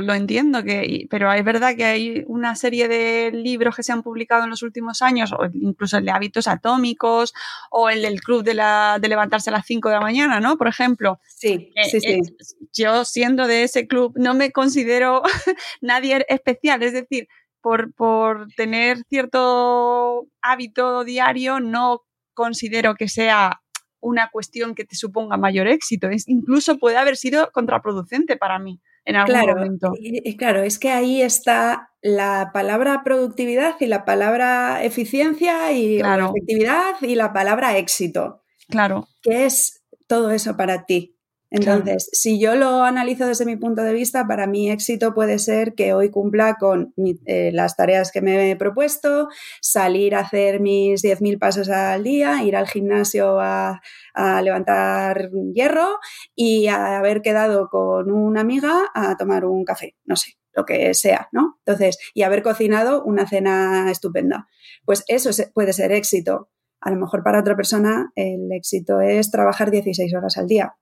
lo, 0.00 0.14
entiendo, 0.14 0.62
que, 0.64 1.06
pero 1.10 1.30
es 1.30 1.44
verdad 1.44 1.76
que 1.76 1.84
hay 1.84 2.24
una 2.26 2.56
serie 2.56 2.88
de 2.88 3.30
libros 3.32 3.76
que 3.76 3.82
se 3.82 3.92
han 3.92 4.02
publicado 4.02 4.44
en 4.44 4.50
los 4.50 4.62
últimos 4.62 5.02
años, 5.02 5.32
o 5.32 5.44
incluso 5.52 5.98
el 5.98 6.06
de 6.06 6.10
hábitos 6.10 6.48
atómicos, 6.48 7.34
o 7.70 7.90
el 7.90 8.00
del 8.00 8.22
club 8.22 8.42
de, 8.44 8.54
la, 8.54 8.98
de 8.98 9.08
levantarse 9.08 9.50
a 9.50 9.52
las 9.52 9.66
5 9.66 9.90
de 9.90 9.94
la 9.94 10.00
mañana, 10.00 10.40
¿no? 10.40 10.56
Por 10.56 10.68
ejemplo. 10.68 11.20
Sí, 11.26 11.70
sí, 11.90 12.00
sí. 12.00 12.20
yo 12.72 13.04
siendo 13.04 13.46
de 13.46 13.64
ese 13.64 13.86
club 13.86 14.14
no 14.16 14.32
me 14.32 14.52
considero 14.52 15.22
nadie 15.82 16.24
especial, 16.28 16.82
es 16.82 16.94
decir, 16.94 17.28
por, 17.62 17.94
por 17.94 18.48
tener 18.56 18.98
cierto 19.08 20.26
hábito 20.42 21.04
diario, 21.04 21.60
no 21.60 22.02
considero 22.34 22.94
que 22.94 23.08
sea 23.08 23.62
una 24.00 24.28
cuestión 24.30 24.74
que 24.74 24.84
te 24.84 24.96
suponga 24.96 25.36
mayor 25.36 25.68
éxito. 25.68 26.08
Es, 26.08 26.28
incluso 26.28 26.78
puede 26.78 26.96
haber 26.96 27.16
sido 27.16 27.50
contraproducente 27.52 28.36
para 28.36 28.58
mí 28.58 28.80
en 29.04 29.16
algún 29.16 29.34
claro, 29.34 29.54
momento. 29.54 29.92
Y, 29.98 30.36
claro, 30.36 30.62
es 30.62 30.78
que 30.78 30.90
ahí 30.90 31.22
está 31.22 31.90
la 32.02 32.50
palabra 32.52 33.02
productividad 33.04 33.76
y 33.80 33.86
la 33.86 34.04
palabra 34.04 34.82
eficiencia 34.82 35.72
y 35.72 36.00
efectividad 36.00 36.94
y 37.00 37.14
la 37.14 37.32
palabra 37.32 37.78
éxito. 37.78 38.42
Claro. 38.68 39.06
¿Qué 39.22 39.46
es 39.46 39.82
todo 40.08 40.30
eso 40.32 40.56
para 40.56 40.84
ti? 40.84 41.16
Entonces, 41.54 42.08
si 42.12 42.40
yo 42.40 42.56
lo 42.56 42.82
analizo 42.82 43.26
desde 43.26 43.44
mi 43.44 43.56
punto 43.56 43.82
de 43.82 43.92
vista, 43.92 44.26
para 44.26 44.46
mí 44.46 44.70
éxito 44.70 45.12
puede 45.12 45.38
ser 45.38 45.74
que 45.74 45.92
hoy 45.92 46.10
cumpla 46.10 46.56
con 46.58 46.94
eh, 47.26 47.50
las 47.52 47.76
tareas 47.76 48.10
que 48.10 48.22
me 48.22 48.50
he 48.50 48.56
propuesto, 48.56 49.28
salir 49.60 50.14
a 50.14 50.20
hacer 50.20 50.60
mis 50.60 51.04
10.000 51.04 51.38
pasos 51.38 51.68
al 51.68 52.04
día, 52.04 52.42
ir 52.42 52.56
al 52.56 52.66
gimnasio 52.66 53.38
a, 53.38 53.82
levantar 54.42 55.30
hierro 55.54 55.98
y 56.34 56.68
haber 56.68 57.20
quedado 57.20 57.68
con 57.68 58.10
una 58.10 58.40
amiga 58.40 58.90
a 58.94 59.16
tomar 59.18 59.44
un 59.44 59.64
café, 59.64 59.94
no 60.04 60.16
sé, 60.16 60.38
lo 60.54 60.64
que 60.64 60.94
sea, 60.94 61.28
¿no? 61.32 61.58
Entonces, 61.66 61.98
y 62.14 62.22
haber 62.22 62.42
cocinado 62.42 63.04
una 63.04 63.28
cena 63.28 63.90
estupenda. 63.90 64.48
Pues 64.86 65.04
eso 65.06 65.30
puede 65.52 65.74
ser 65.74 65.92
éxito. 65.92 66.50
A 66.80 66.90
lo 66.90 66.96
mejor 66.96 67.22
para 67.22 67.40
otra 67.40 67.56
persona 67.56 68.10
el 68.14 68.50
éxito 68.52 69.00
es 69.02 69.30
trabajar 69.30 69.70
16 69.70 70.14
horas 70.14 70.38
al 70.38 70.46
día 70.46 70.76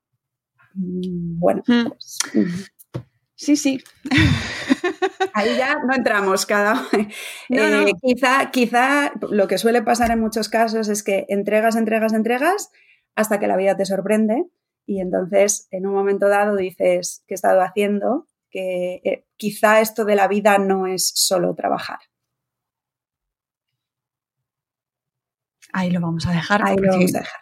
bueno, 0.75 1.63
hmm. 1.67 1.89
pues, 1.89 2.19
mm. 2.35 3.03
sí, 3.35 3.57
sí. 3.57 3.83
Ahí 5.35 5.57
ya 5.57 5.77
no 5.85 5.95
entramos 5.95 6.47
cada 6.47 6.87
eh, 7.49 7.93
Quizá, 8.03 8.51
quizá 8.51 9.13
lo 9.31 9.49
que 9.49 9.59
suele 9.59 9.83
pasar 9.83 10.11
en 10.11 10.21
muchos 10.21 10.49
casos 10.49 10.89
es 10.89 11.03
que 11.03 11.27
entregas, 11.29 11.77
entregas, 11.77 12.13
entregas 12.13 12.71
hasta 13.15 13.39
que 13.39 13.47
la 13.47 13.57
vida 13.57 13.77
te 13.77 13.85
sorprende 13.85 14.47
y 14.87 15.01
entonces 15.01 15.69
en 15.71 15.87
un 15.87 15.95
momento 15.95 16.29
dado 16.29 16.57
dices, 16.57 17.23
¿qué 17.27 17.35
he 17.35 17.37
estado 17.37 17.61
haciendo? 17.61 18.27
Que 18.51 19.01
eh, 19.05 19.25
quizá 19.37 19.81
esto 19.81 20.05
de 20.05 20.17
la 20.17 20.27
vida 20.27 20.59
no 20.59 20.87
es 20.87 21.13
solo 21.15 21.55
trabajar. 21.55 21.99
Ahí 25.73 25.91
lo 25.91 26.01
vamos 26.01 26.27
a 26.27 26.33
dejar. 26.33 26.63
Ahí 26.65 26.77
lo 26.77 26.91
vamos 26.91 27.15
a 27.15 27.21
dejar. 27.21 27.41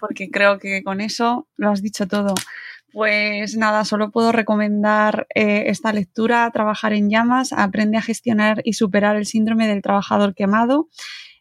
Porque 0.00 0.30
creo 0.30 0.58
que 0.58 0.82
con 0.82 1.00
eso 1.00 1.48
lo 1.56 1.70
has 1.70 1.82
dicho 1.82 2.08
todo. 2.08 2.34
Pues 2.92 3.56
nada, 3.56 3.84
solo 3.84 4.10
puedo 4.10 4.32
recomendar 4.32 5.26
eh, 5.34 5.64
esta 5.66 5.92
lectura, 5.92 6.50
Trabajar 6.50 6.94
en 6.94 7.10
llamas, 7.10 7.52
aprende 7.52 7.98
a 7.98 8.02
gestionar 8.02 8.62
y 8.64 8.72
superar 8.72 9.16
el 9.16 9.26
síndrome 9.26 9.68
del 9.68 9.82
trabajador 9.82 10.34
quemado. 10.34 10.88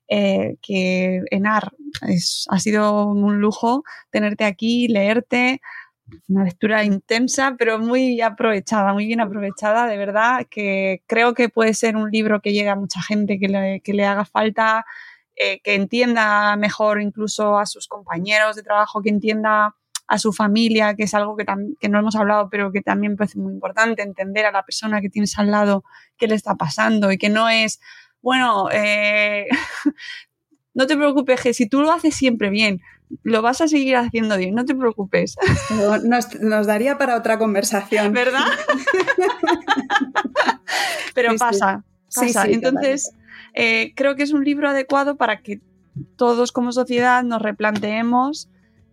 Eh, 0.10 0.56
que 0.62 1.22
Enar 1.32 1.72
es, 2.08 2.46
ha 2.50 2.60
sido 2.60 3.08
un 3.08 3.40
lujo 3.40 3.84
tenerte 4.10 4.46
aquí, 4.46 4.88
leerte, 4.88 5.62
una 6.30 6.46
lectura 6.46 6.84
intensa, 6.84 7.56
pero 7.58 7.80
muy 7.80 8.22
aprovechada, 8.22 8.94
muy 8.94 9.06
bien 9.06 9.20
aprovechada, 9.20 9.88
de 9.88 9.98
verdad, 9.98 10.46
que 10.50 11.04
creo 11.08 11.34
que 11.34 11.50
puede 11.50 11.74
ser 11.74 11.98
un 11.98 12.10
libro 12.12 12.42
que 12.42 12.54
llegue 12.54 12.70
a 12.70 12.76
mucha 12.76 13.02
gente, 13.02 13.40
que 13.40 13.48
le, 13.50 13.82
que 13.82 13.94
le 13.94 14.06
haga 14.06 14.26
falta, 14.26 14.86
eh, 15.36 15.60
que 15.62 15.76
entienda 15.76 16.56
mejor 16.56 17.02
incluso 17.02 17.58
a 17.58 17.66
sus 17.66 17.88
compañeros 17.88 18.56
de 18.56 18.64
trabajo, 18.64 19.02
que 19.02 19.10
entienda 19.10 19.76
a 20.08 20.20
su 20.20 20.32
familia, 20.32 20.96
que 20.96 21.04
es 21.04 21.14
algo 21.14 21.36
que, 21.36 21.46
que 21.80 21.90
no 21.90 22.00
hemos 22.00 22.16
hablado, 22.16 22.50
pero 22.50 22.72
que 22.72 22.82
también 22.82 23.18
parece 23.18 23.40
muy 23.40 23.54
importante, 23.54 24.02
entender 24.02 24.46
a 24.46 24.52
la 24.52 24.64
persona 24.64 25.02
que 25.02 25.10
tienes 25.10 25.38
al 25.38 25.52
lado 25.52 25.84
qué 26.18 26.28
le 26.28 26.36
está 26.36 26.56
pasando 26.56 27.12
y 27.12 27.18
que 27.18 27.30
no 27.30 27.50
es, 27.50 27.82
bueno, 28.22 28.70
eh, 28.72 29.48
no 30.74 30.88
te 30.88 30.96
preocupes, 30.96 31.42
que 31.42 31.54
si 31.54 31.68
tú 31.68 31.82
lo 31.82 31.92
haces 31.92 32.16
siempre 32.16 32.50
bien, 32.50 32.82
lo 33.24 33.42
vas 33.42 33.62
a 33.62 33.68
seguir 33.68 33.98
haciendo 33.98 34.38
bien, 34.38 34.56
no 34.56 34.66
te 34.66 34.76
preocupes. 34.76 35.36
Nos, 36.04 36.68
daría 36.68 36.98
para 36.98 37.18
otra 37.18 37.38
conversación. 37.38 38.14
¿Verdad? 38.14 38.44
pero 41.14 41.36
pasa, 41.38 41.84
pasa. 42.14 42.46
Entonces, 42.46 43.12
eh, 43.54 43.94
creo 43.96 44.16
que 44.16 44.24
es 44.24 44.32
un 44.32 44.44
libro 44.44 44.70
adecuado 44.70 45.18
para 45.18 45.42
que 45.42 45.62
todos 46.16 46.52
como 46.52 46.72
sociedad 46.72 47.24
nos 47.24 47.42
replanteemos 47.42 48.50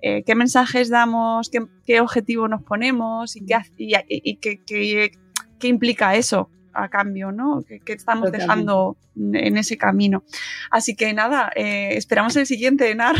eh, 0.06 0.22
qué 0.22 0.34
mensajes 0.34 0.90
damos, 0.90 1.50
qué, 1.86 1.98
objetivo 1.98 2.46
nos 2.46 2.62
ponemos 2.62 3.36
y 3.36 3.46
qué, 3.46 4.60
qué, 4.66 5.66
implica 5.66 6.14
eso 6.14 6.50
a 6.74 6.90
cambio, 6.90 7.32
¿no? 7.32 7.64
¿Qué, 7.66 7.80
estamos 7.90 8.30
dejando 8.30 8.98
en 9.16 9.56
ese 9.56 9.78
camino? 9.78 10.22
Así 10.70 10.94
que 10.94 11.14
nada, 11.14 11.50
eh, 11.56 11.96
esperamos 11.96 12.36
el 12.36 12.44
siguiente, 12.44 12.90
Enar. 12.90 13.16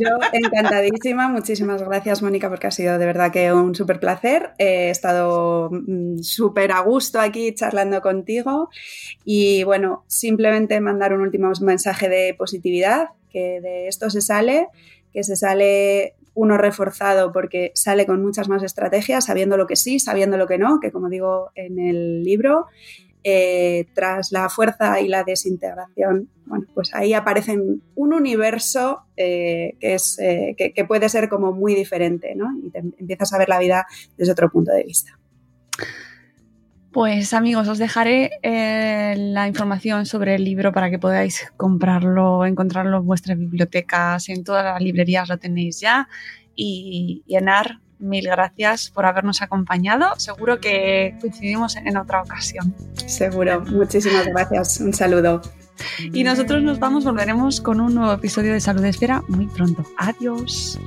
Yo 0.00 0.18
encantadísima, 0.32 1.28
muchísimas 1.28 1.80
gracias 1.80 2.22
Mónica 2.22 2.48
porque 2.48 2.66
ha 2.66 2.72
sido 2.72 2.98
de 2.98 3.06
verdad 3.06 3.30
que 3.30 3.52
un 3.52 3.76
súper 3.76 4.00
placer. 4.00 4.50
He 4.58 4.90
estado 4.90 5.70
mm, 5.70 6.22
súper 6.22 6.72
a 6.72 6.80
gusto 6.80 7.20
aquí 7.20 7.54
charlando 7.54 8.00
contigo 8.02 8.68
y 9.24 9.62
bueno, 9.62 10.02
simplemente 10.08 10.80
mandar 10.80 11.12
un 11.12 11.20
último 11.20 11.52
mensaje 11.60 12.08
de 12.08 12.34
positividad, 12.36 13.10
que 13.30 13.60
de 13.60 13.86
esto 13.86 14.10
se 14.10 14.20
sale 14.20 14.66
que 15.12 15.24
se 15.24 15.36
sale 15.36 16.14
uno 16.34 16.56
reforzado 16.56 17.32
porque 17.32 17.72
sale 17.74 18.06
con 18.06 18.22
muchas 18.22 18.48
más 18.48 18.62
estrategias, 18.62 19.26
sabiendo 19.26 19.56
lo 19.56 19.66
que 19.66 19.76
sí, 19.76 19.98
sabiendo 19.98 20.36
lo 20.36 20.46
que 20.46 20.58
no, 20.58 20.80
que 20.80 20.92
como 20.92 21.08
digo 21.08 21.50
en 21.54 21.78
el 21.78 22.22
libro, 22.22 22.66
eh, 23.22 23.86
tras 23.94 24.32
la 24.32 24.48
fuerza 24.48 25.00
y 25.00 25.08
la 25.08 25.24
desintegración, 25.24 26.30
bueno, 26.46 26.66
pues 26.74 26.94
ahí 26.94 27.12
aparecen 27.12 27.82
un 27.94 28.14
universo 28.14 29.02
eh, 29.16 29.76
que, 29.78 29.94
es, 29.94 30.18
eh, 30.18 30.56
que, 30.56 30.84
puede 30.86 31.08
ser 31.10 31.28
como 31.28 31.52
muy 31.52 31.74
diferente, 31.74 32.34
¿no? 32.34 32.46
Y 32.62 32.72
empiezas 32.98 33.32
a 33.34 33.38
ver 33.38 33.50
la 33.50 33.58
vida 33.58 33.86
desde 34.16 34.32
otro 34.32 34.50
punto 34.50 34.72
de 34.72 34.84
vista. 34.84 35.18
Pues 36.92 37.34
amigos, 37.34 37.68
os 37.68 37.78
dejaré 37.78 38.32
eh, 38.42 39.14
la 39.16 39.46
información 39.46 40.06
sobre 40.06 40.34
el 40.34 40.44
libro 40.44 40.72
para 40.72 40.90
que 40.90 40.98
podáis 40.98 41.52
comprarlo, 41.56 42.44
encontrarlo 42.44 42.98
en 42.98 43.06
vuestras 43.06 43.38
bibliotecas, 43.38 44.28
en 44.28 44.42
todas 44.42 44.64
las 44.64 44.82
librerías 44.82 45.28
lo 45.28 45.38
tenéis 45.38 45.78
ya. 45.80 46.08
Y, 46.56 47.22
Enar, 47.28 47.78
mil 48.00 48.26
gracias 48.26 48.90
por 48.90 49.06
habernos 49.06 49.40
acompañado. 49.40 50.18
Seguro 50.18 50.60
que 50.60 51.16
coincidimos 51.20 51.76
en 51.76 51.96
otra 51.96 52.22
ocasión. 52.22 52.74
Seguro, 53.06 53.60
muchísimas 53.60 54.26
gracias. 54.26 54.80
Un 54.80 54.92
saludo. 54.92 55.42
Y 56.12 56.24
nosotros 56.24 56.60
nos 56.62 56.80
vamos, 56.80 57.04
volveremos 57.04 57.60
con 57.60 57.80
un 57.80 57.94
nuevo 57.94 58.12
episodio 58.12 58.52
de 58.52 58.60
Salud 58.60 58.84
Espera 58.84 59.22
muy 59.28 59.46
pronto. 59.46 59.84
Adiós. 59.96 60.78